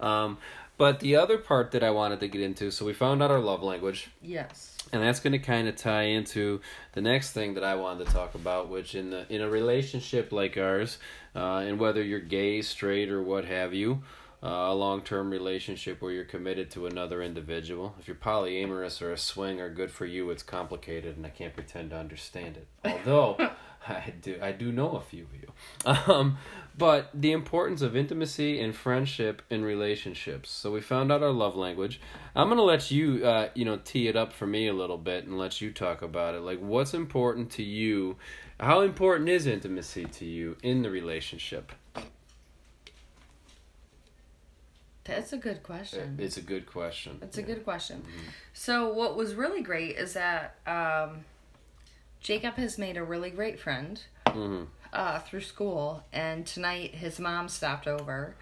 Um, 0.00 0.38
but 0.80 1.00
the 1.00 1.14
other 1.14 1.36
part 1.36 1.72
that 1.72 1.84
I 1.84 1.90
wanted 1.90 2.20
to 2.20 2.28
get 2.28 2.40
into, 2.40 2.70
so 2.70 2.86
we 2.86 2.94
found 2.94 3.22
out 3.22 3.30
our 3.30 3.38
love 3.38 3.62
language. 3.62 4.10
Yes. 4.22 4.78
and 4.94 5.02
that's 5.02 5.20
going 5.20 5.34
to 5.34 5.38
kind 5.38 5.68
of 5.68 5.76
tie 5.76 6.04
into 6.04 6.62
the 6.92 7.02
next 7.02 7.32
thing 7.32 7.52
that 7.52 7.62
I 7.62 7.74
wanted 7.74 8.06
to 8.06 8.12
talk 8.14 8.34
about, 8.34 8.70
which 8.70 8.94
in 8.94 9.10
the 9.10 9.26
in 9.28 9.42
a 9.42 9.50
relationship 9.50 10.32
like 10.32 10.56
ours, 10.56 10.96
uh, 11.36 11.58
and 11.66 11.78
whether 11.78 12.02
you're 12.02 12.18
gay, 12.18 12.62
straight, 12.62 13.10
or 13.10 13.22
what 13.22 13.44
have 13.44 13.74
you, 13.74 14.02
uh, 14.42 14.48
a 14.48 14.74
long 14.74 15.02
term 15.02 15.30
relationship 15.30 16.00
where 16.00 16.12
you're 16.12 16.24
committed 16.24 16.70
to 16.70 16.86
another 16.86 17.22
individual. 17.22 17.94
If 18.00 18.08
you're 18.08 18.16
polyamorous 18.16 19.02
or 19.02 19.12
a 19.12 19.18
swinger, 19.18 19.68
good 19.68 19.90
for 19.90 20.06
you. 20.06 20.30
It's 20.30 20.42
complicated, 20.42 21.18
and 21.18 21.26
I 21.26 21.28
can't 21.28 21.52
pretend 21.54 21.90
to 21.90 21.96
understand 21.96 22.56
it. 22.56 22.66
Although 23.06 23.50
I 23.88 24.12
do, 24.20 24.38
I 24.40 24.52
do 24.52 24.72
know 24.72 24.92
a 24.92 25.00
few 25.00 25.24
of 25.24 25.34
you. 25.34 25.52
Um, 26.12 26.38
but 26.76 27.10
the 27.12 27.32
importance 27.32 27.82
of 27.82 27.96
intimacy 27.96 28.60
and 28.60 28.74
friendship 28.74 29.42
in 29.50 29.64
relationships. 29.64 30.50
So 30.50 30.70
we 30.70 30.80
found 30.80 31.12
out 31.12 31.22
our 31.22 31.30
love 31.30 31.56
language. 31.56 32.00
I'm 32.34 32.48
gonna 32.48 32.62
let 32.62 32.90
you, 32.90 33.24
uh, 33.24 33.48
you 33.54 33.64
know, 33.64 33.78
tee 33.84 34.08
it 34.08 34.16
up 34.16 34.32
for 34.32 34.46
me 34.46 34.68
a 34.68 34.72
little 34.72 34.96
bit 34.96 35.24
and 35.24 35.36
let 35.36 35.60
you 35.60 35.72
talk 35.72 36.00
about 36.00 36.34
it. 36.34 36.40
Like, 36.40 36.58
what's 36.60 36.94
important 36.94 37.50
to 37.52 37.62
you? 37.62 38.16
How 38.58 38.80
important 38.80 39.28
is 39.28 39.46
intimacy 39.46 40.04
to 40.06 40.24
you 40.24 40.56
in 40.62 40.82
the 40.82 40.90
relationship? 40.90 41.72
That's 45.04 45.32
a 45.32 45.38
good 45.38 45.62
question. 45.62 46.16
It's 46.20 46.36
a 46.36 46.42
good 46.42 46.66
question. 46.66 47.18
That's 47.20 47.38
a 47.38 47.42
good 47.42 47.64
question. 47.64 48.04
So 48.52 48.92
what 48.92 49.16
was 49.16 49.34
really 49.34 49.62
great 49.62 49.96
is 49.96 50.12
that 50.12 50.56
um, 50.66 51.24
Jacob 52.20 52.54
has 52.54 52.78
made 52.78 52.96
a 52.96 53.04
really 53.04 53.30
great 53.30 53.58
friend 53.58 54.02
hmm 54.28 54.64
uh, 54.92 55.18
through 55.20 55.40
school, 55.40 56.02
and 56.12 56.46
tonight 56.46 56.94
his 56.94 57.20
mom 57.20 57.48
stopped 57.48 57.86
over, 57.86 58.34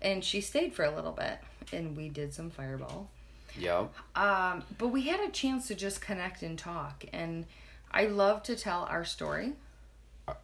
and 0.00 0.24
she 0.24 0.40
stayed 0.40 0.72
for 0.74 0.84
a 0.84 0.94
little 0.94 1.12
bit, 1.12 1.38
and 1.72 1.96
we 1.96 2.08
did 2.08 2.32
some 2.32 2.50
fireball. 2.50 3.10
Yep. 3.58 3.92
Um, 4.14 4.62
but 4.76 4.88
we 4.88 5.02
had 5.02 5.20
a 5.20 5.30
chance 5.30 5.66
to 5.68 5.74
just 5.74 6.00
connect 6.00 6.42
and 6.42 6.58
talk, 6.58 7.04
and 7.12 7.46
I 7.90 8.06
love 8.06 8.42
to 8.44 8.56
tell 8.56 8.84
our 8.84 9.04
story. 9.04 9.54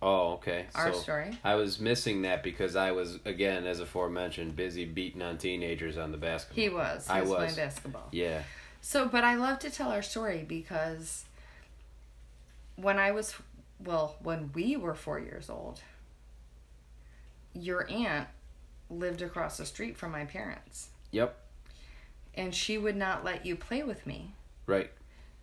Oh, 0.01 0.33
okay. 0.33 0.67
Our 0.75 0.93
so 0.95 0.99
story. 0.99 1.39
I 1.45 1.57
was 1.57 1.79
missing 1.79 2.23
that 2.23 2.43
because 2.43 2.75
I 2.75 2.93
was 2.93 3.19
again, 3.25 3.67
as 3.67 3.81
aforementioned, 3.81 4.57
busy 4.57 4.87
beating 4.87 5.21
on 5.21 5.37
teenagers 5.37 5.99
on 5.99 6.11
the 6.11 6.17
basketball. 6.17 6.63
He 6.63 6.71
was. 6.71 7.07
He 7.07 7.13
I 7.13 7.21
was, 7.21 7.31
was. 7.31 7.37
playing 7.37 7.57
basketball. 7.57 8.09
Yeah. 8.11 8.43
So, 8.81 9.07
but 9.07 9.25
I 9.25 9.37
love 9.37 9.59
to 9.61 9.71
tell 9.71 9.91
our 9.91 10.03
story 10.03 10.45
because 10.47 11.27
when 12.77 12.99
I 12.99 13.11
was, 13.13 13.35
well, 13.85 14.17
when 14.23 14.51
we 14.55 14.77
were 14.77 14.95
four 14.95 15.19
years 15.19 15.49
old, 15.51 15.81
your 17.53 17.89
aunt 17.91 18.29
lived 18.91 19.23
across 19.23 19.57
the 19.57 19.67
street 19.67 19.97
from 19.97 20.13
my 20.13 20.25
parents. 20.25 20.89
Yep. 21.13 21.37
And 22.35 22.55
she 22.55 22.79
would 22.79 22.97
not 22.97 23.25
let 23.25 23.47
you 23.47 23.55
play 23.57 23.83
with 23.83 24.07
me 24.07 24.33
Right. 24.67 24.91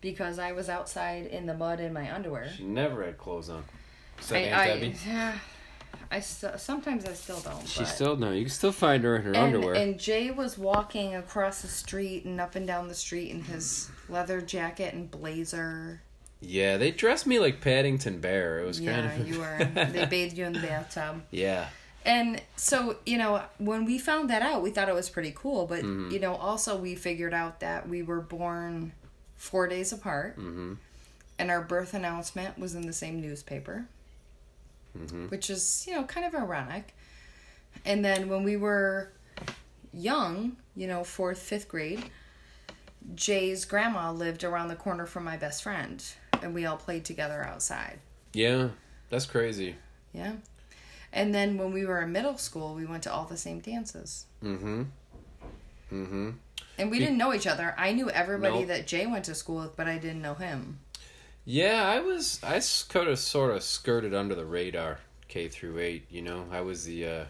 because 0.02 0.39
I 0.39 0.52
was 0.52 0.67
outside 0.70 1.26
in 1.28 1.46
the 1.46 1.54
mud 1.54 1.80
in 1.80 1.94
my 1.94 2.13
underwear. 2.13 2.50
She 2.56 2.63
never 2.63 3.04
had 3.06 3.17
clothes 3.17 3.50
on. 3.50 3.63
I, 4.30 4.67
Debbie. 4.67 4.96
yeah, 5.08 5.34
I 6.12 6.20
st- 6.20 6.60
sometimes 6.60 7.06
I 7.06 7.13
still 7.13 7.39
don't. 7.39 7.65
She 7.67 7.86
still 7.86 8.17
no. 8.17 8.32
You 8.32 8.44
can 8.44 8.52
still 8.52 8.72
find 8.74 9.04
her 9.04 9.15
in 9.15 9.22
her 9.24 9.30
and, 9.30 9.38
underwear. 9.38 9.74
And 9.76 9.98
Jay 10.00 10.30
was 10.32 10.58
walking 10.58 11.15
across 11.15 11.62
the 11.62 11.67
street 11.70 12.26
and 12.26 12.39
up 12.41 12.56
and 12.56 12.67
down 12.67 12.88
the 12.89 12.94
street 12.94 13.32
in 13.32 13.41
his 13.41 13.89
leather 14.10 14.41
jacket 14.41 14.94
and 14.94 15.10
blazer. 15.10 16.02
Yeah, 16.41 16.77
they 16.77 16.91
dressed 16.91 17.25
me 17.27 17.39
like 17.39 17.62
Paddington 17.62 18.19
Bear. 18.19 18.60
It 18.60 18.65
was 18.67 18.80
yeah, 18.80 19.08
kind 19.08 19.21
of 19.21 19.27
you 19.30 19.39
were. 19.39 19.69
They 19.91 20.06
bathed 20.06 20.38
you 20.38 20.45
in 20.45 20.54
the 20.54 20.60
bathtub. 20.60 21.23
yeah. 21.32 21.69
And 22.04 22.41
so, 22.56 22.97
you 23.06 23.19
know, 23.19 23.43
when 23.60 23.86
we 23.86 23.99
found 23.99 24.32
that 24.32 24.41
out, 24.41 24.63
we 24.63 24.71
thought 24.71 24.89
it 24.89 24.95
was 24.95 25.08
pretty 25.08 25.34
cool. 25.36 25.67
But, 25.67 25.84
Mm-hmm. 25.84 26.10
you 26.12 26.19
know, 26.19 26.34
also 26.34 26.75
we 26.75 26.95
figured 26.95 27.32
out 27.34 27.60
that 27.60 27.88
we 27.88 28.01
were 28.01 28.21
born 28.21 28.91
four 29.36 29.67
days 29.67 29.93
apart. 29.93 30.39
Mhm. 30.39 30.77
And 31.38 31.51
our 31.51 31.62
birth 31.62 31.93
announcement 31.93 32.58
was 32.58 32.73
in 32.73 32.88
the 32.88 32.93
same 32.93 33.21
newspaper, 33.21 33.86
Mhm. 34.97 35.30
which 35.30 35.49
is, 35.51 35.86
you 35.88 35.93
know, 35.93 36.04
kind 36.04 36.25
of 36.25 36.34
ironic. 36.34 36.95
And 37.86 38.04
then 38.04 38.27
when 38.30 38.43
we 38.43 38.58
were 38.58 39.12
young, 39.93 40.58
you 40.75 40.88
know, 40.88 41.04
fourth, 41.04 41.39
fifth 41.39 41.67
grade, 41.67 42.06
Jay's 43.15 43.65
grandma 43.65 44.12
lived 44.12 44.43
around 44.43 44.67
the 44.69 44.75
corner 44.75 45.06
from 45.06 45.23
my 45.23 45.38
best 45.38 45.63
friend. 45.63 46.04
And 46.41 46.54
we 46.54 46.65
all 46.65 46.77
played 46.77 47.06
together 47.06 47.43
outside. 47.43 47.99
Yeah. 48.34 48.69
That's 49.10 49.25
crazy. 49.25 49.75
Yeah. 50.13 50.34
And 51.13 51.34
then 51.36 51.58
when 51.58 51.73
we 51.73 51.86
were 51.86 52.01
in 52.01 52.12
middle 52.12 52.38
school, 52.38 52.73
we 52.75 52.86
went 52.86 53.04
to 53.04 53.12
all 53.13 53.25
the 53.25 53.38
same 53.38 53.60
dances. 53.60 54.25
Mm-hmm. 54.43 54.84
Mm-hmm. 55.91 56.30
And 56.77 56.89
we 56.89 56.99
didn't 56.99 57.17
know 57.17 57.34
each 57.34 57.47
other. 57.47 57.75
I 57.77 57.91
knew 57.91 58.10
everybody 58.10 58.60
Nope. 58.60 58.67
that 58.67 58.88
Jay 58.88 59.06
went 59.06 59.25
to 59.25 59.36
school 59.36 59.62
with, 59.62 59.75
but 59.75 59.88
I 59.88 59.97
didn't 59.97 60.21
know 60.21 60.36
him. 60.36 60.80
Yeah, 61.43 61.86
I 61.86 61.99
was. 61.99 62.39
I 62.43 62.62
could 62.91 63.08
have 63.08 63.19
sort 63.19 63.51
of 63.51 63.63
skirted 63.63 64.13
under 64.13 64.36
the 64.36 64.45
radar, 64.45 64.99
K 65.27 65.47
through 65.47 65.80
eight. 65.80 66.06
You 66.10 66.21
know, 66.21 66.45
I 66.51 66.62
was 66.62 66.86
the. 66.86 67.08
uh 67.08 67.25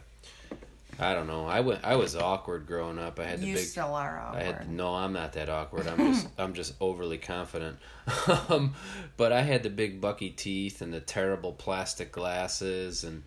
I 0.99 1.13
don't 1.13 1.27
know. 1.27 1.45
I 1.45 1.62
went. 1.62 1.84
I 1.84 1.95
was 1.95 2.15
awkward 2.15 2.67
growing 2.67 2.99
up. 2.99 3.19
I 3.19 3.23
had 3.23 3.41
the 3.41 3.47
you 3.47 3.56
big. 3.56 3.65
still 3.65 3.93
are 3.95 4.19
awkward. 4.19 4.41
I 4.41 4.43
had 4.43 4.69
no. 4.69 4.93
I'm 4.93 5.13
not 5.13 5.34
that 5.34 5.49
awkward. 5.49 5.88
I'm 5.88 5.97
just. 6.13 6.27
I'm 6.38 6.54
just 6.54 6.73
overly 6.80 7.17
confident. 7.17 7.77
um, 8.49 8.75
but 9.17 9.32
I 9.32 9.41
had 9.41 9.63
the 9.63 9.69
big 9.69 10.01
bucky 10.01 10.30
teeth 10.30 10.82
and 10.82 10.93
the 10.93 10.99
terrible 10.99 11.54
plastic 11.54 12.12
glasses 12.12 13.04
and 13.04 13.23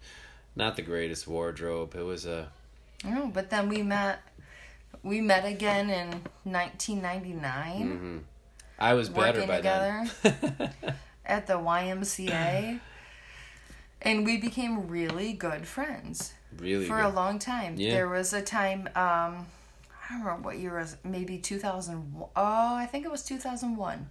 not 0.55 0.77
the 0.77 0.83
greatest 0.83 1.27
wardrobe. 1.27 1.94
It 1.94 2.03
was 2.03 2.27
a. 2.27 2.48
No, 3.05 3.31
but 3.33 3.50
then 3.50 3.68
we 3.68 3.83
met. 3.83 4.20
We 5.03 5.20
met 5.20 5.44
again 5.44 5.90
in 5.90 6.09
1999 6.44 7.83
hmm 7.83 8.18
I 8.79 8.94
was 8.94 9.09
better 9.09 9.46
by 9.46 9.61
then. 9.61 10.11
Together 10.22 10.72
at 11.27 11.46
the 11.46 11.55
YMCA. 11.55 12.81
and 14.03 14.24
we 14.24 14.37
became 14.38 14.88
really 14.88 15.33
good 15.33 15.66
friends 15.66 16.33
Really 16.59 16.87
for 16.87 16.97
good. 16.97 17.07
a 17.07 17.09
long 17.09 17.38
time. 17.38 17.75
Yeah. 17.77 17.93
There 17.93 18.09
was 18.09 18.33
a 18.33 18.43
time, 18.43 18.88
um, 18.95 19.47
I 20.09 20.11
don't 20.11 20.21
remember 20.21 20.49
what 20.49 20.59
year 20.59 20.79
it 20.79 20.83
was, 20.83 20.97
maybe 21.05 21.38
2000. 21.38 22.14
Oh, 22.17 22.31
I 22.37 22.87
think 22.87 23.05
it 23.05 23.11
was 23.11 23.23
2001. 23.23 24.09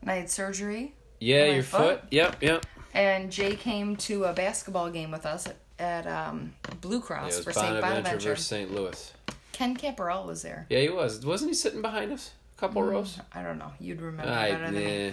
And 0.00 0.10
I 0.10 0.16
had 0.16 0.30
surgery, 0.30 0.94
yeah, 1.20 1.46
your 1.46 1.62
foot. 1.62 2.00
foot. 2.00 2.08
Yep, 2.10 2.42
yep. 2.42 2.66
and 2.94 3.32
Jay 3.32 3.56
came 3.56 3.96
to 3.96 4.24
a 4.24 4.32
basketball 4.32 4.90
game 4.90 5.10
with 5.10 5.26
us 5.26 5.48
at 5.78 6.06
um, 6.06 6.54
Blue 6.80 6.96
Yeah, 6.96 7.02
Cross 7.02 7.38
it 7.38 7.44
for 7.44 7.52
St. 7.52 7.80
Bonaventure 7.80 8.30
versus 8.30 8.46
St. 8.46 8.72
Louis. 8.72 9.12
Ken 9.52 9.76
Camperell 9.76 10.24
was 10.24 10.42
there. 10.42 10.66
Yeah, 10.68 10.80
he 10.80 10.88
was. 10.88 11.24
Wasn't 11.24 11.50
he 11.50 11.54
sitting 11.54 11.82
behind 11.82 12.12
us? 12.12 12.32
A 12.56 12.60
couple 12.60 12.82
rows. 12.82 13.18
I 13.32 13.42
don't 13.42 13.58
know. 13.58 13.72
You'd 13.80 14.00
remember 14.00 14.30
I, 14.30 14.52
better 14.52 14.70
than 14.70 14.74
me. 14.74 15.06
nah. 15.08 15.12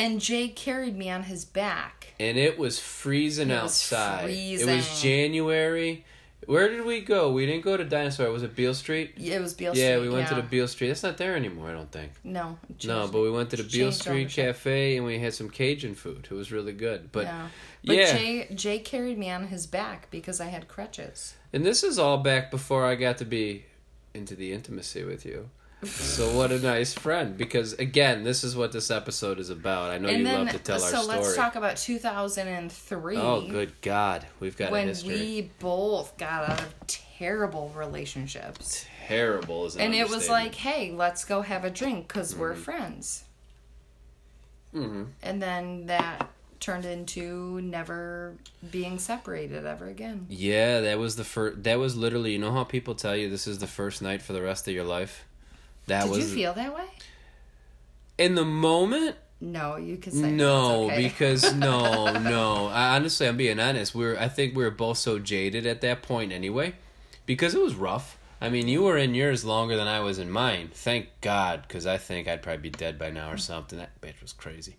And 0.00 0.20
Jay 0.20 0.48
carried 0.48 0.96
me 0.96 1.10
on 1.10 1.24
his 1.24 1.44
back. 1.44 2.08
And 2.18 2.38
it 2.38 2.58
was 2.58 2.78
freezing 2.78 3.50
It 3.50 3.54
was 3.62 3.62
outside. 3.64 4.30
It 4.30 4.66
was. 4.66 5.02
January. 5.02 6.04
Where 6.46 6.68
did 6.68 6.86
we 6.86 7.02
go? 7.02 7.30
We 7.32 7.44
didn't 7.44 7.64
go 7.64 7.76
to 7.76 7.84
Dinosaur. 7.84 8.30
Was 8.32 8.42
it 8.42 8.56
Beale 8.56 8.72
Street? 8.74 9.12
Yeah, 9.18 9.36
It 9.36 9.40
was 9.42 9.52
Beale 9.54 9.72
Street. 9.74 9.84
yeah, 9.84 9.98
we 10.00 10.08
went 10.08 10.28
to 10.28 10.34
the 10.34 10.42
Beale 10.42 10.66
Street. 10.68 10.88
That's 10.88 11.02
not 11.02 11.18
there 11.18 11.36
anymore, 11.36 11.68
I 11.68 11.72
don't 11.72 11.92
think. 11.92 12.12
No. 12.24 12.58
No, 12.84 13.08
but 13.08 13.20
we 13.20 13.30
went 13.30 13.50
to 13.50 13.56
the 13.56 13.62
Beale 13.62 13.92
Street. 13.92 14.30
Cafe 14.30 14.96
and 14.96 15.04
we 15.04 15.18
had 15.18 15.34
some 15.34 15.50
Cajun 15.50 15.94
food. 15.94 16.26
It 16.30 16.34
was 16.34 16.50
really 16.50 16.72
good. 16.72 17.12
But 17.12 17.24
yeah. 17.26 17.48
But 17.84 17.96
yeah. 17.96 18.16
Jay 18.16 18.48
Jay 18.54 18.78
carried 18.78 19.18
me 19.18 19.30
on 19.30 19.48
his 19.48 19.66
back 19.66 20.10
because 20.10 20.40
I 20.40 20.46
had 20.46 20.66
crutches. 20.66 21.34
and 21.52 21.64
this 21.64 21.82
is 21.84 21.98
all 21.98 22.18
back 22.18 22.50
before 22.50 22.84
I 22.86 22.94
got 22.94 23.18
to 23.18 23.24
be 23.26 23.66
into 24.14 24.34
the 24.34 24.52
intimacy 24.52 25.04
with 25.04 25.24
you. 25.26 25.50
So 25.82 26.36
what 26.36 26.52
a 26.52 26.58
nice 26.58 26.92
friend 26.92 27.36
because 27.36 27.72
again, 27.74 28.22
this 28.22 28.44
is 28.44 28.54
what 28.54 28.72
this 28.72 28.90
episode 28.90 29.38
is 29.38 29.48
about. 29.48 29.90
I 29.90 29.98
know 29.98 30.08
and 30.08 30.18
you 30.18 30.24
then 30.24 30.44
love 30.46 30.50
to 30.50 30.58
tell 30.58 30.78
so 30.78 30.84
our 30.84 31.02
story. 31.02 31.16
So 31.16 31.22
let's 31.22 31.36
talk 31.36 31.54
about 31.56 31.76
2003. 31.78 33.16
oh, 33.16 33.48
good 33.48 33.72
God, 33.80 34.26
we've 34.40 34.56
got 34.56 34.68
a 34.68 34.72
when 34.72 34.94
we 35.06 35.50
both 35.58 36.16
got 36.18 36.50
out 36.50 36.60
of 36.60 36.74
terrible 36.86 37.72
relationships. 37.74 38.84
Terrible 39.06 39.66
is 39.66 39.76
an 39.76 39.82
And 39.82 39.94
it 39.94 40.08
was 40.08 40.28
like, 40.28 40.54
hey, 40.54 40.92
let's 40.92 41.24
go 41.24 41.42
have 41.42 41.64
a 41.64 41.70
drink 41.70 42.08
because 42.08 42.36
we're 42.36 42.54
friends. 42.54 43.24
Mhm. 44.74 45.08
And 45.22 45.42
then 45.42 45.86
that 45.86 46.28
turned 46.60 46.84
into 46.84 47.60
never 47.62 48.34
being 48.70 48.98
separated 48.98 49.64
ever 49.64 49.88
again. 49.88 50.26
Yeah, 50.28 50.80
that 50.80 50.98
was 50.98 51.16
the 51.16 51.24
first. 51.24 51.64
That 51.64 51.78
was 51.78 51.96
literally. 51.96 52.32
You 52.32 52.38
know 52.38 52.52
how 52.52 52.64
people 52.64 52.94
tell 52.94 53.16
you 53.16 53.28
this 53.30 53.46
is 53.46 53.58
the 53.58 53.66
first 53.66 54.02
night 54.02 54.22
for 54.22 54.32
the 54.32 54.42
rest 54.42 54.68
of 54.68 54.74
your 54.74 54.84
life. 54.84 55.26
That 55.90 56.04
Did 56.04 56.10
was 56.10 56.18
you 56.18 56.34
feel 56.34 56.54
that 56.54 56.74
way? 56.74 56.86
in 58.18 58.34
the 58.34 58.44
moment. 58.44 59.16
No, 59.42 59.76
you 59.76 59.96
could 59.96 60.12
say 60.12 60.30
No, 60.32 60.86
okay. 60.86 61.02
because 61.02 61.54
no, 61.54 62.12
no. 62.18 62.66
I, 62.66 62.96
honestly, 62.96 63.26
I'm 63.26 63.36
being 63.36 63.58
honest. 63.58 63.94
We 63.94 64.04
are 64.06 64.18
I 64.18 64.28
think 64.28 64.54
we 64.56 64.62
were 64.64 64.70
both 64.70 64.98
so 64.98 65.18
jaded 65.18 65.64
at 65.66 65.80
that 65.80 66.02
point 66.02 66.32
anyway, 66.32 66.74
because 67.26 67.54
it 67.54 67.60
was 67.62 67.74
rough. 67.74 68.18
I 68.42 68.48
mean, 68.48 68.68
you 68.68 68.82
were 68.82 68.96
in 68.96 69.14
yours 69.14 69.44
longer 69.44 69.76
than 69.76 69.86
I 69.86 70.00
was 70.00 70.18
in 70.18 70.30
mine. 70.30 70.70
Thank 70.72 71.08
God, 71.20 71.62
because 71.68 71.86
I 71.86 71.98
think 71.98 72.26
I'd 72.28 72.42
probably 72.42 72.62
be 72.62 72.70
dead 72.70 72.98
by 72.98 73.10
now 73.10 73.30
or 73.30 73.36
something. 73.36 73.78
That 73.78 74.00
bitch 74.00 74.20
was 74.22 74.32
crazy. 74.32 74.76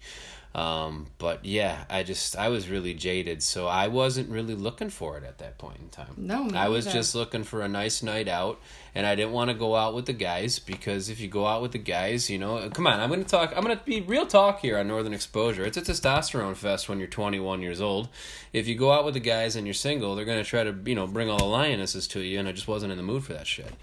Um, 0.53 1.07
but 1.17 1.45
yeah, 1.45 1.85
I 1.89 2.03
just 2.03 2.35
I 2.35 2.49
was 2.49 2.67
really 2.67 2.93
jaded, 2.93 3.41
so 3.41 3.67
I 3.67 3.87
wasn't 3.87 4.29
really 4.29 4.53
looking 4.53 4.89
for 4.89 5.17
it 5.17 5.23
at 5.23 5.37
that 5.37 5.57
point 5.57 5.77
in 5.79 5.87
time. 5.87 6.13
No, 6.17 6.49
I 6.53 6.67
was 6.67 6.85
neither. 6.85 6.99
just 6.99 7.15
looking 7.15 7.45
for 7.45 7.61
a 7.61 7.69
nice 7.69 8.03
night 8.03 8.27
out, 8.27 8.59
and 8.93 9.07
I 9.07 9.15
didn't 9.15 9.31
want 9.31 9.49
to 9.49 9.53
go 9.53 9.77
out 9.77 9.95
with 9.95 10.07
the 10.07 10.13
guys 10.13 10.59
because 10.59 11.07
if 11.07 11.21
you 11.21 11.29
go 11.29 11.47
out 11.47 11.61
with 11.61 11.71
the 11.71 11.77
guys, 11.77 12.29
you 12.29 12.37
know, 12.37 12.69
come 12.69 12.85
on, 12.85 12.99
I'm 12.99 13.07
going 13.07 13.23
to 13.23 13.29
talk. 13.29 13.53
I'm 13.55 13.63
going 13.63 13.77
to 13.77 13.83
be 13.85 14.01
real 14.01 14.25
talk 14.25 14.59
here 14.59 14.77
on 14.77 14.89
Northern 14.89 15.13
Exposure. 15.13 15.63
It's 15.63 15.77
a 15.77 15.81
testosterone 15.81 16.57
fest 16.57 16.89
when 16.89 16.99
you're 16.99 17.07
21 17.07 17.61
years 17.61 17.79
old. 17.79 18.09
If 18.51 18.67
you 18.67 18.75
go 18.75 18.91
out 18.91 19.05
with 19.05 19.13
the 19.13 19.21
guys 19.21 19.55
and 19.55 19.65
you're 19.65 19.73
single, 19.73 20.15
they're 20.15 20.25
going 20.25 20.43
to 20.43 20.49
try 20.49 20.65
to 20.65 20.75
you 20.85 20.95
know 20.95 21.07
bring 21.07 21.29
all 21.29 21.37
the 21.37 21.45
lionesses 21.45 22.09
to 22.09 22.19
you, 22.19 22.39
and 22.39 22.49
I 22.49 22.51
just 22.51 22.67
wasn't 22.67 22.91
in 22.91 22.97
the 22.97 23.03
mood 23.03 23.23
for 23.23 23.31
that 23.31 23.47
shit. 23.47 23.73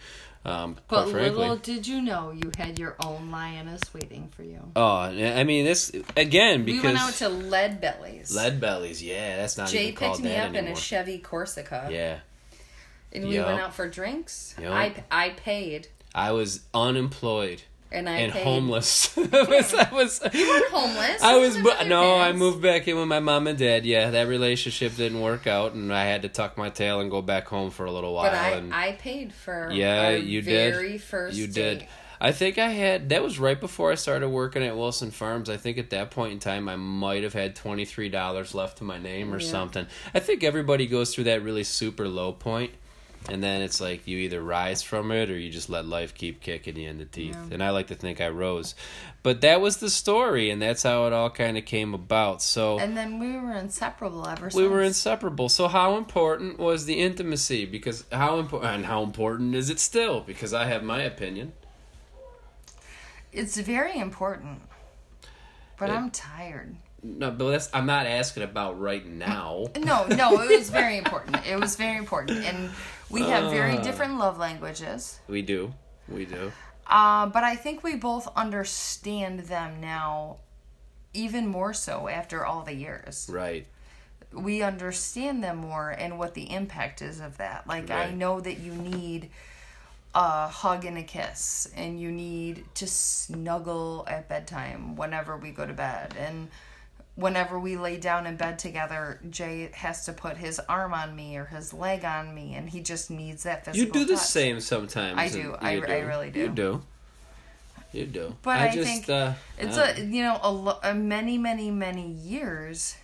Um, 0.48 0.76
But 0.88 1.08
little 1.08 1.56
did 1.56 1.86
you 1.86 2.00
know 2.00 2.30
you 2.32 2.50
had 2.56 2.78
your 2.78 2.96
own 3.04 3.30
lioness 3.30 3.92
waiting 3.92 4.28
for 4.34 4.42
you. 4.42 4.60
Oh, 4.74 4.96
I 4.96 5.44
mean 5.44 5.64
this 5.64 5.92
again 6.16 6.64
because 6.64 6.82
we 6.82 6.86
went 6.88 6.98
out 6.98 7.12
to 7.14 7.28
Lead 7.28 7.80
Bellies. 7.80 8.34
lead 8.34 8.60
bellies. 8.60 9.02
Yeah, 9.02 9.36
that's 9.36 9.58
not 9.58 9.68
Jay 9.68 9.84
even 9.88 9.94
called 9.96 10.12
picked 10.22 10.24
me 10.24 10.36
up 10.36 10.54
in 10.54 10.66
a 10.66 10.74
Chevy 10.74 11.18
Corsica. 11.18 11.88
yeah, 11.90 12.20
And 13.12 13.28
we 13.28 13.34
Yup. 13.36 13.46
went 13.46 13.60
out 13.60 13.74
for 13.74 13.88
drinks. 13.88 14.54
Yup. 14.60 14.72
I 14.72 14.94
I 15.10 15.30
paid. 15.30 15.88
I 16.14 16.32
was 16.32 16.60
unemployed 16.72 17.62
And 17.90 18.06
I 18.08 18.18
and 18.18 18.32
paid. 18.32 18.44
homeless. 18.44 19.16
I 19.18 19.22
was, 19.22 19.72
I 19.74 19.88
was, 19.92 20.18
Homeless. 20.22 21.22
I 21.22 21.34
You 21.36 21.40
was, 21.40 21.54
lived 21.54 21.64
bu- 21.64 21.70
with 21.70 21.80
your 21.80 21.88
no, 21.88 22.18
I 22.18 22.32
moved 22.32 22.60
back 22.60 22.86
in 22.86 22.96
with 22.96 23.08
my 23.08 23.20
mom 23.20 23.46
and 23.46 23.58
dad. 23.58 23.86
Yeah, 23.86 24.10
that 24.10 24.28
relationship 24.28 24.94
didn't 24.96 25.20
work 25.22 25.46
out, 25.46 25.72
and 25.72 25.92
I 25.92 26.04
had 26.04 26.22
to 26.22 26.28
tuck 26.28 26.58
my 26.58 26.68
tail 26.68 27.00
and 27.00 27.10
go 27.10 27.22
back 27.22 27.48
home 27.48 27.70
for 27.70 27.86
a 27.86 27.90
little 27.90 28.12
while. 28.12 28.24
But 28.30 28.34
I, 28.34 28.48
and 28.50 28.74
I 28.74 28.92
paid 28.92 29.32
for 29.32 29.70
Yeah, 29.72 30.10
you 30.10 30.42
did. 30.42 31.00
first 31.00 31.36
you 31.36 31.46
did. 31.46 31.86
I 32.20 32.32
think 32.32 32.58
I 32.58 32.68
had 32.68 33.10
that 33.10 33.22
was 33.22 33.38
right 33.38 33.58
before 33.60 33.92
I 33.92 33.94
started 33.94 34.28
working 34.28 34.62
at 34.64 34.76
Wilson 34.76 35.10
Farms. 35.12 35.48
I 35.48 35.56
think 35.56 35.78
at 35.78 35.90
that 35.90 36.10
point 36.10 36.32
in 36.32 36.40
time 36.40 36.68
I 36.68 36.74
might 36.76 37.22
have 37.22 37.32
had 37.32 37.54
twenty 37.54 37.84
three 37.84 38.08
dollars 38.08 38.54
left 38.54 38.78
to 38.78 38.84
my 38.84 38.98
name 38.98 39.32
or 39.32 39.38
Yeah. 39.40 39.48
something. 39.48 39.86
I 40.12 40.18
think 40.18 40.42
everybody 40.42 40.86
goes 40.88 41.14
through 41.14 41.24
that 41.24 41.42
really 41.44 41.62
super 41.64 42.08
low 42.08 42.32
point, 42.32 42.72
and 43.28 43.42
then 43.42 43.62
it's 43.62 43.80
like 43.80 44.06
you 44.06 44.18
either 44.18 44.40
rise 44.42 44.82
from 44.82 45.10
it 45.10 45.30
or 45.30 45.38
you 45.38 45.50
just 45.50 45.68
let 45.68 45.84
life 45.86 46.14
keep 46.14 46.40
kicking 46.40 46.76
you 46.76 46.88
in 46.88 46.98
the 46.98 47.04
teeth. 47.04 47.36
Yeah. 47.36 47.54
And 47.54 47.62
I 47.62 47.70
like 47.70 47.88
to 47.88 47.94
think 47.94 48.20
I 48.20 48.28
rose, 48.28 48.74
but 49.22 49.40
that 49.42 49.60
was 49.60 49.78
the 49.78 49.90
story, 49.90 50.50
and 50.50 50.60
that's 50.62 50.82
how 50.82 51.06
it 51.06 51.12
all 51.12 51.28
kind 51.30 51.58
of 51.58 51.64
came 51.64 51.94
about. 51.94 52.40
So 52.42 52.78
And 52.78 52.96
then 52.96 53.18
we 53.18 53.36
were 53.36 53.52
inseparable 53.52 54.26
ever 54.26 54.50
since. 54.50 54.54
we 54.60 54.68
were 54.68 54.82
inseparable. 54.82 55.48
So 55.48 55.68
how 55.68 55.96
important 55.96 56.58
was 56.58 56.84
the 56.86 56.94
intimacy? 57.00 57.64
Because 57.66 58.04
how 58.12 58.38
important 58.38 58.74
and 58.74 58.86
how 58.86 59.02
important 59.02 59.54
is 59.54 59.68
it 59.70 59.78
still? 59.80 60.20
Because 60.20 60.54
I 60.54 60.64
have 60.66 60.82
my 60.82 61.02
opinion. 61.02 61.52
It's 63.32 63.58
very 63.58 63.98
important. 63.98 64.62
But 65.78 65.90
It- 65.90 65.92
I'm 65.92 66.10
tired. 66.10 66.76
No, 67.00 67.30
but 67.30 67.50
that's 67.50 67.68
I'm 67.72 67.86
not 67.86 68.06
asking 68.06 68.42
about 68.42 68.80
right 68.80 69.06
now. 69.06 69.66
No, 69.78 70.04
no, 70.06 70.40
it 70.40 70.58
was 70.58 70.68
very 70.68 70.98
important. 71.04 71.46
It 71.46 71.58
was 71.60 71.76
very 71.76 71.96
important. 71.96 72.44
And 72.44 72.70
we 73.10 73.22
have 73.22 73.50
very 73.50 73.78
Uh. 73.78 73.82
different 73.82 74.18
love 74.18 74.38
languages. 74.38 75.20
We 75.28 75.42
do, 75.42 75.74
we 76.08 76.24
do. 76.24 76.52
Uh, 76.86 77.26
but 77.26 77.44
I 77.44 77.54
think 77.56 77.82
we 77.84 77.96
both 77.96 78.28
understand 78.36 79.40
them 79.40 79.80
now 79.80 80.36
even 81.14 81.46
more 81.46 81.74
so 81.74 82.08
after 82.08 82.44
all 82.46 82.62
the 82.62 82.74
years. 82.74 83.28
Right. 83.32 83.66
we 84.30 84.62
understand 84.62 85.42
them 85.42 85.56
more 85.56 85.88
and 85.88 86.18
what 86.18 86.34
the 86.34 86.52
impact 86.52 87.00
is 87.00 87.18
of 87.18 87.38
that. 87.38 87.66
Like 87.66 87.90
I 87.90 88.10
know 88.10 88.40
that 88.40 88.58
you 88.58 88.74
need 88.74 89.30
a 90.14 90.48
hug 90.48 90.84
and 90.84 90.98
a 90.98 91.02
kiss 91.02 91.66
and 91.74 91.98
you 91.98 92.10
need 92.12 92.64
to 92.74 92.86
snuggle 92.86 94.04
at 94.06 94.28
bedtime 94.28 94.96
whenever 94.96 95.34
we 95.38 95.50
go 95.50 95.64
to 95.64 95.72
bed 95.72 96.14
and 96.18 96.48
whenever 97.18 97.58
we 97.58 97.76
lay 97.76 97.96
down 97.96 98.28
in 98.28 98.36
bed 98.36 98.60
together 98.60 99.18
Jay 99.28 99.70
has 99.74 100.04
to 100.04 100.12
put 100.12 100.36
his 100.36 100.60
arm 100.68 100.94
on 100.94 101.16
me 101.16 101.36
or 101.36 101.46
his 101.46 101.74
leg 101.74 102.04
on 102.04 102.32
me 102.32 102.54
and 102.54 102.70
he 102.70 102.80
just 102.80 103.10
needs 103.10 103.42
that 103.42 103.64
physical. 103.64 103.86
Touch. 103.86 103.96
You 103.96 104.06
do 104.06 104.12
the 104.12 104.16
touch. 104.16 104.26
same 104.26 104.60
sometimes. 104.60 105.18
I 105.18 105.28
do. 105.28 105.56
I- 105.60 105.72
you 105.72 105.84
I 105.84 105.98
really 106.00 106.30
do. 106.30 106.40
You 106.40 106.48
do. 106.48 106.82
You 107.92 108.06
do. 108.06 108.36
But 108.42 108.60
I, 108.60 108.72
just, 108.72 108.86
think 108.86 109.08
uh, 109.08 109.32
it's 109.58 109.76
a 109.78 110.00
you 110.00 110.22
know 110.22 110.38
a, 110.42 110.52
lo- 110.52 110.78
a 110.82 110.94
many 110.94 111.38
many 111.38 111.70
many 111.70 112.06
years 112.06 112.96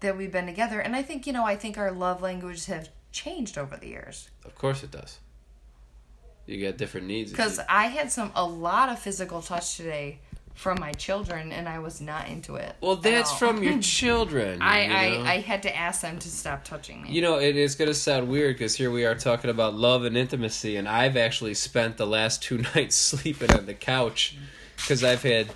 that 0.00 0.16
we've 0.16 0.30
been 0.30 0.46
together, 0.46 0.78
and 0.78 0.94
I 0.94 1.02
think 1.02 1.26
you 1.26 1.32
know 1.32 1.44
I 1.44 1.56
think 1.56 1.76
our 1.76 1.90
love 1.90 2.22
languages 2.22 2.66
have 2.66 2.88
changed 3.10 3.58
over 3.58 3.76
the 3.76 3.88
years 3.88 4.28
Of 4.44 4.54
course 4.54 4.82
it 4.84 4.92
does. 4.92 5.18
You 6.46 6.64
got 6.64 6.78
different 6.78 7.08
needs. 7.08 7.30
because 7.30 7.60
I 7.68 7.86
had 7.86 8.10
some 8.12 8.30
a 8.34 8.44
lot 8.44 8.88
of 8.88 8.98
physical 8.98 9.42
touch 9.42 9.76
today 9.76 10.20
from 10.58 10.80
my 10.80 10.92
children, 10.92 11.52
and 11.52 11.68
I 11.68 11.78
was 11.78 12.00
not 12.00 12.26
into 12.26 12.56
it. 12.56 12.74
well, 12.80 12.96
that's 12.96 13.32
from 13.32 13.62
your 13.62 13.78
children. 13.80 14.60
I, 14.60 14.82
you 14.82 14.88
know? 14.88 15.24
I 15.24 15.34
I 15.34 15.40
had 15.40 15.62
to 15.62 15.76
ask 15.76 16.00
them 16.00 16.18
to 16.18 16.28
stop 16.28 16.64
touching 16.64 17.02
me. 17.02 17.10
You 17.10 17.22
know, 17.22 17.38
it 17.38 17.54
is 17.54 17.76
going 17.76 17.86
to 17.86 17.94
sound 17.94 18.28
weird 18.28 18.56
because 18.56 18.74
here 18.74 18.90
we 18.90 19.06
are 19.06 19.14
talking 19.14 19.50
about 19.50 19.74
love 19.74 20.04
and 20.04 20.16
intimacy, 20.16 20.76
and 20.76 20.88
I've 20.88 21.16
actually 21.16 21.54
spent 21.54 21.96
the 21.96 22.08
last 22.08 22.42
two 22.42 22.58
nights 22.74 22.96
sleeping 22.96 23.52
on 23.52 23.66
the 23.66 23.74
couch 23.74 24.36
because 24.76 25.04
I've 25.04 25.22
had 25.22 25.46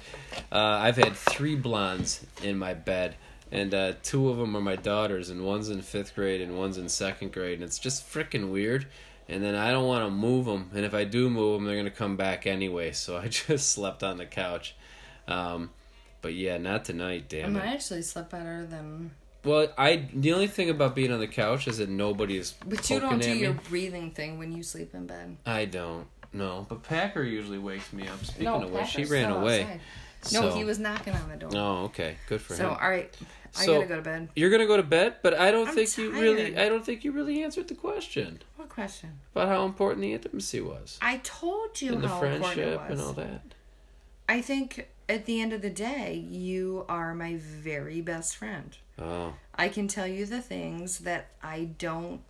uh, 0.53 0.79
I've 0.81 0.97
had 0.97 1.15
three 1.15 1.57
blondes 1.57 2.25
in 2.41 2.57
my 2.57 2.73
bed, 2.73 3.17
and 3.51 3.75
uh, 3.75 3.95
two 4.05 4.29
of 4.29 4.39
them 4.39 4.57
are 4.57 4.61
my 4.61 4.77
daughters, 4.77 5.31
and 5.31 5.45
one's 5.45 5.69
in 5.69 5.83
fifth 5.83 6.15
grade 6.15 6.41
and 6.41 6.57
one's 6.57 6.79
in 6.79 6.89
second 6.89 7.33
grade, 7.33 7.55
and 7.55 7.65
it's 7.65 7.81
just 7.81 8.09
freaking 8.09 8.53
weird. 8.53 8.87
And 9.29 9.43
then 9.43 9.55
I 9.57 9.73
don't 9.73 9.87
want 9.87 10.05
to 10.05 10.11
move 10.11 10.47
them, 10.47 10.71
and 10.75 10.85
if 10.85 10.95
I 10.95 11.03
do 11.03 11.29
move 11.29 11.55
them, 11.55 11.65
they're 11.65 11.75
going 11.75 11.87
to 11.87 11.91
come 11.91 12.17
back 12.17 12.47
anyway. 12.47 12.93
So 12.93 13.17
I 13.17 13.27
just 13.49 13.73
slept 13.73 14.05
on 14.05 14.19
the 14.19 14.27
couch. 14.27 14.77
Um, 15.29 15.71
but 16.21 16.35
yeah, 16.35 16.59
not 16.59 16.85
tonight, 16.85 17.25
damn 17.29 17.49
and 17.49 17.57
it. 17.57 17.63
I 17.65 17.67
actually 17.75 18.03
slept 18.03 18.31
better 18.31 18.65
than. 18.65 19.11
Well, 19.45 19.69
I 19.77 20.09
the 20.15 20.33
only 20.33 20.47
thing 20.47 20.71
about 20.71 20.95
being 20.95 21.11
on 21.13 21.19
the 21.19 21.27
couch 21.27 21.67
is 21.67 21.79
that 21.79 21.89
nobody 21.89 22.37
is 22.39 22.55
But 22.65 22.89
you 22.89 23.01
don't 23.01 23.19
do 23.21 23.29
at 23.31 23.35
me. 23.37 23.41
your 23.43 23.55
breathing 23.55 24.13
thing 24.13 24.39
when 24.39 24.53
you 24.53 24.63
sleep 24.63 24.95
in 24.95 25.07
bed. 25.07 25.37
I 25.45 25.65
don't. 25.65 26.07
No, 26.33 26.65
but 26.69 26.83
Packer 26.85 27.23
usually 27.25 27.59
wakes 27.59 27.93
me 27.93 28.07
up. 28.09 28.25
Speaking 28.25 28.45
no, 28.45 28.63
of 28.63 28.71
which, 28.71 28.87
she 28.87 29.05
ran 29.05 29.31
away. 29.33 29.63
outside. 29.65 29.81
No, 30.33 30.41
So- 30.51 30.55
he 30.57 30.63
was 30.65 30.79
knocking 30.79 31.13
on 31.15 31.29
the 31.29 31.37
door. 31.37 31.51
Oh, 31.55 31.85
okay, 31.87 32.15
good 32.29 32.41
for 32.41 32.55
So, 32.55 32.69
him. 32.69 32.75
So, 32.77 32.81
all 32.81 32.89
right. 32.89 33.15
I 33.59 33.65
So- 33.67 33.75
gotta 33.75 33.87
go 33.87 33.97
to 33.97 34.03
bed. 34.03 34.29
You're 34.37 34.49
gonna 34.51 34.67
go 34.69 34.77
to 34.77 34.83
bed, 34.85 35.17
but 35.23 35.35
I 35.35 35.51
don't 35.51 35.69
I'm 35.69 35.75
think 35.75 35.99
you 35.99 36.13
really. 36.13 36.57
I 36.57 36.69
don't 36.69 36.87
think 36.87 37.03
you 37.05 37.11
really 37.13 37.43
answered 37.43 37.67
the 37.69 37.75
question 37.75 38.41
What 38.57 38.69
question? 38.69 39.19
about 39.35 39.49
how 39.49 39.67
important 39.67 40.01
the 40.03 40.13
intimacy 40.13 40.61
was 40.61 40.99
I 41.03 41.17
told 41.25 41.83
you 41.83 41.95
and 41.95 42.03
the 42.05 42.09
how 42.09 42.23
important 42.23 42.45
it 42.45 42.55
friendship 42.55 42.81
was. 42.91 42.91
and 42.91 43.01
all 43.01 43.13
that. 43.15 43.43
I 44.29 44.41
think 44.41 44.89
at 45.13 45.27
the 45.27 45.41
end 45.41 45.53
of 45.53 45.61
the 45.61 45.71
day, 45.71 46.15
you 46.31 46.87
are 46.89 47.15
my 47.15 47.37
very 47.37 48.01
best 48.01 48.35
friend. 48.37 48.77
Oh, 48.99 49.35
I 49.55 49.69
can 49.69 49.87
tell 49.87 50.07
you 50.07 50.25
the 50.25 50.41
things 50.41 51.01
that 51.01 51.29
I 51.43 51.65
don't 51.79 52.23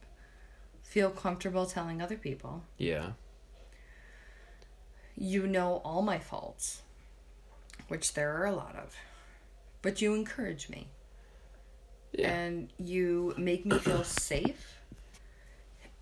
feel 0.82 1.10
comfortable 1.10 1.66
telling 1.66 2.02
other 2.02 2.16
people. 2.16 2.64
yeah. 2.78 3.12
You 5.14 5.46
know 5.46 5.80
all 5.84 6.02
my 6.02 6.18
faults, 6.18 6.82
which 7.88 8.14
there 8.14 8.34
are 8.38 8.46
a 8.46 8.52
lot 8.52 8.74
of, 8.74 8.96
but 9.82 10.00
you 10.02 10.14
encourage 10.14 10.68
me 10.70 10.88
Yeah. 12.12 12.32
and 12.32 12.72
you 12.78 13.34
make 13.36 13.64
me 13.66 13.78
feel 13.78 14.04
safe. 14.30 14.78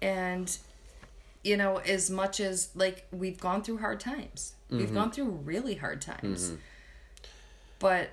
And, 0.00 0.56
you 1.42 1.56
know, 1.56 1.78
as 1.78 2.08
much 2.08 2.38
as 2.40 2.70
like 2.74 3.06
we've 3.10 3.38
gone 3.38 3.62
through 3.62 3.78
hard 3.78 3.98
times, 4.00 4.54
we've 4.70 4.82
mm-hmm. 4.86 4.94
gone 4.94 5.10
through 5.10 5.30
really 5.44 5.74
hard 5.74 6.00
times, 6.00 6.46
mm-hmm. 6.46 6.56
But, 7.80 8.10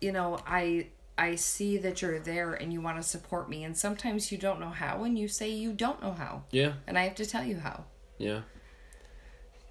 you 0.00 0.12
know, 0.12 0.38
I. 0.46 0.86
I 1.16 1.36
see 1.36 1.78
that 1.78 2.02
you're 2.02 2.18
there 2.18 2.54
and 2.54 2.72
you 2.72 2.80
want 2.80 2.96
to 3.00 3.02
support 3.04 3.48
me, 3.48 3.62
and 3.62 3.76
sometimes 3.78 4.32
you 4.32 4.36
don't 4.36 4.58
know 4.58 4.70
how, 4.70 5.04
and 5.04 5.16
you 5.16 5.28
say 5.28 5.48
you 5.48 5.72
don't 5.72 6.02
know 6.02 6.10
how, 6.10 6.42
Yeah. 6.50 6.72
and 6.88 6.98
I 6.98 7.04
have 7.04 7.14
to 7.14 7.24
tell 7.24 7.44
you 7.44 7.60
how. 7.60 7.84
Yeah. 8.18 8.40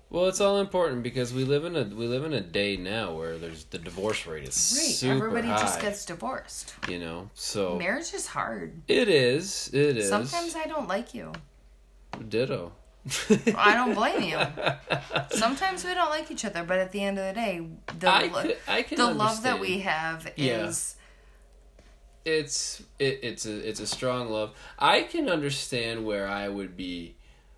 Well, 0.09 0.27
it's 0.27 0.39
all 0.39 0.62
important 0.62 1.03
because 1.03 1.33
we 1.33 1.43
live 1.43 1.65
in 1.65 1.75
a 1.75 1.83
we 1.83 2.07
live 2.07 2.23
in 2.23 2.31
a 2.31 2.39
day 2.39 2.77
now 2.77 3.13
where 3.13 3.38
there's 3.38 3.65
the 3.65 3.77
divorce 3.77 4.25
rate 4.25 4.43
is 4.47 4.49
Right. 4.79 4.95
super 4.95 5.15
Everybody 5.27 5.47
high. 5.49 5.57
just 5.59 5.81
gets 5.81 6.05
divorced. 6.05 6.75
you 6.88 6.97
know, 6.99 7.29
so 7.33 7.77
Marriage 7.77 8.13
is 8.13 8.27
hard. 8.27 8.81
it 8.88 9.09
is. 9.09 9.69
It 9.73 9.97
is. 9.97 10.07
Sometimes 10.07 10.55
I 10.55 10.63
don't 10.67 10.88
like 10.88 11.13
you. 11.13 11.33
ditto. 12.29 12.71
I 13.57 13.73
don't 13.75 13.93
blame 13.93 14.21
you. 14.21 14.39
Sometimes 15.37 15.83
we 15.83 15.93
don't 15.93 16.09
like 16.09 16.31
each 16.31 16.45
other, 16.45 16.63
but 16.63 16.79
at 16.79 16.91
the 16.91 17.03
end 17.03 17.19
of 17.19 17.25
the 17.27 17.33
day, 17.33 17.67
the 17.99 18.07
I 18.09 18.23
lo- 18.27 18.41
could- 18.43 18.57
I 18.67 18.81
the 18.83 19.13
love 19.13 19.43
that 19.43 19.59
we 19.59 19.79
have 19.79 20.31
Yeah. 20.37 20.67
is 20.67 20.95
it's 22.25 22.81
it, 22.99 23.19
it's 23.21 23.45
a 23.45 23.67
it's 23.69 23.79
a 23.81 23.87
strong 23.87 24.29
love. 24.29 24.51
I 24.79 25.03
can 25.03 25.27
understand 25.29 26.05
where 26.05 26.27
I 26.27 26.47
would 26.47 26.77
be 26.77 27.15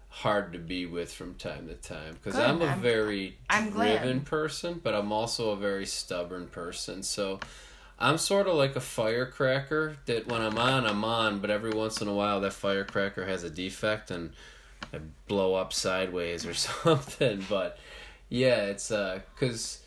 hard 0.10 0.53
to 0.53 0.60
be 0.60 0.86
with 0.86 1.13
from 1.13 1.36
time 1.36 1.67
to 1.67 1.75
time 1.75 2.13
because 2.15 2.36
I'm 2.39 2.62
a 2.62 2.65
I'm- 2.65 2.81
very 2.81 3.38
I'm 3.49 3.69
glad. 3.69 3.99
driven 4.01 4.21
person, 4.21 4.79
but 4.84 4.95
I'm 4.95 5.12
also 5.12 5.51
a 5.51 5.55
very 5.58 5.86
stubborn 5.86 6.47
person. 6.47 7.03
So 7.03 7.39
I'm 7.99 8.17
sort 8.17 8.47
of 8.47 8.55
like 8.55 8.75
a 8.75 8.81
firecracker 8.81 9.97
that 10.08 10.27
when 10.27 10.41
I'm 10.41 10.58
on, 10.58 10.86
I'm 10.88 11.03
on, 11.03 11.39
but 11.39 11.49
every 11.51 11.71
once 11.71 12.01
in 12.01 12.08
a 12.08 12.13
while 12.13 12.41
that 12.41 12.53
firecracker 12.53 13.25
has 13.25 13.43
a 13.43 13.49
defect 13.49 14.10
and 14.10 14.31
I 14.93 15.00
blow 15.28 15.56
up 15.56 15.74
sideways 15.74 16.45
or 16.45 16.54
something. 16.54 17.43
But 17.50 17.78
yeah, 18.30 18.63
it's 18.65 18.91
uh, 18.91 19.19
cause 19.39 19.82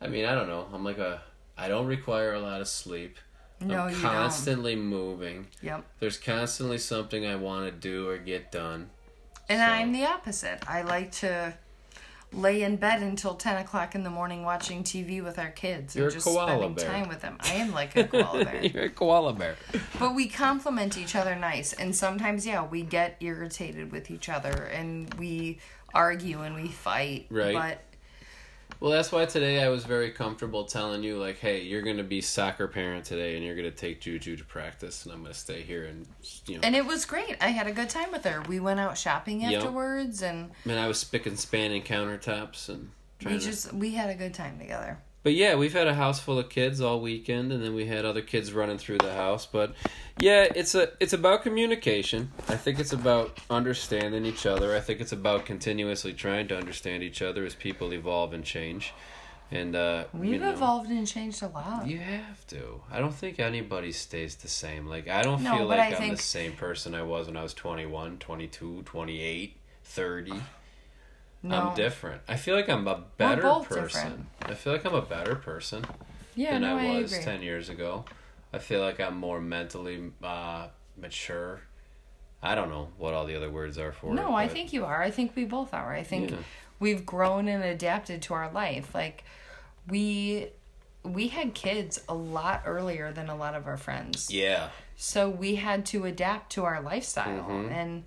I 0.00 0.08
mean 0.08 0.24
I 0.24 0.34
don't 0.34 0.48
know. 0.48 0.66
I'm 0.72 0.84
like 0.84 0.98
a 0.98 1.22
I 1.56 1.68
don't 1.68 1.86
require 1.86 2.32
a 2.34 2.40
lot 2.40 2.60
of 2.60 2.68
sleep. 2.68 3.16
no, 3.60 3.82
I'm 3.84 3.94
constantly 3.94 4.74
moving. 4.76 5.46
Yep. 5.62 5.84
There's 6.00 6.18
constantly 6.18 6.78
something 6.78 7.24
I 7.26 7.36
want 7.36 7.66
to 7.66 7.72
do 7.72 8.08
or 8.08 8.18
get 8.18 8.50
done. 8.50 8.90
And 9.48 9.60
So- 9.60 9.64
I'm 9.64 9.92
the 9.92 10.04
opposite. 10.06 10.64
I 10.68 10.82
like 10.82 11.12
to 11.12 11.54
lay 12.34 12.62
in 12.62 12.76
bed 12.76 13.02
until 13.02 13.34
ten 13.34 13.56
o'clock 13.56 13.94
in 13.94 14.02
the 14.02 14.10
morning 14.10 14.44
watching 14.44 14.82
TV 14.82 15.22
with 15.22 15.38
our 15.38 15.50
kids 15.50 15.94
You're 15.94 16.06
a 16.06 16.08
and 16.08 16.14
just 16.14 16.26
koala 16.26 16.46
spending 16.48 16.74
bear. 16.74 16.86
time 16.86 17.08
with 17.08 17.20
them. 17.20 17.36
I 17.40 17.54
am 17.54 17.72
like 17.72 17.96
a 17.96 18.04
koala 18.08 18.44
bear. 18.44 18.64
You're 18.64 18.84
a 18.84 18.90
koala 18.90 19.32
bear. 19.32 19.56
But 19.98 20.14
we 20.14 20.28
compliment 20.28 20.98
each 20.98 21.14
other 21.14 21.34
nice. 21.36 21.72
And 21.72 21.94
sometimes, 21.94 22.46
yeah, 22.46 22.64
we 22.66 22.82
get 22.82 23.16
irritated 23.20 23.92
with 23.92 24.10
each 24.10 24.28
other 24.28 24.50
and 24.50 25.12
we 25.14 25.58
argue 25.94 26.40
and 26.42 26.54
we 26.54 26.68
fight. 26.68 27.26
Right. 27.30 27.54
But 27.54 27.78
Well, 28.80 28.90
that's 28.90 29.10
why 29.12 29.24
today 29.24 29.62
I 29.62 29.68
was 29.68 29.84
very 29.84 30.10
comfortable 30.10 30.64
telling 30.64 31.02
you, 31.02 31.18
like, 31.18 31.38
hey, 31.38 31.62
you're 31.62 31.82
going 31.82 31.96
to 31.96 32.02
be 32.04 32.20
soccer 32.20 32.68
parent 32.68 33.04
today 33.04 33.36
and 33.36 33.44
you're 33.44 33.54
going 33.56 33.70
to 33.70 33.76
take 33.76 34.00
Juju 34.00 34.36
to 34.36 34.44
practice 34.44 35.04
and 35.04 35.12
I'm 35.14 35.20
going 35.22 35.32
to 35.32 35.38
stay 35.38 35.62
here 35.62 35.84
and, 35.84 36.06
you 36.46 36.56
know. 36.56 36.60
and 36.64 36.76
it 36.76 36.84
was 36.84 37.04
great. 37.04 37.36
I 37.40 37.48
had 37.48 37.66
a 37.66 37.72
good 37.72 37.88
time 37.88 38.12
with 38.12 38.24
her. 38.24 38.42
We 38.42 38.60
went 38.60 38.80
out 38.80 38.98
shopping 38.98 39.40
Yep. 39.40 39.54
afterwards 39.62 40.22
and 40.22 40.50
Man, 40.64 40.78
I 40.78 40.86
was 40.88 40.98
spick 40.98 41.26
and 41.26 41.38
spanning 41.38 41.82
countertops 41.82 42.68
and 42.68 42.90
trying 43.20 43.34
we 43.34 43.40
to. 43.40 43.46
just 43.46 43.72
we 43.72 43.92
had 43.92 44.10
a 44.10 44.14
good 44.14 44.34
time 44.34 44.58
together. 44.58 44.98
But 45.24 45.32
yeah, 45.32 45.54
we've 45.56 45.72
had 45.72 45.86
a 45.88 45.94
house 45.94 46.20
full 46.20 46.38
of 46.38 46.48
kids 46.50 46.80
all 46.82 47.00
weekend, 47.00 47.50
and 47.50 47.64
then 47.64 47.74
we 47.74 47.86
had 47.86 48.04
other 48.04 48.20
kids 48.20 48.52
running 48.52 48.76
through 48.78 48.98
the 48.98 49.14
house. 49.14 49.46
But 49.46 49.72
yeah, 50.20 50.46
it's 50.54 50.74
a 50.74 50.90
it's 51.00 51.14
about 51.14 51.42
communication. 51.42 52.30
I 52.48 52.56
think 52.56 52.78
it's 52.78 52.92
about 52.92 53.40
understanding 53.50 54.26
each 54.26 54.44
other. 54.44 54.76
I 54.76 54.80
think 54.80 55.00
it's 55.00 55.12
about 55.12 55.46
continuously 55.46 56.12
trying 56.12 56.46
to 56.48 56.56
understand 56.58 57.02
each 57.02 57.22
other 57.22 57.44
as 57.46 57.54
people 57.54 57.92
evolve 57.94 58.32
and 58.34 58.44
change. 58.44 58.92
And 59.50 59.74
uh, 59.76 60.04
We've 60.12 60.32
you 60.32 60.38
know, 60.38 60.50
evolved 60.52 60.90
and 60.90 61.06
changed 61.06 61.42
a 61.42 61.48
lot. 61.48 61.86
You 61.86 61.98
have 61.98 62.46
to. 62.48 62.80
I 62.90 62.98
don't 62.98 63.14
think 63.14 63.38
anybody 63.38 63.92
stays 63.92 64.34
the 64.36 64.48
same. 64.48 64.86
Like 64.86 65.08
I 65.08 65.22
don't 65.22 65.42
No, 65.42 65.56
feel 65.56 65.66
like 65.66 65.80
I 65.80 65.86
I'm 65.88 65.96
think- 65.96 66.16
the 66.16 66.22
same 66.22 66.52
person 66.52 66.94
I 66.94 67.02
was 67.02 67.28
when 67.28 67.36
I 67.36 67.42
was 67.42 67.54
21, 67.54 68.18
22, 68.18 68.82
28, 68.84 69.56
30. 69.84 70.32
No. 71.44 71.56
I'm 71.70 71.74
different. 71.76 72.22
I 72.26 72.36
feel 72.36 72.56
like 72.56 72.68
I'm 72.68 72.88
a 72.88 73.04
better 73.16 73.42
person. 73.42 73.82
different. 73.84 74.26
I 74.42 74.54
feel 74.54 74.72
like 74.72 74.84
I'm 74.84 74.94
a 74.94 75.02
better 75.02 75.36
person 75.36 75.84
Yeah, 76.34 76.52
than 76.54 76.62
no, 76.62 76.76
I 76.78 77.00
was 77.02 77.12
agree. 77.12 77.24
10 77.24 77.42
years 77.42 77.68
ago. 77.68 78.04
I 78.52 78.58
feel 78.58 78.80
like 78.80 78.98
I'm 79.00 79.16
more 79.18 79.40
mentally 79.40 80.10
uh, 80.22 80.68
mature. 80.96 81.60
I 82.42 82.54
don't 82.54 82.68
know 82.70 82.88
what 82.98 83.14
all 83.14 83.24
the 83.26 83.36
other 83.36 83.50
words 83.50 83.78
are 83.78 83.92
for 83.92 84.10
it. 84.12 84.14
No, 84.14 84.34
I 84.34 84.48
think 84.48 84.72
you 84.72 84.84
are. 84.84 85.02
I 85.02 85.10
think 85.10 85.36
we 85.36 85.44
both 85.44 85.72
are. 85.74 85.92
I 85.92 86.02
think 86.02 86.30
Yeah. 86.30 86.36
we've 86.80 87.04
grown 87.06 87.46
and 87.48 87.62
adapted 87.62 88.22
to 88.22 88.34
our 88.34 88.50
life. 88.50 88.94
Like 88.94 89.24
we 89.88 90.48
we 91.02 91.28
had 91.28 91.52
kids 91.52 92.00
a 92.08 92.14
lot 92.14 92.62
earlier 92.64 93.12
than 93.12 93.28
a 93.28 93.36
lot 93.36 93.54
of 93.54 93.66
our 93.66 93.76
friends. 93.76 94.30
Yeah. 94.30 94.70
So 94.96 95.28
we 95.28 95.56
had 95.56 95.84
to 95.86 96.06
adapt 96.06 96.52
to 96.52 96.64
our 96.64 96.80
lifestyle 96.80 97.42
Mm-hmm. 97.44 97.72
and 97.72 98.04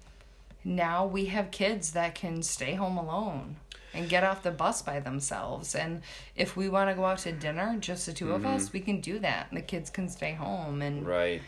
now 0.68 1.06
we 1.06 1.26
have 1.26 1.50
kids 1.52 1.92
that 1.94 2.14
can 2.14 2.44
stay 2.44 2.74
home 2.76 2.98
alone 2.98 3.56
and 3.94 4.10
get 4.10 4.24
off 4.24 4.44
the 4.44 4.52
bus 4.52 4.82
by 4.82 5.00
themselves 5.00 5.74
and 5.74 6.02
if 6.36 6.58
we 6.58 6.68
want 6.68 6.90
to 6.90 6.96
go 6.96 7.06
out 7.06 7.18
to 7.20 7.32
dinner 7.32 7.78
just 7.80 8.06
the 8.06 8.12
2 8.14 8.34
of 8.34 8.46
us 8.46 8.74
we 8.74 8.80
can 8.82 9.00
do 9.00 9.18
that 9.20 9.48
and 9.50 9.58
the 9.58 9.62
kids 9.62 9.90
can 9.90 10.10
stay 10.10 10.34
home 10.34 10.82
and 10.82 11.02
Mm-hmm. 11.02 11.10
Right. 11.10 11.42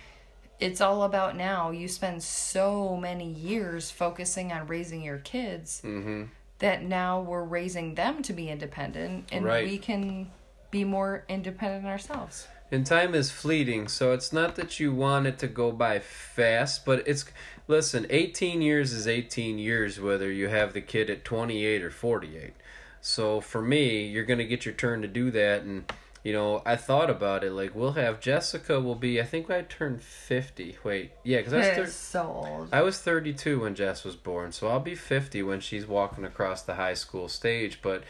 it's 0.60 0.80
all 0.82 1.04
about 1.04 1.36
now 1.36 1.72
you 1.72 1.88
spend 1.90 2.24
so 2.24 2.96
many 2.96 3.30
years 3.30 3.92
focusing 3.92 4.52
on 4.54 4.68
raising 4.68 5.04
your 5.04 5.18
kids 5.20 5.82
Mm-hmm. 5.84 6.24
that 6.60 6.82
now 6.84 7.22
we're 7.22 7.44
raising 7.44 7.96
them 7.96 8.22
to 8.24 8.32
be 8.34 8.50
independent 8.50 9.26
and 9.34 9.44
Right. 9.44 9.66
we 9.66 9.78
can 9.78 10.32
be 10.72 10.86
more 10.86 11.26
independent 11.28 11.86
ourselves 11.86 12.48
And 12.72 12.86
time 12.86 13.16
is 13.16 13.32
fleeting, 13.32 13.88
so 13.90 14.14
it's 14.14 14.32
not 14.32 14.56
that 14.56 14.80
you 14.80 14.94
want 14.94 15.26
it 15.28 15.38
to 15.40 15.48
go 15.48 15.72
by 15.72 15.98
fast, 16.00 16.86
but 16.86 16.98
it's 17.08 17.26
listen, 17.70 18.08
18 18.10 18.62
years 18.62 18.92
is 18.92 19.08
18 19.08 19.58
years 19.60 20.00
whether 20.02 20.30
you 20.32 20.50
have 20.50 20.74
the 20.74 20.82
kid 20.82 21.10
at 21.10 21.24
28 21.24 21.84
or 21.84 21.92
48. 21.92 22.54
So 23.00 23.40
for 23.40 23.62
me, 23.62 24.06
you're 24.08 24.26
going 24.26 24.40
to 24.40 24.46
get 24.46 24.66
your 24.66 24.74
turn 24.74 25.02
to 25.04 25.08
do 25.08 25.32
that 25.32 25.62
and 25.62 25.90
you 26.22 26.34
know, 26.34 26.62
I 26.66 26.76
thought 26.76 27.10
about 27.10 27.46
it 27.46 27.54
like 27.54 27.74
we'll 27.74 27.94
have 27.94 28.20
Jessica 28.20 28.82
will 28.82 28.96
be 28.96 29.22
I 29.22 29.24
think 29.24 29.50
I 29.50 29.62
turned 29.62 30.02
50. 30.02 30.80
Wait. 30.84 31.12
Yeah, 31.24 31.42
cuz 31.42 31.54
I 31.54 31.58
was 31.60 31.68
thir- 31.68 31.86
so 31.86 32.24
old 32.24 32.70
I 32.74 32.82
was 32.82 33.00
32 33.00 33.62
when 33.62 33.74
Jess 33.74 34.04
was 34.04 34.18
born, 34.18 34.52
so 34.52 34.68
I'll 34.68 34.82
be 34.82 34.96
50 34.96 35.42
when 35.44 35.62
she's 35.62 35.88
walking 35.88 36.26
across 36.26 36.62
the 36.62 36.76
high 36.76 36.94
school 36.96 37.30
stage. 37.30 37.80
But, 37.82 38.04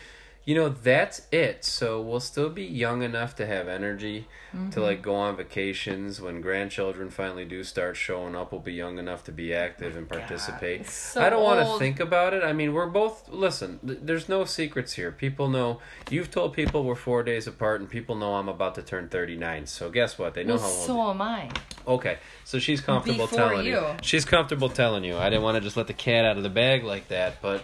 you 0.46 0.56
know, 0.56 0.70
that's 0.70 1.22
it. 1.32 1.64
So 1.64 2.02
we'll 2.02 2.20
still 2.20 2.50
be 2.50 2.64
young 2.64 3.04
enough 3.04 3.36
to 3.36 3.46
have 3.46 3.68
energy 3.68 4.28
to, 4.52 4.58
mm-hmm. 4.58 4.82
like, 4.82 5.02
go 5.02 5.16
on 5.16 5.36
vacations. 5.36 6.20
When 6.20 6.42
grandchildren 6.42 7.12
finally 7.12 7.46
do 7.46 7.64
start 7.64 7.98
showing 7.98 8.36
up, 8.36 8.52
we'll 8.52 8.62
be 8.62 8.74
young 8.74 8.98
enough 8.98 9.24
to 9.26 9.32
be 9.32 9.54
active 9.54 9.96
and 9.96 10.08
oh 10.10 10.18
participate. 10.18 10.82
it's 10.82 10.94
so 10.94 11.22
I 11.22 11.30
don't 11.30 11.44
want 11.44 11.66
to 11.68 11.78
think 11.78 12.00
about 12.00 12.34
it. 12.34 12.44
I 12.44 12.54
mean, 12.54 12.74
we're 12.74 12.88
both, 12.88 13.30
listen, 13.30 13.80
th- 13.86 14.00
there's 14.02 14.28
no 14.28 14.46
secrets 14.46 14.94
here. 14.94 15.12
People 15.12 15.50
know, 15.50 15.82
you've 16.10 16.32
told 16.32 16.54
people 16.54 16.84
we're 16.84 16.96
four 16.96 17.22
days 17.22 17.46
apart, 17.46 17.82
and 17.82 17.90
people 17.90 18.16
know 18.16 18.36
I'm 18.36 18.50
about 18.50 18.76
to 18.76 18.82
turn 18.82 19.08
39. 19.08 19.68
So 19.68 19.92
guess 19.92 20.18
what? 20.18 20.34
They 20.34 20.44
know 20.44 20.56
well 20.56 20.64
how 20.64 20.70
old 20.70 20.88
so 20.88 21.10
am 21.12 21.22
i 21.22 21.50
Okay, 21.88 22.18
so 22.44 22.60
she's 22.60 22.82
comfortable 22.82 23.26
Before 23.26 23.50
telling 23.50 23.66
you. 23.66 23.74
you. 23.74 23.86
She's 24.02 24.26
comfortable 24.26 24.70
telling 24.70 25.04
you. 25.04 25.18
I 25.18 25.30
didn't 25.30 25.44
want 25.44 25.56
to 25.56 25.62
just 25.62 25.78
let 25.78 25.88
the 25.88 25.94
cat 25.94 26.26
out 26.26 26.38
of 26.38 26.44
the 26.44 26.50
bag 26.50 26.84
like 26.84 27.08
that, 27.10 27.42
but 27.42 27.64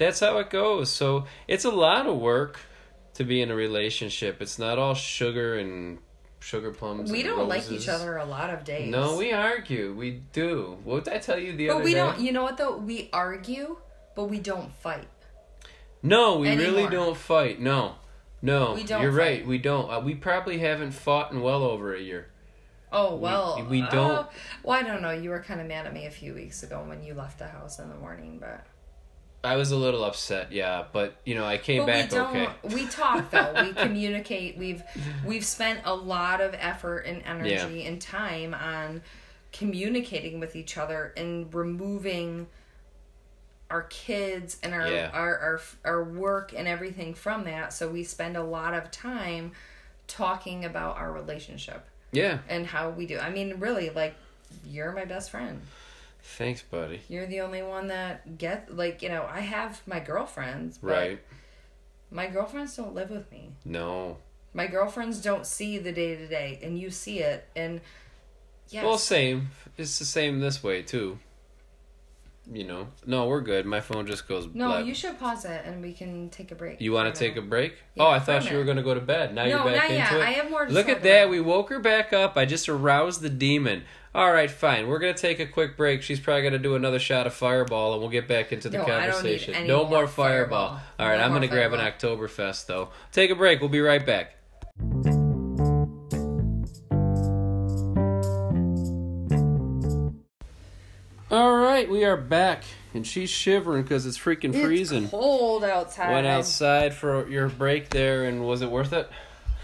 that's 0.00 0.18
how 0.18 0.38
it 0.38 0.50
goes. 0.50 0.90
So 0.90 1.26
it's 1.46 1.64
a 1.64 1.70
lot 1.70 2.06
of 2.06 2.18
work 2.18 2.58
to 3.14 3.22
be 3.22 3.42
in 3.42 3.50
a 3.50 3.54
relationship. 3.54 4.40
It's 4.40 4.58
not 4.58 4.78
all 4.78 4.94
sugar 4.94 5.58
and 5.58 5.98
sugar 6.40 6.70
plums. 6.70 7.12
we 7.12 7.22
don't 7.22 7.48
like 7.48 7.70
each 7.70 7.86
other 7.86 8.16
a 8.16 8.24
lot 8.24 8.48
of 8.48 8.64
days 8.64 8.90
No, 8.90 9.18
we 9.18 9.30
argue. 9.30 9.92
We 9.92 10.22
do. 10.32 10.78
What 10.84 11.04
did 11.04 11.12
I 11.12 11.18
tell 11.18 11.38
you 11.38 11.54
the 11.54 11.68
but 11.68 11.76
other 11.76 11.84
day? 11.84 11.84
But 11.84 11.84
we 11.84 11.94
don't 11.94 12.20
you 12.20 12.32
know 12.32 12.42
what 12.42 12.56
though 12.56 12.78
we 12.78 13.10
argue 13.12 13.76
but 14.16 14.24
we 14.24 14.38
don't 14.38 14.72
fight 14.72 15.08
No, 16.02 16.38
we 16.38 16.56
really 16.56 16.88
don't 16.88 17.16
fight. 17.16 17.60
No, 17.60 17.96
no, 18.40 18.72
We 18.72 18.84
don't 18.84 19.02
You're 19.02 19.12
right. 19.12 19.46
We 19.46 19.58
don't. 19.58 19.90
Uh, 19.90 20.00
we 20.00 20.14
probably 20.14 20.58
haven't 20.58 20.92
fought 20.92 21.30
in 21.30 21.42
well 21.42 21.62
over 21.62 21.94
a 21.94 22.00
year. 22.00 22.28
Oh 22.90 23.16
well, 23.16 23.64
we 23.68 23.82
uh, 23.82 23.90
don't- 23.90 24.28
well, 24.64 24.78
I 24.78 24.82
don't 24.82 25.02
know. 25.02 25.12
You 25.12 25.30
were 25.30 25.42
kind 25.42 25.60
of 25.60 25.66
mad 25.68 25.86
at 25.86 25.92
me 25.92 26.06
a 26.06 26.10
few 26.10 26.34
weeks 26.34 26.62
ago 26.62 26.82
when 26.84 27.02
you 27.04 27.14
left 27.14 27.38
the 27.38 27.46
house 27.46 27.78
in 27.78 27.88
the 27.88 27.94
morning, 27.94 28.38
but 28.40 28.66
I 29.42 29.56
was 29.56 29.70
a 29.70 29.76
little 29.76 30.04
upset, 30.04 30.52
yeah, 30.52 30.84
but 30.92 31.16
you 31.24 31.34
know 31.34 31.46
I 31.46 31.56
came 31.56 31.82
but 31.82 31.86
back 31.86 32.10
we 32.10 32.16
don't. 32.18 32.36
okay. 32.36 32.48
We 32.74 32.86
talk 32.86 33.30
though. 33.30 33.54
we 33.64 33.72
communicate. 33.74 34.58
We've 34.58 34.82
we've 35.24 35.44
spent 35.44 35.80
a 35.84 35.94
lot 35.94 36.40
of 36.40 36.54
effort 36.58 37.00
and 37.06 37.22
energy 37.24 37.86
and 37.86 38.00
time 38.00 38.52
on 38.54 39.02
communicating 39.52 40.40
with 40.40 40.54
each 40.56 40.76
other 40.76 41.12
and 41.16 41.52
removing 41.54 42.46
our 43.70 43.82
kids 43.84 44.58
and 44.62 44.74
our, 44.74 44.88
Yeah. 44.90 45.10
our 45.12 45.38
our 45.38 45.60
our 45.84 46.04
work 46.04 46.52
and 46.56 46.68
everything 46.68 47.14
from 47.14 47.44
that. 47.44 47.72
So 47.72 47.88
we 47.88 48.04
spend 48.04 48.36
a 48.36 48.42
lot 48.42 48.74
of 48.74 48.90
time 48.90 49.52
talking 50.06 50.64
about 50.64 50.96
our 50.98 51.12
relationship 51.12 51.86
Yeah, 52.12 52.38
and 52.48 52.66
how 52.66 52.90
we 52.90 53.06
do. 53.06 53.18
I 53.18 53.30
mean, 53.30 53.58
really, 53.58 53.90
like 53.90 54.14
you're 54.66 54.92
my 54.92 55.04
best 55.04 55.30
friend. 55.30 55.62
Thanks, 56.22 56.62
buddy. 56.62 57.00
You're 57.08 57.26
the 57.26 57.40
only 57.40 57.62
one 57.62 57.88
that 57.88 58.38
get 58.38 58.74
like 58.76 59.02
you 59.02 59.08
know. 59.08 59.26
I 59.30 59.40
have 59.40 59.80
my 59.86 60.00
girlfriends, 60.00 60.78
but 60.78 60.90
Right? 60.90 61.20
my 62.10 62.26
girlfriends 62.26 62.76
don't 62.76 62.94
live 62.94 63.10
with 63.10 63.30
me. 63.30 63.50
No. 63.64 64.18
My 64.52 64.66
girlfriends 64.66 65.20
don't 65.22 65.46
see 65.46 65.78
the 65.78 65.92
day 65.92 66.16
to 66.16 66.26
day, 66.26 66.58
and 66.62 66.78
you 66.78 66.90
see 66.90 67.20
it. 67.20 67.46
And 67.54 67.80
yes, 68.68 68.84
Well, 68.84 68.98
same. 68.98 69.50
It's 69.78 69.98
the 69.98 70.04
same 70.04 70.40
this 70.40 70.62
way 70.62 70.82
too. 70.82 71.18
You 72.52 72.64
know. 72.64 72.88
No, 73.06 73.28
we're 73.28 73.42
good. 73.42 73.64
My 73.64 73.80
phone 73.80 74.08
just 74.08 74.26
goes. 74.26 74.48
no, 74.52 74.68
black. 74.68 74.86
you 74.86 74.92
should 74.94 75.20
pause 75.20 75.44
it, 75.44 75.62
and 75.64 75.80
we 75.80 75.92
can 75.92 76.30
take 76.30 76.50
a 76.50 76.56
break. 76.56 76.80
You 76.80 76.90
want 76.92 77.14
to 77.14 77.16
take 77.16 77.36
a 77.36 77.42
break? 77.42 77.74
Yeah, 77.94 78.04
oh, 78.04 78.08
I 78.10 78.18
thought 78.18 78.50
you 78.50 78.56
were 78.56 78.64
going 78.64 78.78
to 78.78 78.82
go 78.82 78.92
to 78.94 79.00
bed. 79.00 79.32
Now 79.34 79.44
you're 79.44 79.62
back 79.62 79.84
into 79.84 79.94
yet. 79.94 80.12
it. 80.14 80.20
I 80.20 80.30
have 80.32 80.50
more 80.50 80.66
to 80.66 80.72
Look 80.72 80.88
at 80.88 81.02
that. 81.04 81.22
about. 81.22 81.30
We 81.30 81.40
woke 81.40 81.68
her 81.68 81.78
back 81.78 82.12
up. 82.12 82.36
I 82.36 82.46
just 82.46 82.68
aroused 82.68 83.20
the 83.20 83.28
demon. 83.30 83.84
All 84.12 84.32
right, 84.32 84.50
fine. 84.50 84.88
We're 84.88 84.98
going 84.98 85.14
to 85.14 85.20
take 85.20 85.38
a 85.38 85.46
quick 85.46 85.76
break. 85.76 86.02
She's 86.02 86.18
probably 86.18 86.42
going 86.42 86.52
to 86.54 86.58
do 86.58 86.74
another 86.74 86.98
shot 86.98 87.28
of 87.28 87.34
Fireball, 87.34 87.92
and 87.92 88.00
we'll 88.02 88.10
get 88.10 88.26
back 88.26 88.52
into 88.52 88.68
the 88.68 88.78
No, 88.78 88.82
I 88.84 88.86
don't 88.86 88.98
need 88.98 89.12
conversation. 89.12 89.66
no 89.68 89.82
more 89.84 89.88
more 90.00 90.06
Fireball. 90.08 90.68
Fireball. 90.70 90.82
All 90.98 91.08
right, 91.08 91.18
No 91.18 91.24
I'm 91.24 91.30
going 91.30 91.42
to 91.42 91.48
grab 91.48 91.72
an 91.72 91.78
Fireball. 91.78 92.16
Oktoberfest, 92.26 92.66
though. 92.66 92.88
Take 93.12 93.30
a 93.30 93.36
break. 93.36 93.60
We'll 93.60 93.68
be 93.68 93.80
right 93.80 94.04
back. 94.04 94.34
All 101.30 101.56
right, 101.58 101.88
we 101.88 102.04
are 102.04 102.16
back, 102.16 102.64
and 102.92 103.06
she's 103.06 103.30
shivering 103.30 103.82
because 103.82 104.04
it's 104.04 104.18
freaking 104.18 104.52
freezing. 104.52 105.04
It's 105.04 105.10
cold 105.12 105.62
outside. 105.62 106.10
Went 106.12 106.26
outside 106.26 106.92
for 106.92 107.28
your 107.28 107.48
break 107.48 107.90
there, 107.90 108.24
and 108.24 108.44
was 108.44 108.62
it 108.62 108.70
worth 108.70 108.92
it? 108.92 109.08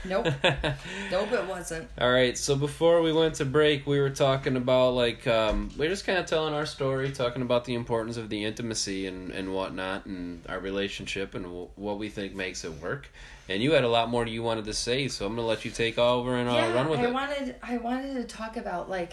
Nope. 0.09 0.27
nope, 1.11 1.33
it 1.33 1.47
wasn't. 1.47 1.89
All 2.01 2.11
right, 2.11 2.37
so 2.37 2.57
before 2.57 3.03
we 3.03 3.13
went 3.13 3.35
to 3.37 3.45
break, 3.45 3.87
we 3.87 3.99
were 4.01 4.11
talking 4.11 4.57
about 4.57 4.91
like 4.91 5.27
um, 5.27 5.71
we 5.77 5.87
are 5.87 5.91
just 5.91 6.07
kind 6.07 6.19
of 6.19 6.27
telling 6.27 6.55
our 6.55 6.67
story, 6.67 7.11
talking 7.13 7.43
about 7.43 7.65
the 7.65 7.75
importance 7.75 8.17
of 8.17 8.29
the 8.29 8.45
intimacy 8.45 9.07
and 9.07 9.31
and 9.31 9.53
whatnot, 9.53 10.07
and 10.07 10.43
our 10.49 10.59
relationship, 10.59 11.35
and 11.35 11.45
w- 11.45 11.69
what 11.77 11.99
we 11.99 12.09
think 12.09 12.35
makes 12.35 12.65
it 12.65 12.73
work. 12.83 13.09
And 13.49 13.63
you 13.63 13.73
had 13.73 13.85
a 13.85 13.89
lot 13.89 14.09
more 14.09 14.27
you 14.27 14.43
wanted 14.43 14.65
to 14.65 14.75
say, 14.75 15.09
so 15.09 15.27
I'm 15.27 15.35
gonna 15.37 15.47
let 15.47 15.65
you 15.65 15.71
take 15.71 15.99
over 15.99 16.37
and 16.37 16.49
uh, 16.49 16.53
yeah, 16.53 16.73
run 16.75 16.89
with 16.89 17.01
I 17.01 17.05
it. 17.07 17.13
wanted 17.13 17.55
I 17.63 17.77
wanted 17.79 18.15
to 18.15 18.25
talk 18.25 18.57
about 18.57 18.91
like 18.91 19.13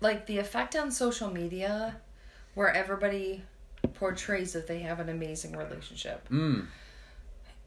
like 0.00 0.26
the 0.26 0.38
effect 0.38 0.76
on 0.76 0.90
social 0.90 1.30
media 1.30 1.96
where 2.54 2.72
everybody 2.72 3.42
portrays 3.94 4.52
that 4.52 4.66
they 4.66 4.80
have 4.80 5.00
an 5.00 5.08
amazing 5.08 5.52
relationship. 5.56 6.28
Mm, 6.30 6.66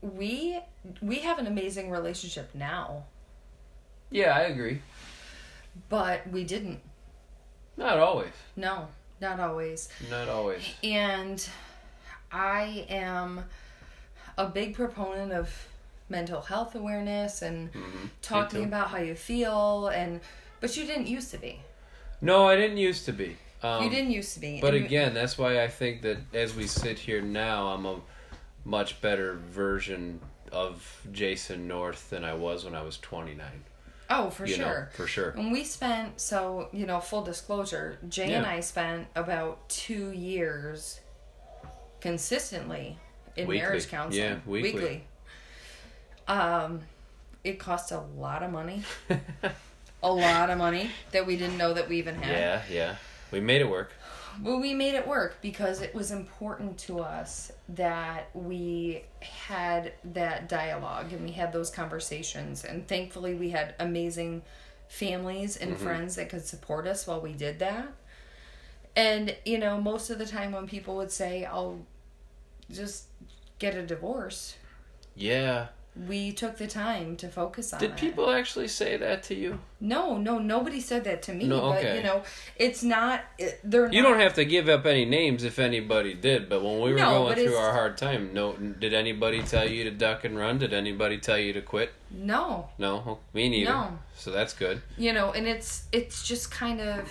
We 0.04 0.60
we 1.02 1.20
have 1.20 1.40
an 1.40 1.48
amazing 1.48 1.90
relationship 1.90 2.50
now, 2.54 3.06
yeah, 4.12 4.36
I 4.36 4.42
agree. 4.42 4.82
but 5.88 6.28
we 6.30 6.44
didn't. 6.44 6.82
Not 7.78 7.98
always. 8.00 8.34
No, 8.58 8.90
not 9.22 9.40
always. 9.40 9.88
Not 10.12 10.28
always. 10.28 10.62
And 10.84 11.48
I 12.32 12.86
am 12.90 13.46
a 14.38 14.46
big 14.48 14.76
proponent 14.76 15.32
of 15.32 15.50
mental 16.10 16.42
health 16.42 16.76
awareness 16.76 17.42
and 17.42 17.72
Mhm. 17.74 18.10
talking 18.22 18.66
about 18.66 18.90
how 18.90 18.98
you 18.98 19.16
feel 19.16 19.88
and 19.88 20.20
but 20.60 20.76
you 20.76 20.86
didn't 20.86 21.08
used 21.08 21.32
to 21.32 21.38
be. 21.38 21.62
No, 22.22 22.48
I 22.48 22.56
didn't 22.58 22.78
used 22.78 23.06
to 23.06 23.14
be. 23.14 23.38
Um, 23.62 23.84
you 23.86 23.90
didn't 23.90 24.12
used 24.12 24.34
to 24.34 24.40
be. 24.42 24.60
But 24.60 24.74
And 24.76 24.84
again, 24.86 25.14
that's 25.14 25.38
why 25.38 25.64
I 25.64 25.70
think 25.70 26.02
that 26.02 26.18
as 26.34 26.54
we 26.54 26.68
sit 26.68 27.00
here 27.00 27.22
now, 27.22 27.68
I'm 27.68 27.86
a 27.86 28.02
much 28.66 29.02
better 29.02 29.34
version 29.36 30.20
of 30.52 31.02
Jason 31.12 31.68
North 31.68 32.10
than 32.10 32.24
I 32.24 32.34
was 32.34 32.66
when 32.66 32.76
I 32.76 32.84
was 32.84 32.98
29. 32.98 33.46
oh, 34.10 34.30
for 34.30 34.46
you 34.46 34.58
know, 34.58 34.66
sure. 34.66 34.90
for 34.94 35.08
sure. 35.08 35.30
And 35.32 35.52
we 35.52 35.64
spent 35.64 36.22
so 36.22 36.70
you 36.72 36.86
know 36.86 37.00
full 37.00 37.24
disclosure, 37.24 37.98
Jay 38.08 38.34
and 38.34 38.46
I 38.46 38.60
spent 38.60 39.08
about 39.16 39.68
two 39.70 40.12
years 40.12 41.00
consistently 42.02 42.98
in 43.36 43.48
Weekly. 43.48 43.62
marriage 43.62 43.88
counseling. 43.90 44.24
Yeah, 44.24 44.38
weekly. 44.46 45.04
Um, 46.28 46.82
it 47.44 47.60
cost 47.60 47.92
a 47.92 48.00
lot 48.00 48.44
of 48.44 48.52
money, 48.52 48.84
a 50.04 50.12
lot 50.12 50.50
of 50.50 50.58
money 50.58 50.90
that 51.12 51.26
we 51.26 51.36
didn't 51.36 51.58
know 51.58 51.74
that 51.74 51.90
we 51.90 51.98
even 51.98 52.16
had. 52.16 52.32
yeah, 52.32 52.62
yeah. 52.72 52.96
We 53.32 53.40
made 53.40 53.62
it 53.62 53.70
work. 53.70 53.94
But 54.40 54.58
we 54.58 54.74
made 54.74 54.96
it 54.96 55.08
work 55.08 55.38
because 55.42 55.82
it 55.82 55.94
was 55.94 56.12
important 56.12 56.78
to 56.80 57.00
us 57.00 57.52
that 57.70 58.30
we 58.34 59.04
had 59.20 59.94
that 60.06 60.50
dialogue 60.50 61.14
and 61.14 61.24
we 61.24 61.32
had 61.32 61.54
those 61.54 61.70
conversations. 61.70 62.64
And 62.64 62.88
thankfully, 62.88 63.36
we 63.36 63.50
had 63.50 63.76
amazing 63.80 64.42
families 64.88 65.58
and 65.58 65.74
mm-hmm. 65.74 65.84
friends 65.84 66.16
that 66.16 66.30
could 66.30 66.46
support 66.46 66.88
us 66.88 67.06
while 67.08 67.22
we 67.22 67.34
did 67.34 67.60
that. 67.60 67.94
And, 68.96 69.36
you 69.46 69.58
know, 69.58 69.82
most 69.82 70.10
of 70.10 70.20
the 70.20 70.26
time 70.26 70.52
when 70.52 70.68
people 70.68 70.96
would 70.98 71.12
say, 71.12 71.46
I'll 71.46 71.80
just 72.72 73.06
get 73.60 73.76
a 73.76 73.86
divorce, 73.86 74.56
Yeah. 75.16 75.68
We 76.08 76.32
took 76.32 76.58
the 76.58 76.66
time 76.66 77.16
to 77.18 77.28
focus 77.28 77.72
on 77.72 77.80
Did 77.80 77.92
it. 77.92 77.98
people 77.98 78.32
actually 78.32 78.68
say 78.68 78.98
that 78.98 79.22
to 79.24 79.36
you? 79.36 79.60
No, 79.80 80.18
no, 80.18 80.40
nobody 80.40 80.80
said 80.80 81.04
that 81.04 81.22
to 81.24 81.34
me. 81.34 81.46
No, 81.46 81.60
But, 81.70 81.78
okay. 81.80 81.98
you 81.98 82.04
know, 82.04 82.24
it's 82.56 82.82
not, 82.84 83.22
it, 83.38 83.60
they're 83.64 83.92
You 83.92 84.02
not. 84.02 84.10
don't 84.10 84.20
have 84.20 84.34
to 84.36 84.46
give 84.46 84.68
up 84.70 84.88
any 84.88 85.06
names 85.06 85.44
if 85.44 85.60
anybody 85.60 86.16
did, 86.16 86.50
but 86.50 86.64
when 86.64 86.80
we 86.82 86.94
were 86.94 86.98
No, 86.98 87.26
going 87.26 87.36
through 87.36 87.56
our 87.56 87.74
hard 87.74 87.98
time, 87.98 88.34
no 88.34 88.54
did 88.54 88.94
anybody 88.96 89.44
tell 89.44 89.70
you 89.70 89.84
to 89.84 89.92
duck 89.92 90.24
and 90.24 90.36
run? 90.38 90.58
Did 90.58 90.74
anybody 90.74 91.20
tell 91.20 91.38
you 91.38 91.54
to 91.54 91.62
quit? 91.62 91.92
No. 92.10 92.70
No, 92.80 93.04
oh, 93.06 93.20
me 93.34 93.50
neither. 93.50 93.70
No. 93.72 94.00
So 94.16 94.32
that's 94.32 94.54
good. 94.54 94.82
you 94.98 95.14
know 95.14 95.32
and 95.32 95.48
it's 95.48 95.84
it's 95.92 96.28
just 96.28 96.50
kind 96.50 96.80
of 96.82 97.08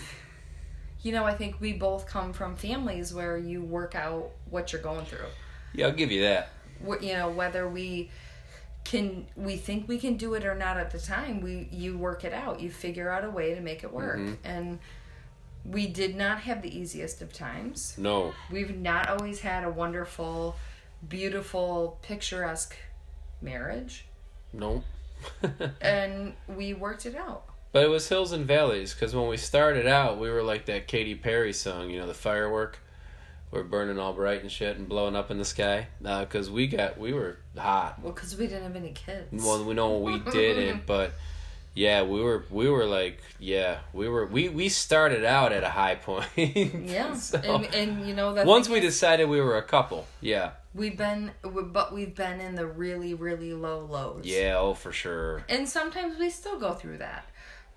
you 1.03 1.11
know 1.12 1.25
i 1.25 1.35
think 1.35 1.61
we 1.61 1.73
both 1.73 2.07
come 2.07 2.33
from 2.33 2.55
families 2.57 3.12
where 3.12 3.37
you 3.37 3.61
work 3.62 3.95
out 3.97 4.31
what 4.51 4.73
you're 4.73 4.81
going 4.83 5.05
through 5.05 5.27
Yeah, 5.75 5.87
I'll 5.87 5.92
give 5.92 6.11
you 6.12 6.23
that. 6.23 6.51
You 7.01 7.12
know 7.14 7.29
whether 7.31 7.68
we 7.68 8.11
can 8.85 9.27
we 9.37 9.57
think 9.57 9.87
we 9.88 9.99
can 9.99 10.16
do 10.16 10.35
it 10.35 10.45
or 10.45 10.55
not 10.55 10.77
at 10.77 10.90
the 10.90 10.99
time 10.99 11.40
we 11.40 11.68
you 11.71 11.97
work 11.97 12.25
it 12.25 12.33
out 12.33 12.61
you 12.61 12.68
figure 12.71 13.11
out 13.11 13.25
a 13.25 13.31
way 13.31 13.55
to 13.55 13.61
make 13.61 13.85
it 13.85 13.92
work 13.92 14.18
Mhm. 14.18 14.37
and 14.45 14.79
we 15.64 15.87
did 15.87 16.16
not 16.16 16.40
have 16.40 16.61
the 16.62 16.77
easiest 16.77 17.23
of 17.23 17.33
times 17.33 17.95
No. 17.97 18.35
we've 18.51 18.77
not 18.77 19.09
always 19.09 19.40
had 19.40 19.62
a 19.64 19.71
wonderful 19.71 20.57
beautiful 21.09 21.99
picturesque 22.03 22.77
marriage 23.40 24.07
No. 24.53 24.83
and 25.81 26.35
we 26.49 26.75
worked 26.75 27.07
it 27.07 27.14
out 27.14 27.45
But 27.71 27.85
it 27.85 27.88
was 27.88 28.09
hills 28.09 28.33
and 28.33 28.45
valleys 28.47 28.92
because 28.92 29.14
when 29.14 29.29
we 29.29 29.37
started 29.37 29.87
out, 29.87 30.18
we 30.18 30.29
were 30.29 30.42
like 30.42 30.66
that 30.66 30.87
Katy 30.88 31.14
Perry 31.14 31.53
song, 31.55 31.88
you 31.90 32.01
know, 32.01 32.07
the 32.07 32.12
firework. 32.14 32.79
We're 33.53 33.62
burning 33.62 33.99
all 33.99 34.15
bright 34.15 34.41
and 34.41 34.51
shit 34.51 34.79
and 34.79 34.88
blowing 34.88 35.15
up 35.15 35.31
in 35.31 35.37
the 35.38 35.45
sky. 35.45 35.87
Uh, 36.05 36.21
because 36.21 36.51
we 36.51 36.67
got, 36.67 36.99
we 36.99 37.12
were 37.12 37.37
hot. 37.57 38.01
well 38.03 38.12
because 38.12 38.37
we 38.37 38.47
didn't 38.47 38.62
have 38.65 38.77
any 38.77 38.93
kids 38.93 39.45
Well, 39.45 39.62
we 39.65 39.75
know 39.75 39.99
we 39.99 40.19
didn't, 40.19 40.87
but 40.87 41.12
yeah, 41.75 42.03
we 42.03 42.21
were, 42.23 42.45
we 42.51 42.69
were 42.69 42.87
like, 42.87 43.19
yeah, 43.38 43.79
we 43.93 44.09
were, 44.09 44.27
we 44.27 44.49
we 44.49 44.69
started 44.71 45.25
out 45.25 45.53
at 45.53 45.65
a 45.65 45.69
high 45.69 45.95
point. 45.97 46.27
Yeah, 46.37 47.15
So, 47.15 47.38
and, 47.38 47.75
and 47.75 48.07
you 48.07 48.15
know 48.15 48.35
that 48.35 48.47
once 48.47 48.69
we 48.69 48.81
decided 48.81 49.29
we 49.29 49.41
were 49.41 49.57
a 49.59 49.62
couple, 49.62 50.07
yeah, 50.21 50.51
we've 50.75 50.97
been, 50.99 51.31
but 51.43 51.93
we've 51.95 52.15
been 52.15 52.40
in 52.40 52.55
the 52.57 52.67
really, 52.67 53.15
really 53.15 53.53
low 53.55 53.81
lows. 53.87 54.25
yeah, 54.25 54.57
oh 54.59 54.75
for 54.75 54.92
sure, 54.92 55.44
and 55.48 55.67
sometimes 55.69 56.19
we 56.19 56.29
still 56.31 56.59
go 56.59 56.75
through 56.75 56.98
that, 56.98 57.25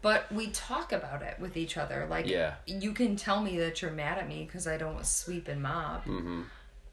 but 0.06 0.32
we 0.32 0.46
talk 0.52 0.92
about 0.94 1.24
it 1.24 1.40
with 1.40 1.58
each 1.58 1.78
other. 1.78 2.06
Like, 2.08 2.28
Yeah. 2.28 2.54
you 2.68 2.92
can 2.92 3.16
tell 3.16 3.42
me 3.42 3.58
that 3.58 3.82
you're 3.82 3.90
mad 3.90 4.20
at 4.20 4.28
me 4.28 4.44
because 4.46 4.68
I 4.68 4.78
don't 4.78 5.04
sweep 5.04 5.48
and 5.48 5.64
mop, 5.64 6.04
hmm 6.04 6.44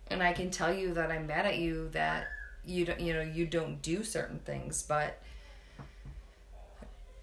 and 0.08 0.22
I 0.22 0.32
can 0.32 0.50
tell 0.50 0.72
you 0.72 0.94
that 0.94 1.10
I'm 1.10 1.26
mad 1.26 1.44
at 1.44 1.58
you 1.58 1.90
that 1.90 2.26
you 2.64 2.86
don't, 2.86 3.00
you 3.00 3.12
know, 3.12 3.20
you 3.20 3.44
don't 3.46 3.82
do 3.82 4.02
certain 4.02 4.38
things, 4.38 4.82
but 4.82 5.20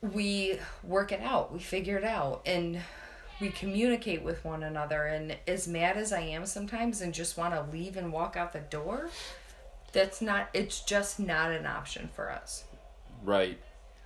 we 0.01 0.59
work 0.83 1.11
it 1.11 1.21
out, 1.21 1.51
we 1.51 1.59
figure 1.59 1.97
it 1.97 2.03
out, 2.03 2.41
and 2.45 2.79
we 3.41 3.49
communicate 3.49 4.21
with 4.21 4.45
one 4.45 4.61
another. 4.63 5.05
And 5.05 5.37
as 5.47 5.67
mad 5.67 5.97
as 5.97 6.13
I 6.13 6.21
am 6.21 6.45
sometimes 6.45 7.01
and 7.01 7.13
just 7.13 7.35
want 7.37 7.53
to 7.55 7.65
leave 7.75 7.97
and 7.97 8.11
walk 8.13 8.35
out 8.37 8.53
the 8.53 8.59
door, 8.59 9.09
that's 9.91 10.21
not, 10.21 10.49
it's 10.53 10.81
just 10.81 11.19
not 11.19 11.51
an 11.51 11.65
option 11.65 12.09
for 12.15 12.31
us. 12.31 12.63
right. 13.23 13.59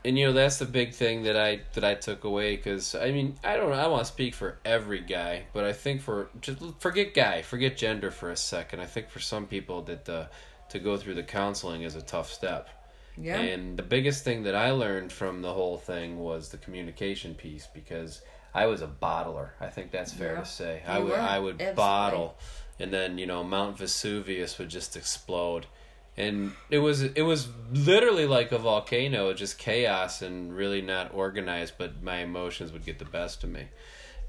And 0.05 0.17
you 0.17 0.25
know 0.27 0.33
that's 0.33 0.57
the 0.57 0.65
big 0.65 0.93
thing 0.93 1.23
that 1.23 1.37
I 1.37 1.61
that 1.73 1.83
I 1.83 1.95
took 1.95 2.23
away 2.23 2.55
because 2.55 2.95
I 2.95 3.11
mean 3.11 3.35
I 3.43 3.57
don't 3.57 3.71
I 3.73 3.87
want 3.87 4.05
to 4.05 4.11
speak 4.11 4.35
for 4.35 4.57
every 4.65 4.99
guy, 5.01 5.43
but 5.53 5.63
I 5.63 5.73
think 5.73 6.01
for 6.01 6.29
just 6.41 6.59
forget 6.79 7.13
guy, 7.13 7.41
forget 7.41 7.77
gender 7.77 8.11
for 8.11 8.29
a 8.31 8.35
second. 8.37 8.79
I 8.81 8.85
think 8.85 9.09
for 9.09 9.19
some 9.19 9.45
people 9.47 9.81
that 9.83 10.05
the 10.05 10.29
to 10.69 10.79
go 10.79 10.97
through 10.97 11.15
the 11.15 11.23
counseling 11.23 11.83
is 11.83 11.95
a 11.95 12.01
tough 12.01 12.31
step. 12.31 12.69
Yeah. 13.15 13.37
And 13.39 13.77
the 13.77 13.83
biggest 13.83 14.23
thing 14.23 14.43
that 14.43 14.55
I 14.55 14.71
learned 14.71 15.11
from 15.11 15.41
the 15.43 15.53
whole 15.53 15.77
thing 15.77 16.17
was 16.19 16.49
the 16.49 16.57
communication 16.57 17.35
piece 17.35 17.67
because 17.67 18.21
I 18.55 18.65
was 18.65 18.81
a 18.81 18.87
bottler. 18.87 19.49
I 19.61 19.67
think 19.67 19.91
that's 19.91 20.11
fair 20.11 20.33
Yeah. 20.33 20.39
to 20.39 20.45
say. 20.45 20.81
You 20.85 20.91
I 20.93 20.99
would 20.99 21.09
were. 21.11 21.19
I 21.19 21.39
would 21.39 21.53
Absolutely. 21.55 21.75
bottle 21.75 22.37
and 22.79 22.91
then, 22.91 23.19
you 23.19 23.27
know, 23.27 23.43
Mount 23.43 23.77
Vesuvius 23.77 24.57
would 24.57 24.69
just 24.69 24.95
explode. 24.97 25.67
And 26.15 26.53
it 26.69 26.77
was 26.79 27.01
it 27.01 27.23
was 27.23 27.47
literally 27.71 28.27
like 28.27 28.51
a 28.51 28.59
volcano, 28.59 29.33
just 29.33 29.57
chaos 29.57 30.21
and 30.21 30.55
really 30.55 30.81
not 30.81 31.13
organized, 31.13 31.73
but 31.77 32.03
my 32.03 32.17
emotions 32.17 32.71
would 32.71 32.85
get 32.85 32.99
the 32.99 33.05
best 33.05 33.43
of 33.43 33.49
me. 33.49 33.67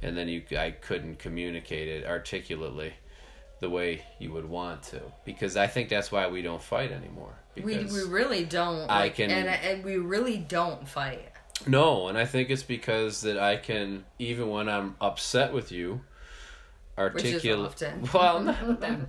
And 0.03 0.17
then 0.17 0.29
you 0.29 0.43
I 0.59 0.71
couldn't 0.71 1.19
communicate 1.19 1.89
it 1.89 2.07
articulately 2.07 2.95
the 3.61 3.71
way 3.71 4.03
you 4.19 4.33
would 4.33 4.49
want 4.49 4.83
to 4.83 5.01
because 5.25 5.57
I 5.57 5.67
think 5.67 5.89
that's 5.89 6.11
why 6.11 6.27
we 6.29 6.43
don't 6.43 6.63
fight 6.63 6.91
anymore. 6.91 7.35
we 7.55 7.63
Because 7.77 7.93
we 7.93 8.03
really 8.13 8.45
don't. 8.45 8.91
I 8.91 9.01
Like, 9.05 9.17
can- 9.17 9.31
and 9.31 9.49
and 9.49 9.85
we 9.85 9.97
really 9.99 10.39
don't 10.39 10.89
fight. 10.89 11.31
No, 11.67 12.09
and 12.09 12.19
I 12.19 12.25
think 12.27 12.51
it's 12.51 12.63
because 12.65 13.21
that 13.23 13.39
I 13.39 13.57
can 13.57 14.05
even 14.19 14.49
when 14.49 14.69
I'm 14.69 14.97
upset 15.01 15.53
with 15.53 15.71
you, 15.71 16.01
articulate. 16.97 17.83
Well, 18.13 18.45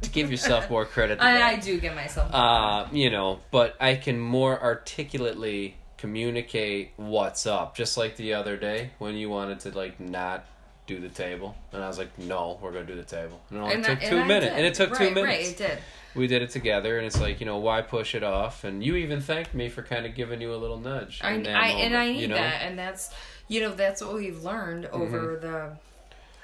to 0.02 0.10
give 0.10 0.32
yourself 0.32 0.70
more 0.70 0.86
credit. 0.86 1.20
than 1.20 1.28
I, 1.42 1.52
I 1.52 1.56
do 1.58 1.80
give 1.80 1.96
myself. 1.96 2.34
Uh, 2.34 2.88
you 2.92 3.10
know, 3.10 3.40
but 3.52 3.76
I 3.80 3.96
can 3.96 4.20
more 4.20 4.62
articulately 4.62 5.76
communicate 5.98 6.92
what's 6.98 7.46
up. 7.46 7.76
Just 7.76 7.98
like 7.98 8.16
the 8.16 8.34
other 8.34 8.58
day 8.58 8.92
when 9.00 9.16
you 9.16 9.30
wanted 9.30 9.60
to 9.62 9.72
like 9.72 10.00
not 10.00 10.46
do 10.88 11.00
the 11.00 11.10
table, 11.10 11.56
and 11.72 11.84
I 11.84 11.88
was 11.88 11.98
like, 11.98 12.18
"No, 12.20 12.60
we're 12.62 12.72
gonna 12.72 12.86
do 12.86 12.96
the 12.96 13.04
table." 13.04 13.42
And 13.50 13.60
it 13.60 13.62
only 13.62 13.76
and 13.76 13.84
took 13.84 14.04
I, 14.04 14.06
two 14.06 14.26
minutes, 14.26 14.54
and 14.56 14.66
it 14.66 14.74
took 14.76 14.92
right, 14.92 15.10
two 15.10 15.16
minutes 15.16 15.26
Right, 15.26 15.48
it 15.48 15.58
did. 15.58 15.78
we 16.14 16.28
did 16.28 16.42
it 16.44 16.52
together 16.52 16.98
and 16.98 17.06
it's 17.08 17.20
like 17.20 17.40
you 17.40 17.46
know 17.46 17.58
why 17.58 17.82
push 17.82 18.16
it 18.16 18.24
off 18.24 18.64
and 18.64 18.84
you 18.84 18.96
even 18.96 19.20
thanked 19.20 19.54
me 19.54 19.68
for 19.68 19.82
kind 19.82 20.06
of 20.06 20.16
giving 20.16 20.42
you 20.42 20.54
a 20.54 20.56
little 20.56 20.80
nudge 20.80 21.20
I, 21.24 21.38
that 21.40 21.56
I 21.56 21.68
and 21.70 21.98
I 21.98 22.12
need 22.12 22.22
you 22.22 22.28
know? 22.28 22.36
Mm-hmm. 22.36 22.44
that, 22.44 22.62
and 22.62 22.80
that's 22.80 23.14
you 23.48 23.62
know 23.62 23.74
that's 23.74 24.02
what 24.02 24.14
we've 24.14 24.44
learned 24.44 24.86
over 24.88 25.38
the 25.42 25.78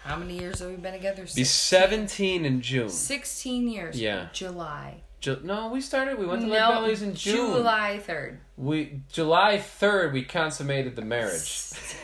how 0.04 0.16
many 0.18 0.40
years 0.40 0.60
have 0.60 0.70
we 0.70 0.76
been 0.76 0.94
together? 0.94 1.26
be 1.36 1.44
17 1.44 2.46
in 2.46 2.62
june 2.62 2.90
Sixteen 2.90 3.68
years. 3.68 4.00
Yeah. 4.00 4.28
July. 4.34 5.02
Ju- 5.20 5.40
no 5.44 5.70
we 5.72 5.82
started 5.82 6.18
we 6.18 6.26
went 6.26 6.42
to 6.42 6.48
no, 6.48 6.54
Lake 6.54 6.62
Bellies 6.70 7.02
in 7.04 7.14
june 7.14 7.54
July 7.54 8.00
third. 8.00 8.40
we 8.58 9.02
july 9.12 9.58
3rd 9.58 10.14
we 10.14 10.24
consummated 10.24 10.96
the 10.96 11.04
marriage 11.04 11.72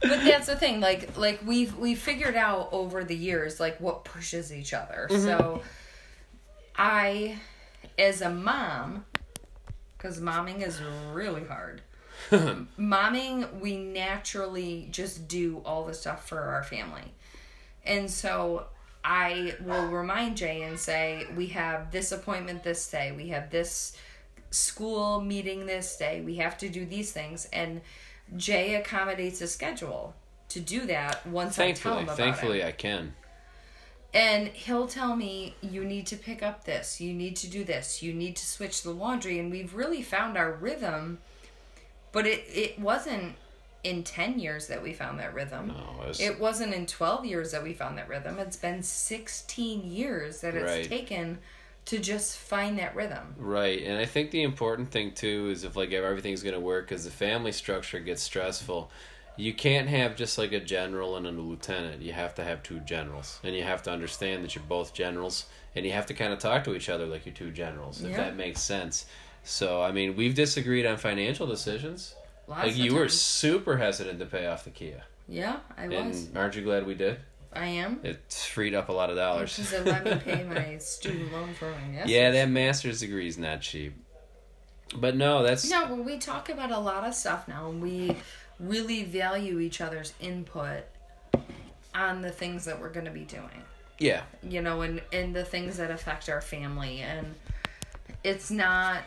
But 0.00 0.22
that's 0.24 0.46
the 0.46 0.54
thing, 0.56 0.80
like 0.80 1.16
like 1.16 1.40
we've 1.44 1.76
we 1.76 1.94
figured 1.94 2.36
out 2.36 2.68
over 2.72 3.02
the 3.04 3.16
years 3.16 3.58
like 3.58 3.80
what 3.80 4.04
pushes 4.04 4.52
each 4.52 4.72
other. 4.72 5.08
Mm-hmm. 5.10 5.24
So 5.24 5.62
I 6.76 7.38
as 7.98 8.20
a 8.20 8.30
mom 8.30 9.04
cuz 9.98 10.20
momming 10.20 10.62
is 10.66 10.80
really 11.12 11.44
hard. 11.44 11.82
momming 12.78 13.60
we 13.60 13.76
naturally 13.76 14.88
just 14.90 15.28
do 15.28 15.62
all 15.64 15.84
the 15.84 15.94
stuff 15.94 16.28
for 16.28 16.40
our 16.40 16.62
family. 16.62 17.12
And 17.84 18.10
so 18.10 18.66
I 19.04 19.54
will 19.64 19.86
remind 19.86 20.36
Jay 20.36 20.62
and 20.62 20.78
say, 20.78 21.26
we 21.36 21.46
have 21.48 21.90
this 21.90 22.12
appointment 22.12 22.62
this 22.62 22.90
day, 22.90 23.12
we 23.12 23.28
have 23.28 23.50
this 23.50 23.96
school 24.50 25.20
meeting 25.20 25.66
this 25.66 25.96
day, 25.96 26.20
we 26.20 26.36
have 26.36 26.58
to 26.58 26.68
do 26.68 26.84
these 26.84 27.12
things. 27.12 27.48
And 27.52 27.80
Jay 28.36 28.74
accommodates 28.74 29.40
a 29.40 29.46
schedule 29.46 30.14
to 30.50 30.60
do 30.60 30.86
that 30.86 31.26
once 31.26 31.58
I 31.58 31.72
tell 31.72 31.94
thankfully 31.94 31.98
him 31.98 32.04
about 32.04 32.16
thankfully 32.16 32.60
it. 32.60 32.66
i 32.66 32.72
can 32.72 33.14
And 34.14 34.48
he'll 34.48 34.86
tell 34.86 35.16
me, 35.16 35.54
you 35.60 35.84
need 35.84 36.06
to 36.08 36.16
pick 36.16 36.42
up 36.42 36.64
this, 36.64 37.00
you 37.00 37.12
need 37.12 37.36
to 37.36 37.48
do 37.48 37.64
this, 37.64 38.02
you 38.02 38.12
need 38.12 38.36
to 38.36 38.46
switch 38.46 38.82
the 38.82 38.90
laundry. 38.90 39.38
And 39.38 39.50
we've 39.50 39.74
really 39.74 40.02
found 40.02 40.36
our 40.36 40.52
rhythm, 40.52 41.18
but 42.12 42.26
it, 42.26 42.44
it 42.48 42.78
wasn't 42.78 43.34
in 43.84 44.02
10 44.02 44.38
years 44.38 44.66
that 44.66 44.82
we 44.82 44.92
found 44.92 45.18
that 45.20 45.32
rhythm. 45.34 45.68
no 45.68 46.02
it 46.02 46.08
was, 46.08 46.20
It 46.20 46.40
wasn't 46.40 46.74
in 46.74 46.86
12 46.86 47.24
years 47.24 47.52
that 47.52 47.62
we 47.62 47.72
found 47.72 47.96
that 47.98 48.08
rhythm. 48.08 48.38
It's 48.38 48.56
been 48.56 48.82
16 48.82 49.90
years 49.90 50.40
that 50.40 50.54
it's 50.54 50.64
Right. 50.72 50.84
taken 50.88 51.38
to 51.86 51.98
just 51.98 52.36
find 52.36 52.78
that 52.78 52.94
rhythm. 52.94 53.34
Right, 53.38 53.82
and 53.82 53.98
I 53.98 54.04
think 54.04 54.30
the 54.30 54.42
important 54.42 54.90
thing 54.90 55.12
too 55.12 55.48
is 55.50 55.64
if 55.64 55.74
like 55.76 55.90
if 55.90 56.04
everything's 56.04 56.42
gonna 56.42 56.60
work, 56.60 56.88
because 56.88 57.04
the 57.04 57.10
family 57.10 57.52
structure 57.52 58.00
gets 58.00 58.22
stressful. 58.22 58.90
You 59.36 59.54
can't 59.54 59.88
have 59.88 60.16
just 60.16 60.36
like 60.36 60.50
a 60.50 60.58
general 60.58 61.16
and 61.16 61.24
a 61.24 61.30
lieutenant. 61.30 62.02
You 62.02 62.12
have 62.12 62.34
to 62.34 62.44
have 62.44 62.62
two 62.64 62.80
generals, 62.80 63.38
and 63.44 63.54
you 63.54 63.62
have 63.62 63.84
to 63.84 63.90
understand 63.92 64.42
that 64.44 64.56
you're 64.56 64.64
both 64.64 64.92
generals, 64.92 65.44
and 65.76 65.86
you 65.86 65.92
have 65.92 66.06
to 66.06 66.14
kind 66.14 66.32
of 66.32 66.40
talk 66.40 66.64
to 66.64 66.74
each 66.74 66.88
other 66.88 67.06
like 67.06 67.24
you're 67.24 67.34
two 67.34 67.52
generals, 67.52 68.02
if 68.02 68.10
Yeah. 68.10 68.16
that 68.16 68.36
makes 68.36 68.60
sense. 68.60 69.06
So 69.48 69.82
I 69.82 69.92
mean, 69.92 70.14
we've 70.16 70.34
disagreed 70.34 70.84
on 70.86 70.98
financial 70.98 71.46
decisions. 71.46 72.14
Lots 72.46 72.66
like 72.68 72.76
you 72.76 72.94
were 72.94 73.08
super 73.08 73.76
hesitant 73.78 74.18
to 74.20 74.26
pay 74.26 74.46
off 74.46 74.64
the 74.64 74.70
Kia, 74.70 75.02
Yeah, 75.26 75.58
I 75.76 75.88
was. 75.88 76.26
and 76.26 76.36
aren't 76.38 76.54
you 76.56 76.62
glad 76.62 76.86
we 76.86 76.94
did? 76.94 77.18
I 77.52 77.66
am. 77.66 78.00
It 78.02 78.20
freed 78.30 78.74
up 78.74 78.88
a 78.90 78.92
lot 78.92 79.08
of 79.10 79.16
dollars. 79.16 79.56
Because 79.56 79.72
it 79.72 79.86
let 79.86 80.04
me 80.04 80.14
pay 80.24 80.44
my 80.44 80.76
student 80.78 81.32
loan 81.32 81.54
for 81.54 81.70
my 81.70 81.78
master's. 81.88 82.10
yeah, 82.10 82.30
that 82.30 82.48
master's 82.50 83.00
degree 83.00 83.26
is 83.26 83.38
not 83.38 83.60
cheap. 83.62 83.94
But 84.96 85.16
no, 85.16 85.42
that's 85.42 85.68
No, 85.70 85.86
well, 85.86 86.02
we 86.02 86.18
talk 86.18 86.48
about 86.50 86.70
a 86.70 86.78
lot 86.78 87.04
of 87.04 87.14
stuff 87.14 87.48
now, 87.48 87.68
and 87.70 87.82
we 87.82 88.16
really 88.60 89.04
value 89.04 89.58
each 89.60 89.80
other's 89.80 90.12
input 90.20 90.84
on 91.94 92.20
the 92.22 92.30
things 92.30 92.64
that 92.66 92.80
we're 92.80 92.90
going 92.90 93.06
to 93.06 93.10
be 93.12 93.24
doing. 93.24 93.62
yeah. 93.98 94.22
You 94.42 94.60
know, 94.62 94.82
and, 94.82 95.00
and 95.12 95.34
the 95.34 95.44
things 95.44 95.76
that 95.78 95.90
affect 95.90 96.28
our 96.28 96.40
family. 96.40 97.00
And 97.00 97.34
it's 98.24 98.50
not 98.50 99.02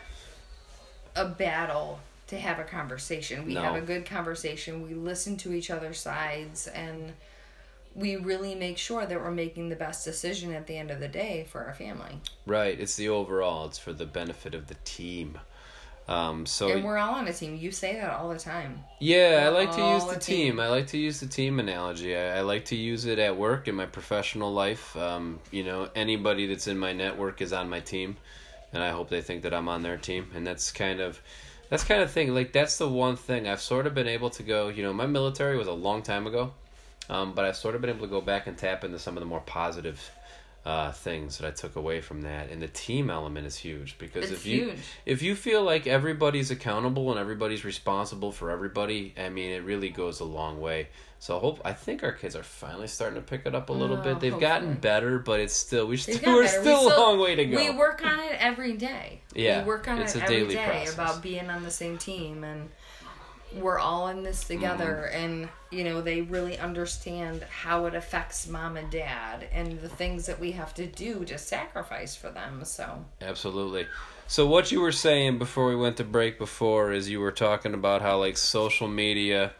a 1.16 1.26
battle 1.26 2.00
to 2.28 2.38
have 2.38 2.58
a 2.58 2.64
conversation. 2.64 3.44
We 3.46 3.54
No. 3.54 3.62
have 3.62 3.74
a 3.76 3.80
good 3.80 4.06
conversation. 4.06 4.82
We 4.82 4.94
listen 4.94 5.36
to 5.38 5.52
each 5.52 5.70
other's 5.70 6.00
sides, 6.00 6.66
and 6.66 7.12
we 7.94 8.16
really 8.16 8.54
make 8.54 8.78
sure 8.78 9.04
that 9.04 9.20
we're 9.20 9.30
making 9.30 9.68
the 9.68 9.76
best 9.76 10.04
decision 10.04 10.54
at 10.54 10.66
the 10.66 10.76
end 10.78 10.90
of 10.90 10.98
the 11.00 11.08
day 11.08 11.46
for 11.50 11.64
our 11.64 11.74
family. 11.74 12.20
Right. 12.46 12.78
It's 12.80 12.96
the 12.96 13.10
overall. 13.10 13.66
It's 13.66 13.78
for 13.78 13.92
the 13.92 14.06
benefit 14.06 14.54
of 14.54 14.68
the 14.68 14.76
team. 14.84 15.38
Um, 16.08 16.46
so 16.46 16.68
and 16.68 16.82
we're 16.84 16.98
all 16.98 17.14
on 17.14 17.28
a 17.28 17.32
team. 17.32 17.56
You 17.56 17.70
say 17.70 17.94
that 17.94 18.10
all 18.10 18.28
the 18.30 18.38
time. 18.38 18.82
yeah, 18.98 19.44
I 19.46 19.50
we're 19.50 19.58
like 19.58 19.72
to 19.76 19.80
use 19.82 20.04
the 20.06 20.18
team. 20.18 20.52
team. 20.52 20.60
I 20.60 20.68
like 20.68 20.88
to 20.88 20.98
use 20.98 21.20
the 21.20 21.26
team 21.28 21.60
analogy. 21.60 22.16
I, 22.16 22.38
I 22.38 22.40
like 22.40 22.64
to 22.66 22.76
use 22.76 23.04
it 23.04 23.18
at 23.20 23.36
work 23.36 23.68
in 23.68 23.76
my 23.76 23.86
professional 23.86 24.52
life. 24.52 24.96
Um, 24.96 25.38
you 25.52 25.62
know, 25.62 25.90
anybody 25.94 26.46
that's 26.46 26.66
in 26.66 26.76
my 26.76 26.92
network 26.92 27.40
is 27.40 27.52
on 27.52 27.68
my 27.70 27.78
team, 27.80 28.16
and 28.72 28.82
I 28.82 28.90
hope 28.90 29.08
they 29.08 29.20
think 29.20 29.42
that 29.42 29.54
I'm 29.54 29.68
on 29.68 29.82
their 29.82 29.96
team. 29.96 30.30
And 30.34 30.46
that's 30.46 30.72
kind 30.72 31.00
of 31.00 31.20
that's 31.68 31.84
kind 31.84 32.02
of 32.02 32.10
thing. 32.10 32.34
Like 32.34 32.52
that's 32.52 32.78
the 32.78 32.88
one 32.88 33.16
thing 33.16 33.48
I've 33.48 33.60
sort 33.60 33.86
of 33.86 33.94
been 33.94 34.08
able 34.08 34.30
to 34.30 34.42
go. 34.42 34.68
You 34.68 34.82
know, 34.82 34.92
my 34.92 35.06
military 35.06 35.56
was 35.56 35.68
a 35.68 35.72
long 35.72 36.02
time 36.02 36.26
ago, 36.26 36.52
um, 37.08 37.32
but 37.34 37.44
I've 37.44 37.56
sort 37.56 37.74
of 37.74 37.80
been 37.80 37.90
able 37.90 38.06
to 38.06 38.10
go 38.10 38.20
back 38.20 38.46
and 38.46 38.56
tap 38.56 38.84
into 38.84 38.98
some 38.98 39.16
of 39.16 39.20
the 39.20 39.26
more 39.26 39.40
positive 39.40 40.10
uh, 40.64 40.92
things 40.92 41.38
that 41.38 41.46
I 41.48 41.50
took 41.50 41.74
away 41.76 42.00
from 42.00 42.22
that. 42.22 42.50
And 42.50 42.62
the 42.62 42.68
team 42.68 43.10
element 43.10 43.46
is 43.46 43.56
huge 43.56 43.98
because 43.98 44.24
It's 44.30 44.32
if 44.40 44.46
you 44.46 44.64
huge. 44.70 44.78
if 45.06 45.22
you 45.22 45.34
feel 45.34 45.62
like 45.64 45.86
everybody's 45.86 46.50
accountable 46.50 47.10
and 47.10 47.18
everybody's 47.18 47.64
responsible 47.64 48.30
for 48.32 48.50
everybody, 48.50 49.12
I 49.18 49.28
mean, 49.28 49.50
it 49.50 49.64
really 49.64 49.88
goes 49.90 50.20
a 50.20 50.24
long 50.24 50.60
way. 50.60 50.88
So 51.18 51.36
I 51.36 51.40
hope 51.40 51.60
I 51.64 51.72
think 51.72 52.02
our 52.02 52.10
kids 52.12 52.34
are 52.34 52.42
finally 52.42 52.88
starting 52.88 53.14
to 53.14 53.24
pick 53.24 53.46
it 53.46 53.54
up 53.54 53.68
a 53.70 53.72
little 53.72 53.98
Oh, 53.98 54.02
bit. 54.02 54.18
They've 54.20 54.38
gotten 54.40 54.74
better, 54.74 55.18
but 55.20 55.38
it's 55.40 55.54
still 55.54 55.86
we 55.86 55.96
still 55.96 56.14
we're 56.16 56.42
better. 56.44 56.58
We 56.58 56.64
still 56.64 56.88
a 56.88 56.98
long 56.98 57.18
way 57.20 57.36
to 57.36 57.44
go. 57.44 57.56
We 57.56 57.70
work 57.70 58.04
on 58.04 58.18
it 58.20 58.36
every 58.40 58.76
day. 58.76 59.20
Yeah, 59.34 59.62
we 59.62 59.68
work 59.68 59.86
on 59.88 59.98
it's 60.00 60.14
it 60.16 60.20
a 60.20 60.22
every 60.24 60.36
daily 60.36 60.54
day 60.56 60.64
process. 60.64 60.94
about 60.94 61.22
being 61.22 61.48
on 61.48 61.62
the 61.62 61.70
same 61.70 61.96
team, 61.98 62.42
and 62.44 62.70
we're 63.56 63.78
all 63.78 64.08
in 64.08 64.22
this 64.22 64.44
together. 64.44 65.10
Mm-hmm. 65.12 65.24
And 65.24 65.48
you 65.70 65.84
know, 65.84 66.00
they 66.00 66.22
really 66.22 66.58
understand 66.58 67.44
how 67.44 67.86
it 67.86 67.94
affects 67.94 68.46
mom 68.46 68.76
and 68.76 68.90
dad, 68.90 69.48
and 69.52 69.80
the 69.80 69.88
things 69.88 70.26
that 70.26 70.38
we 70.38 70.52
have 70.52 70.74
to 70.74 70.86
do 70.86 71.24
to 71.24 71.38
sacrifice 71.38 72.14
for 72.14 72.30
them. 72.30 72.64
So 72.64 73.04
Absolutely. 73.20 73.86
So 74.26 74.46
what 74.46 74.72
you 74.72 74.80
were 74.80 74.92
saying 74.92 75.38
before 75.38 75.68
we 75.68 75.76
went 75.76 75.98
to 75.98 76.04
break 76.04 76.38
before 76.38 76.92
is 76.92 77.10
you 77.10 77.20
were 77.20 77.32
talking 77.32 77.74
about 77.74 78.02
how 78.02 78.18
like 78.18 78.38
social 78.38 78.88
media 78.88 79.52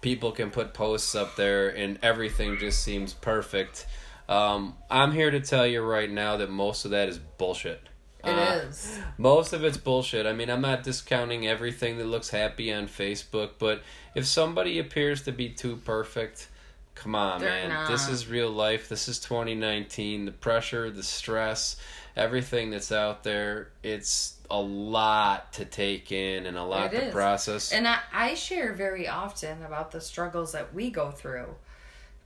people 0.00 0.32
can 0.32 0.50
put 0.50 0.74
posts 0.74 1.14
up 1.14 1.36
there 1.36 1.68
and 1.68 1.98
everything 2.02 2.58
just 2.58 2.82
seems 2.82 3.14
perfect. 3.14 3.86
Um, 4.28 4.76
I'm 4.90 5.12
here 5.12 5.30
to 5.30 5.40
tell 5.40 5.66
you 5.66 5.82
right 5.82 6.10
now 6.10 6.36
that 6.36 6.50
most 6.50 6.84
of 6.84 6.90
that 6.90 7.08
is 7.08 7.18
bullshit. 7.18 7.80
It 8.24 8.64
is. 8.66 8.98
Uh, 8.98 9.02
Most 9.16 9.52
of 9.52 9.64
it's 9.64 9.76
bullshit. 9.76 10.26
I 10.26 10.32
mean, 10.32 10.50
I'm 10.50 10.60
not 10.60 10.82
discounting 10.82 11.46
everything 11.46 11.98
that 11.98 12.06
looks 12.06 12.30
happy 12.30 12.72
on 12.72 12.86
Facebook, 12.88 13.50
but 13.58 13.82
if 14.14 14.26
somebody 14.26 14.78
appears 14.78 15.22
to 15.22 15.32
be 15.32 15.48
too 15.50 15.76
perfect, 15.76 16.48
come 16.94 17.14
on, 17.14 17.40
They're 17.40 17.48
man. 17.50 17.68
not. 17.68 17.88
This 17.88 18.08
is 18.08 18.26
real 18.28 18.50
life. 18.50 18.88
This 18.88 19.08
is 19.08 19.18
2019. 19.20 20.24
The 20.24 20.32
pressure, 20.32 20.90
the 20.90 21.02
stress, 21.04 21.76
everything 22.16 22.70
that's 22.70 22.90
out 22.90 23.22
there, 23.22 23.68
it's 23.82 24.34
a 24.50 24.60
lot 24.60 25.52
to 25.52 25.64
take 25.64 26.10
in 26.10 26.46
and 26.46 26.56
a 26.56 26.64
lot 26.64 26.92
It 26.92 26.96
to 26.98 27.04
is. 27.06 27.12
process. 27.12 27.70
And 27.72 27.86
I, 27.86 27.98
I 28.12 28.34
share 28.34 28.72
very 28.72 29.06
often 29.06 29.62
about 29.62 29.92
the 29.92 30.00
struggles 30.00 30.52
that 30.52 30.74
we 30.74 30.90
go 30.90 31.10
through 31.10 31.54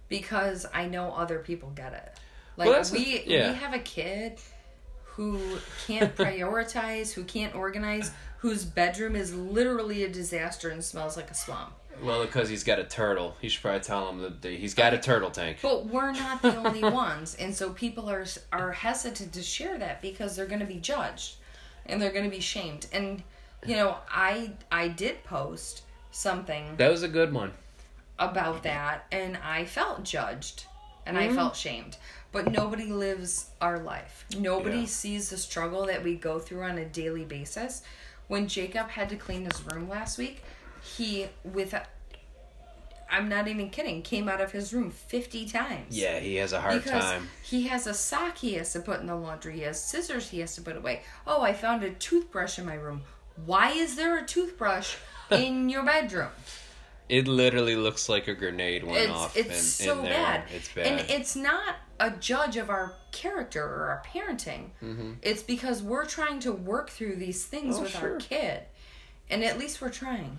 because 0.09 0.66
I 0.72 0.86
know 0.86 1.12
other 1.12 1.38
people 1.38 1.70
get 1.74 1.93
it. 1.93 2.18
Like 2.57 2.68
Well, 2.68 2.84
we 2.93 3.22
yeah. 3.26 3.51
we 3.53 3.59
have 3.59 3.74
a 3.74 3.78
kid 3.78 4.38
who 5.16 5.38
can't 5.86 6.14
prioritize, 6.16 7.12
who 7.12 7.24
can't 7.24 7.54
organize, 7.54 8.10
whose 8.38 8.64
bedroom 8.64 9.14
is 9.16 9.34
literally 9.34 10.04
a 10.04 10.08
disaster 10.08 10.68
and 10.70 10.82
smells 10.82 11.16
like 11.16 11.30
a 11.30 11.34
swamp. 11.34 11.72
well, 12.02 12.22
because 12.24 12.48
he's 12.48 12.64
got 12.64 12.78
a 12.78 12.84
turtle, 12.84 13.36
you 13.40 13.48
should 13.48 13.62
probably 13.62 13.80
tell 13.80 14.08
him 14.08 14.18
that 14.40 14.44
he's 14.50 14.74
got 14.74 14.94
a 14.94 14.98
turtle 14.98 15.30
tank. 15.30 15.58
But 15.62 15.86
we're 15.86 16.12
not 16.12 16.42
the 16.42 16.56
only 16.56 16.82
ones, 17.04 17.36
and 17.36 17.54
so 17.54 17.70
people 17.70 18.08
are 18.10 18.24
are 18.52 18.72
hesitant 18.72 19.32
to 19.34 19.42
share 19.42 19.78
that 19.78 20.02
because 20.02 20.34
they're 20.34 20.46
going 20.46 20.60
to 20.60 20.66
be 20.66 20.80
judged, 20.80 21.36
and 21.86 22.00
they're 22.00 22.12
going 22.12 22.24
to 22.24 22.30
be 22.30 22.40
shamed. 22.40 22.86
And 22.92 23.22
you 23.66 23.76
know, 23.76 23.96
I 24.10 24.52
I 24.72 24.88
did 24.88 25.22
post 25.24 25.82
something 26.10 26.76
That 26.76 26.90
was 26.90 27.02
a 27.02 27.08
good 27.08 27.32
one. 27.32 27.52
about 28.18 28.62
that, 28.64 29.06
and 29.12 29.36
I 29.36 29.64
felt 29.66 30.02
judged, 30.04 30.64
and 31.06 31.16
Mm-hmm. 31.16 31.32
I 31.32 31.36
felt 31.36 31.56
shamed. 31.56 31.96
But 32.32 32.50
nobody 32.50 32.86
lives 32.86 33.50
our 33.60 33.78
life. 33.78 34.24
Nobody 34.38 34.80
Yeah. 34.80 34.86
sees 34.86 35.28
the 35.30 35.36
struggle 35.36 35.86
that 35.86 36.02
we 36.02 36.14
go 36.16 36.38
through 36.38 36.62
on 36.62 36.78
a 36.78 36.84
daily 36.84 37.24
basis. 37.24 37.82
When 38.28 38.48
Jacob 38.48 38.88
had 38.90 39.08
to 39.10 39.16
clean 39.16 39.44
his 39.44 39.62
room 39.62 39.88
last 39.88 40.16
week, 40.18 40.42
he 40.82 41.28
with 41.44 41.74
I'm 43.10 43.28
not 43.28 43.46
even 43.46 43.68
kidding, 43.68 44.00
came 44.00 44.26
out 44.26 44.40
of 44.40 44.52
his 44.52 44.72
room 44.72 44.90
50 44.90 45.46
times. 45.46 45.94
Yeah, 45.98 46.18
he 46.18 46.36
has 46.36 46.54
a 46.54 46.60
hard 46.62 46.82
because 46.82 47.02
time. 47.04 47.28
he 47.42 47.66
has 47.66 47.86
a 47.86 47.92
sock 47.92 48.38
he 48.38 48.54
has 48.54 48.72
to 48.72 48.80
put 48.80 49.00
in 49.00 49.06
the 49.06 49.14
laundry. 49.14 49.52
He 49.56 49.60
has 49.62 49.82
scissors 49.84 50.30
he 50.30 50.40
has 50.40 50.54
to 50.54 50.62
put 50.62 50.76
away. 50.78 51.02
Oh, 51.26 51.42
I 51.42 51.52
found 51.52 51.82
a 51.84 51.90
toothbrush 51.90 52.58
in 52.58 52.64
my 52.64 52.72
room. 52.74 53.02
Why 53.44 53.72
is 53.72 53.96
there 53.96 54.16
a 54.16 54.24
toothbrush 54.24 54.96
in 55.30 55.68
your 55.68 55.82
bedroom? 55.84 56.30
It 57.10 57.28
literally 57.28 57.76
looks 57.76 58.08
like 58.08 58.28
a 58.28 58.34
grenade 58.34 58.82
went 58.84 58.96
It's 58.96 59.10
off 59.10 59.36
it's 59.36 59.48
in, 59.80 59.86
so 59.86 59.98
in 59.98 60.04
there. 60.04 60.12
bad. 60.14 60.44
It's 60.54 60.68
bad. 60.72 60.86
And 60.86 61.10
it's 61.10 61.36
not 61.36 61.74
a 62.03 62.11
judge 62.11 62.57
of 62.57 62.68
our 62.68 62.94
character 63.12 63.62
or 63.62 63.86
our 63.86 64.03
parenting. 64.07 64.70
Mm-hmm. 64.82 65.12
It's 65.22 65.42
because 65.42 65.82
we're 65.82 66.05
trying 66.05 66.40
to 66.40 66.53
work 66.53 66.90
through 66.90 67.16
these 67.16 67.44
things 67.44 67.78
Oh, 67.78 67.82
with 67.82 67.92
sure. 67.96 68.14
our 68.14 68.18
kid. 68.18 68.62
And 69.30 69.44
at 69.44 69.59
least 69.59 69.80
we're 69.80 69.90
trying. 69.90 70.38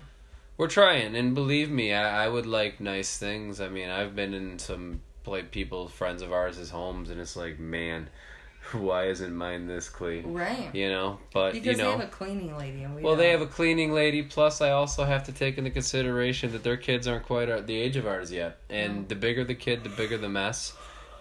We're 0.56 0.68
trying, 0.68 1.16
and 1.16 1.34
believe 1.34 1.70
me, 1.70 1.92
I, 1.92 2.26
I 2.26 2.28
would 2.28 2.46
like 2.46 2.78
nice 2.80 3.16
things. 3.18 3.60
I 3.60 3.68
mean, 3.68 3.88
I've 3.88 4.14
been 4.14 4.34
in 4.34 4.58
some 4.60 5.00
like 5.26 5.50
people, 5.50 5.88
friends 5.88 6.22
of 6.22 6.32
ours' 6.32 6.70
homes, 6.70 7.10
and 7.10 7.18
it's 7.20 7.34
like, 7.34 7.58
man, 7.58 8.08
why 8.72 9.06
isn't 9.06 9.34
mine 9.34 9.66
this 9.66 9.88
clean? 9.88 10.32
Right. 10.32 10.72
You 10.74 10.90
know, 10.90 11.18
but 11.32 11.54
Because 11.54 11.66
you 11.78 11.82
know, 11.82 11.92
they 11.92 11.98
have 11.98 12.08
a 12.08 12.12
cleaning 12.12 12.56
lady 12.56 12.82
and 12.84 12.94
we 12.94 13.02
well, 13.02 13.16
they 13.16 13.32
don't. 13.32 13.40
have 13.40 13.48
a 13.48 13.50
cleaning 13.52 13.92
lady. 13.92 14.22
Plus, 14.22 14.60
I 14.60 14.70
also 14.70 15.04
have 15.04 15.24
to 15.24 15.32
take 15.32 15.58
into 15.58 15.70
consideration 15.70 16.52
that 16.52 16.62
their 16.62 16.76
kids 16.76 17.08
aren't 17.08 17.24
quite 17.26 17.48
at 17.48 17.66
the 17.66 17.74
age 17.74 17.96
of 17.96 18.06
ours 18.06 18.30
yet, 18.30 18.58
and 18.70 18.96
No. 18.96 19.04
the 19.08 19.14
bigger 19.16 19.42
the 19.44 19.54
kid, 19.56 19.82
the 19.82 19.88
bigger 19.88 20.18
the 20.18 20.28
mess. 20.28 20.74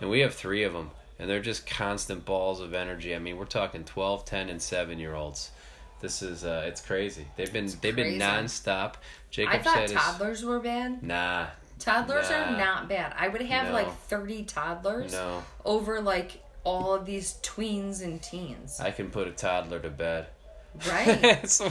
And 0.04 0.12
we 0.12 0.20
have 0.20 0.34
three 0.34 0.64
of 0.64 0.74
them, 0.74 0.92
and 1.18 1.30
they're 1.30 1.40
just 1.42 1.66
constant 1.66 2.26
balls 2.26 2.60
of 2.60 2.74
energy. 2.74 3.16
I 3.16 3.20
mean, 3.20 3.38
we're 3.38 3.46
talking 3.46 3.86
12, 3.86 4.26
10, 4.26 4.50
and 4.50 4.62
seven 4.62 5.00
year 5.00 5.16
olds. 5.16 5.50
This 6.02 6.22
is 6.22 6.44
uh, 6.44 6.66
it's 6.68 6.82
crazy. 6.82 7.26
They've 7.38 7.54
been 7.54 7.68
they've 7.80 7.94
crazy. 7.96 8.20
been 8.20 8.20
nonstop. 8.20 8.96
Jacob 9.32 9.54
I 9.54 9.58
thought 9.60 9.76
said 9.76 9.90
his- 9.92 9.94
toddlers 9.94 10.44
were 10.44 10.60
bad. 10.60 11.02
Nah, 11.02 11.46
Toddlers 11.80 12.30
Nah. 12.30 12.36
are 12.36 12.58
not 12.58 12.90
bad. 12.90 13.16
I 13.18 13.30
would 13.30 13.44
have 13.44 13.68
No. 13.68 13.74
like 13.76 13.98
30 14.08 14.44
toddlers 14.44 15.14
no. 15.14 15.42
over 15.64 16.02
like 16.02 16.44
all 16.66 16.94
of 16.94 17.06
these 17.06 17.36
tweens 17.42 18.04
and 18.04 18.22
teens. 18.22 18.82
I 18.82 18.92
can 18.92 19.10
put 19.10 19.30
a 19.30 19.32
toddler 19.32 19.80
to 19.80 19.90
bed. 19.90 20.28
Right? 20.90 21.08
it's, 21.24 21.62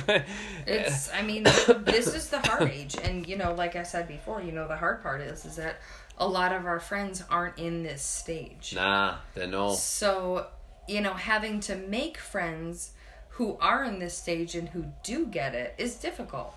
It's 0.66 1.12
I 1.12 1.20
mean 1.20 1.42
this 1.84 2.06
is 2.14 2.30
the 2.30 2.38
hard 2.38 2.70
age 2.70 2.96
and 3.02 3.26
you 3.26 3.36
know 3.36 3.52
like 3.52 3.76
I 3.76 3.82
said 3.82 4.08
before, 4.08 4.40
you 4.40 4.52
know 4.52 4.66
the 4.68 4.76
hard 4.76 5.02
part 5.02 5.20
is 5.20 5.44
is 5.44 5.56
that 5.56 5.80
a 6.18 6.26
lot 6.26 6.52
of 6.52 6.66
our 6.66 6.80
friends 6.80 7.22
aren't 7.28 7.58
in 7.58 7.82
this 7.82 8.02
stage. 8.02 8.72
nah, 8.74 9.16
then 9.34 9.50
no. 9.50 9.74
So, 9.74 10.46
you 10.88 11.00
know, 11.00 11.14
having 11.14 11.60
to 11.60 11.76
make 11.76 12.18
friends 12.18 12.92
who 13.30 13.56
are 13.60 13.84
in 13.84 13.98
this 13.98 14.16
stage 14.16 14.54
and 14.54 14.68
who 14.68 14.86
do 15.02 15.26
get 15.26 15.54
it 15.54 15.74
is 15.78 15.96
difficult. 15.96 16.54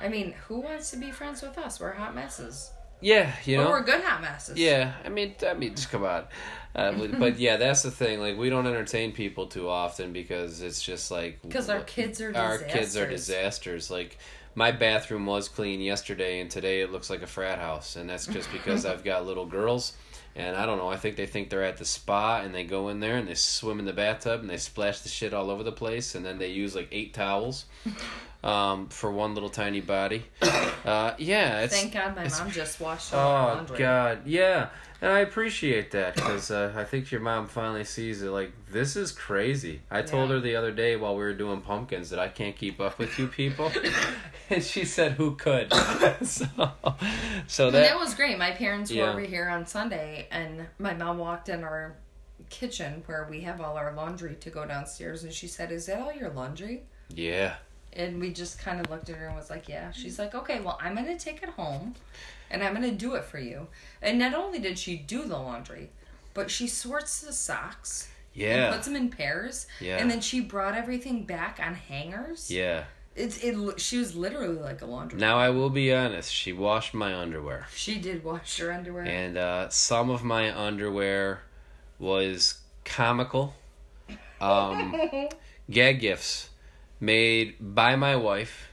I 0.00 0.08
mean, 0.08 0.32
who 0.46 0.60
wants 0.60 0.90
to 0.92 0.96
be 0.96 1.10
friends 1.10 1.42
with 1.42 1.58
us? 1.58 1.80
We're 1.80 1.92
hot 1.92 2.14
messes. 2.14 2.70
Yeah, 3.00 3.32
you 3.44 3.56
But 3.58 3.64
know. 3.64 3.70
we're 3.70 3.82
good 3.82 4.02
hot 4.02 4.20
messes. 4.22 4.58
Yeah, 4.58 4.92
I 5.04 5.08
mean, 5.08 5.34
I 5.46 5.54
mean, 5.54 5.74
just 5.74 5.90
come 5.90 6.04
on. 6.04 6.24
Uh, 6.74 6.92
but, 7.18 7.38
yeah, 7.38 7.56
that's 7.56 7.82
the 7.82 7.90
thing. 7.90 8.20
Like, 8.20 8.36
we 8.36 8.50
don't 8.50 8.66
entertain 8.66 9.12
people 9.12 9.46
too 9.46 9.68
often 9.68 10.12
because 10.12 10.60
it's 10.60 10.82
just 10.82 11.10
like 11.10 11.40
Because 11.42 11.68
our 11.68 11.80
kids 11.80 12.20
are 12.20 12.34
our 12.36 12.58
kids 12.58 12.96
are 12.96 13.08
disasters. 13.08 13.26
disasters. 13.26 13.90
Like, 13.90 14.18
my 14.54 14.72
bathroom 14.72 15.26
was 15.26 15.48
clean 15.48 15.80
yesterday, 15.80 16.40
and 16.40 16.50
today 16.50 16.80
it 16.80 16.90
looks 16.90 17.10
like 17.10 17.22
a 17.22 17.26
frat 17.26 17.58
house, 17.58 17.96
and 17.96 18.08
that's 18.10 18.26
just 18.26 18.50
because 18.52 18.84
I've 18.90 19.04
got 19.04 19.24
little 19.26 19.46
girls. 19.46 19.92
And 20.36 20.54
I 20.56 20.66
don't 20.66 20.78
know. 20.78 20.88
I 20.88 20.96
think 20.96 21.16
they 21.16 21.26
think 21.26 21.50
they're 21.50 21.64
at 21.64 21.78
the 21.78 21.84
spa, 21.84 22.40
and 22.40 22.54
they 22.54 22.62
go 22.62 22.88
in 22.90 23.00
there 23.00 23.16
and 23.16 23.26
they 23.26 23.34
swim 23.34 23.80
in 23.80 23.84
the 23.84 23.92
bathtub 23.92 24.40
and 24.40 24.48
they 24.48 24.56
splash 24.56 25.00
the 25.00 25.08
shit 25.08 25.34
all 25.34 25.50
over 25.50 25.64
the 25.64 25.72
place, 25.72 26.14
and 26.14 26.24
then 26.24 26.38
they 26.38 26.48
use 26.50 26.76
like 26.76 26.88
eight 26.92 27.12
towels 27.12 27.64
um, 28.44 28.88
for 28.88 29.10
one 29.10 29.34
little 29.34 29.50
tiny 29.50 29.80
body. 29.80 30.24
Uh, 30.84 31.14
yeah, 31.18 31.60
it's 31.62 31.74
Thank 31.74 31.92
God 31.92 32.16
my 32.16 32.26
mom 32.28 32.50
just 32.50 32.80
washed 32.80 33.12
all 33.12 33.50
Oh 33.50 33.54
laundry. 33.56 33.76
God, 33.78 34.20
yeah, 34.24 34.70
and 35.02 35.10
I 35.12 35.18
appreciate 35.18 35.90
that 35.90 36.14
because 36.14 36.50
uh, 36.50 36.72
I 36.74 36.84
think 36.84 37.10
your 37.10 37.20
mom 37.20 37.46
finally 37.46 37.84
sees 37.84 38.22
it. 38.22 38.30
Like 38.30 38.52
this 38.70 38.96
is 38.96 39.12
crazy. 39.12 39.82
I 39.90 40.00
told 40.00 40.30
her 40.30 40.40
the 40.40 40.56
other 40.56 40.70
day 40.70 40.96
while 40.96 41.14
we 41.14 41.24
were 41.24 41.34
doing 41.34 41.60
pumpkins 41.60 42.08
that 42.10 42.18
I 42.18 42.28
can't 42.28 42.56
keep 42.56 42.80
up 42.80 42.98
with 42.98 43.18
you 43.18 43.26
people, 43.26 43.70
and 44.50 44.62
she 44.62 44.84
said, 44.86 45.12
"Who 45.12 45.34
could?" 45.34 45.70
so, 46.22 46.46
so 47.48 47.70
that 47.70 47.80
that 47.82 47.98
was 47.98 48.14
great. 48.14 48.38
My 48.38 48.52
parents 48.52 48.90
Yeah. 48.90 49.02
were 49.04 49.10
over 49.10 49.20
here 49.20 49.48
on 49.50 49.66
Sunday, 49.66 50.26
and 50.30 50.68
my 50.78 50.94
mom 50.94 51.18
walked 51.18 51.50
in 51.50 51.64
our 51.64 51.96
kitchen 52.48 53.02
where 53.06 53.26
we 53.28 53.40
have 53.42 53.60
all 53.60 53.76
our 53.76 53.92
laundry 53.92 54.36
to 54.36 54.48
go 54.48 54.64
downstairs, 54.64 55.22
and 55.24 55.34
she 55.34 55.48
said, 55.48 55.70
"Is 55.70 55.84
that 55.86 56.00
all 56.00 56.12
your 56.14 56.30
laundry?" 56.30 56.84
yeah, 57.10 57.56
And 57.94 58.20
we 58.20 58.32
just 58.32 58.58
kind 58.58 58.80
of 58.80 58.90
looked 58.90 59.08
at 59.10 59.16
her 59.16 59.26
and 59.26 59.36
was 59.36 59.50
like, 59.50 59.68
"Yeah." 59.68 59.90
She's 59.92 60.18
like, 60.18 60.34
"Okay, 60.34 60.60
well, 60.60 60.78
I'm 60.80 60.94
gonna 60.94 61.18
take 61.18 61.42
it 61.42 61.48
home, 61.50 61.94
and 62.50 62.62
I'm 62.62 62.74
gonna 62.74 62.92
do 62.92 63.14
it 63.14 63.24
for 63.24 63.38
you." 63.38 63.66
And 64.02 64.18
not 64.18 64.34
only 64.34 64.58
did 64.58 64.78
she 64.78 64.96
do 64.96 65.24
the 65.24 65.38
laundry, 65.38 65.90
but 66.34 66.50
she 66.50 66.68
sorts 66.68 67.20
the 67.20 67.32
socks 67.32 68.08
and 68.34 68.42
yeah, 68.42 68.70
puts 68.72 68.86
them 68.86 68.94
in 68.94 69.08
pairs, 69.10 69.66
yeah, 69.80 69.96
and 69.96 70.10
then 70.10 70.20
she 70.20 70.40
brought 70.40 70.74
everything 70.74 71.24
back 71.24 71.58
on 71.62 71.74
hangers. 71.74 72.50
yeah. 72.50 72.84
It's 73.16 73.38
it. 73.38 73.80
She 73.80 73.98
was 73.98 74.14
literally 74.14 74.58
like 74.60 74.80
a 74.80 74.86
laundry. 74.86 75.18
Now 75.18 75.38
I 75.38 75.50
will 75.50 75.70
be 75.70 75.92
honest. 75.92 76.32
She 76.32 76.52
washed 76.52 76.94
my 76.94 77.12
underwear. 77.16 77.66
She 77.74 77.98
did 77.98 78.22
wash 78.22 78.58
her 78.58 78.70
underwear. 78.72 79.02
and 79.06 79.36
uh, 79.36 79.68
some 79.70 80.08
of 80.08 80.22
my 80.22 80.56
underwear 80.56 81.40
was 81.98 82.60
comical. 82.84 83.54
Um, 84.40 84.94
gag 85.70 85.98
gifts 85.98 86.50
made 87.00 87.56
by 87.60 87.96
my 87.96 88.16
wife 88.16 88.68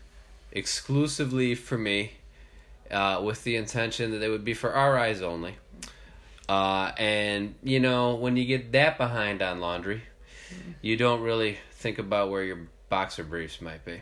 exclusively 0.52 1.54
for 1.56 1.78
me, 1.78 2.14
uh, 2.90 3.22
with 3.24 3.44
the 3.44 3.56
intention 3.56 4.12
that 4.12 4.18
they 4.18 4.30
would 4.30 4.46
be 4.46 4.54
for 4.54 4.74
our 4.74 4.98
eyes 4.98 5.22
only. 5.22 5.56
Uh, 6.48 6.92
and 6.98 7.56
you 7.64 7.80
know, 7.80 8.16
when 8.16 8.38
you 8.38 8.46
get 8.46 8.72
that 8.72 8.98
behind 8.98 9.42
on 9.42 9.60
laundry, 9.60 10.04
you 10.82 10.96
don't 10.96 11.22
really 11.22 11.58
think 11.72 11.98
about 12.00 12.30
where 12.30 12.44
your 12.44 12.68
boxer 12.90 13.24
briefs 13.24 13.62
might 13.62 13.84
be. 13.84 14.02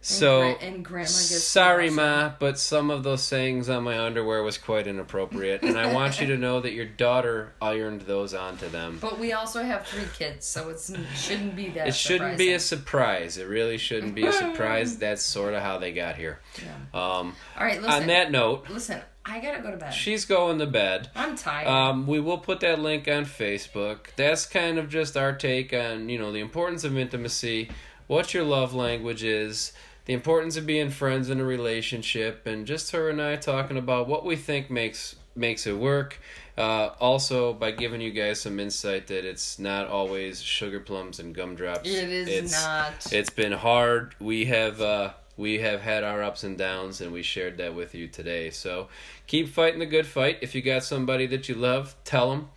So 0.00 0.40
gra- 0.40 0.66
and 0.66 0.84
grandma 0.84 1.06
gets 1.06 1.42
sorry, 1.42 1.90
ma, 1.90 2.32
but 2.38 2.58
some 2.58 2.90
of 2.90 3.02
those 3.02 3.22
sayings 3.22 3.68
on 3.68 3.82
my 3.82 3.98
underwear 3.98 4.42
was 4.42 4.56
quite 4.56 4.86
inappropriate, 4.86 5.62
and 5.62 5.76
I 5.76 5.92
want 5.92 6.20
you 6.20 6.28
to 6.28 6.36
know 6.36 6.60
that 6.60 6.72
your 6.72 6.86
daughter 6.86 7.52
ironed 7.60 8.02
those 8.02 8.32
onto 8.32 8.68
them. 8.68 8.98
But 9.00 9.18
we 9.18 9.32
also 9.32 9.62
have 9.62 9.86
three 9.86 10.06
kids, 10.14 10.46
so 10.46 10.68
it 10.70 10.80
shouldn't 11.16 11.56
be 11.56 11.70
that. 11.70 11.88
It 11.88 11.94
shouldn't 11.94 12.38
be 12.38 12.52
a 12.52 12.60
surprise. 12.60 13.38
It 13.38 13.48
really 13.48 13.76
shouldn't 13.76 14.14
be 14.14 14.26
a 14.26 14.32
surprise. 14.32 14.98
That's 14.98 15.22
sort 15.22 15.54
of 15.54 15.62
how 15.62 15.78
they 15.78 15.92
got 15.92 16.16
here. 16.16 16.38
Yeah. 16.62 16.70
Um, 16.94 17.34
All 17.58 17.64
right, 17.66 17.82
listen. 17.82 18.02
on 18.02 18.06
that 18.06 18.30
note, 18.30 18.68
listen, 18.70 19.00
I 19.26 19.40
gotta 19.40 19.60
go 19.60 19.70
to 19.72 19.76
bed. 19.76 19.90
she's 19.92 20.24
going 20.24 20.58
to 20.60 20.66
bed. 20.66 21.10
I'm 21.16 21.36
tired. 21.36 21.66
Um, 21.66 22.06
we 22.06 22.20
will 22.20 22.38
put 22.38 22.60
that 22.60 22.78
link 22.78 23.08
on 23.08 23.24
Facebook. 23.24 24.06
That's 24.16 24.46
kind 24.46 24.78
of 24.78 24.88
just 24.88 25.16
our 25.16 25.32
take 25.34 25.72
on, 25.74 26.08
you 26.08 26.18
know, 26.18 26.32
the 26.32 26.40
importance 26.40 26.84
of 26.84 26.96
intimacy, 26.96 27.68
what 28.06 28.32
your 28.32 28.44
love 28.44 28.72
language 28.72 29.22
is, 29.22 29.72
the 30.08 30.14
importance 30.14 30.56
of 30.56 30.64
being 30.64 30.88
friends 30.88 31.28
in 31.28 31.38
a 31.38 31.44
relationship, 31.44 32.46
and 32.46 32.66
just 32.66 32.92
her 32.92 33.10
and 33.10 33.20
I 33.20 33.36
talking 33.36 33.76
about 33.76 34.08
what 34.08 34.24
we 34.24 34.36
think 34.36 34.70
makes 34.70 35.16
makes 35.36 35.66
it 35.66 35.76
work. 35.76 36.18
Uh, 36.56 36.92
also, 36.98 37.52
by 37.52 37.70
giving 37.70 38.00
you 38.00 38.10
guys 38.10 38.40
some 38.40 38.58
insight 38.58 39.06
that 39.08 39.26
it's 39.26 39.58
not 39.58 39.86
always 39.86 40.42
sugar 40.42 40.80
plums 40.80 41.20
and 41.20 41.34
gumdrops. 41.34 41.86
it 41.86 42.08
is 42.08 42.26
it's, 42.26 42.52
not. 42.52 43.12
It's 43.12 43.28
been 43.28 43.52
hard. 43.52 44.14
We 44.18 44.46
have 44.46 44.80
uh, 44.80 45.10
we 45.36 45.58
have 45.58 45.82
had 45.82 46.04
our 46.04 46.22
ups 46.22 46.42
and 46.42 46.56
downs, 46.56 47.02
and 47.02 47.12
we 47.12 47.22
shared 47.22 47.58
that 47.58 47.74
with 47.74 47.94
you 47.94 48.08
today. 48.08 48.48
So 48.48 48.88
keep 49.26 49.50
fighting 49.50 49.78
the 49.78 49.86
good 49.86 50.06
fight. 50.06 50.38
If 50.40 50.54
you 50.54 50.62
got 50.62 50.84
somebody 50.84 51.26
that 51.26 51.50
you 51.50 51.54
love, 51.54 51.94
tell 52.04 52.30
them. 52.30 52.48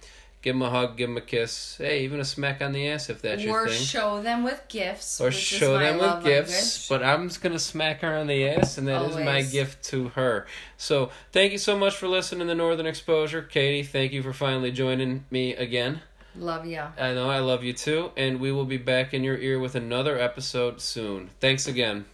Give 0.42 0.56
them 0.56 0.62
a 0.62 0.70
hug, 0.70 0.98
give 0.98 1.10
them 1.10 1.18
a 1.18 1.22
kiss. 1.22 1.78
Hey, 1.78 2.04
even 2.04 2.20
a 2.20 2.26
smack 2.26 2.62
on 2.62 2.72
the 2.72 2.88
ass 2.90 3.10
if 3.10 3.22
that's 3.22 3.44
your 3.44 3.68
thing. 3.68 3.76
or 3.76 3.80
show 3.80 4.22
them 4.22 4.44
with 4.44 4.64
gifts. 4.68 5.22
or 5.22 5.32
show 5.32 5.78
them 5.78 5.98
with 5.98 6.24
gifts. 6.24 6.52
language. 6.52 6.90
But 6.90 7.04
I'm 7.08 7.28
just 7.28 7.42
gonna 7.42 7.60
smack 7.60 8.02
her 8.02 8.16
on 8.16 8.28
the 8.28 8.48
ass, 8.48 8.78
and 8.78 8.88
that 8.88 9.02
is 9.10 9.16
my 9.18 9.42
gift 9.42 9.84
to 9.86 10.10
her. 10.10 10.48
So 10.78 11.12
thank 11.32 11.52
you 11.52 11.58
so 11.58 11.78
much 11.78 11.96
for 11.96 12.08
listening 12.08 12.48
to 12.48 12.56
Northern 12.56 12.86
Exposure, 12.86 13.42
Katie. 13.42 13.84
Thank 13.84 14.14
you 14.14 14.24
for 14.24 14.34
finally 14.34 14.72
joining 14.72 15.26
me 15.30 15.56
again. 15.56 16.02
Love 16.36 16.66
ya. 16.66 16.88
I 16.98 17.14
know 17.14 17.30
I 17.30 17.40
love 17.40 17.64
you 17.64 17.74
too, 17.74 18.12
and 18.16 18.40
we 18.40 18.52
will 18.52 18.66
be 18.66 18.78
back 18.78 19.14
in 19.14 19.24
your 19.24 19.38
ear 19.38 19.60
with 19.60 19.76
another 19.76 20.18
episode 20.18 20.80
soon. 20.80 21.30
Thanks 21.40 21.68
again. 21.68 22.06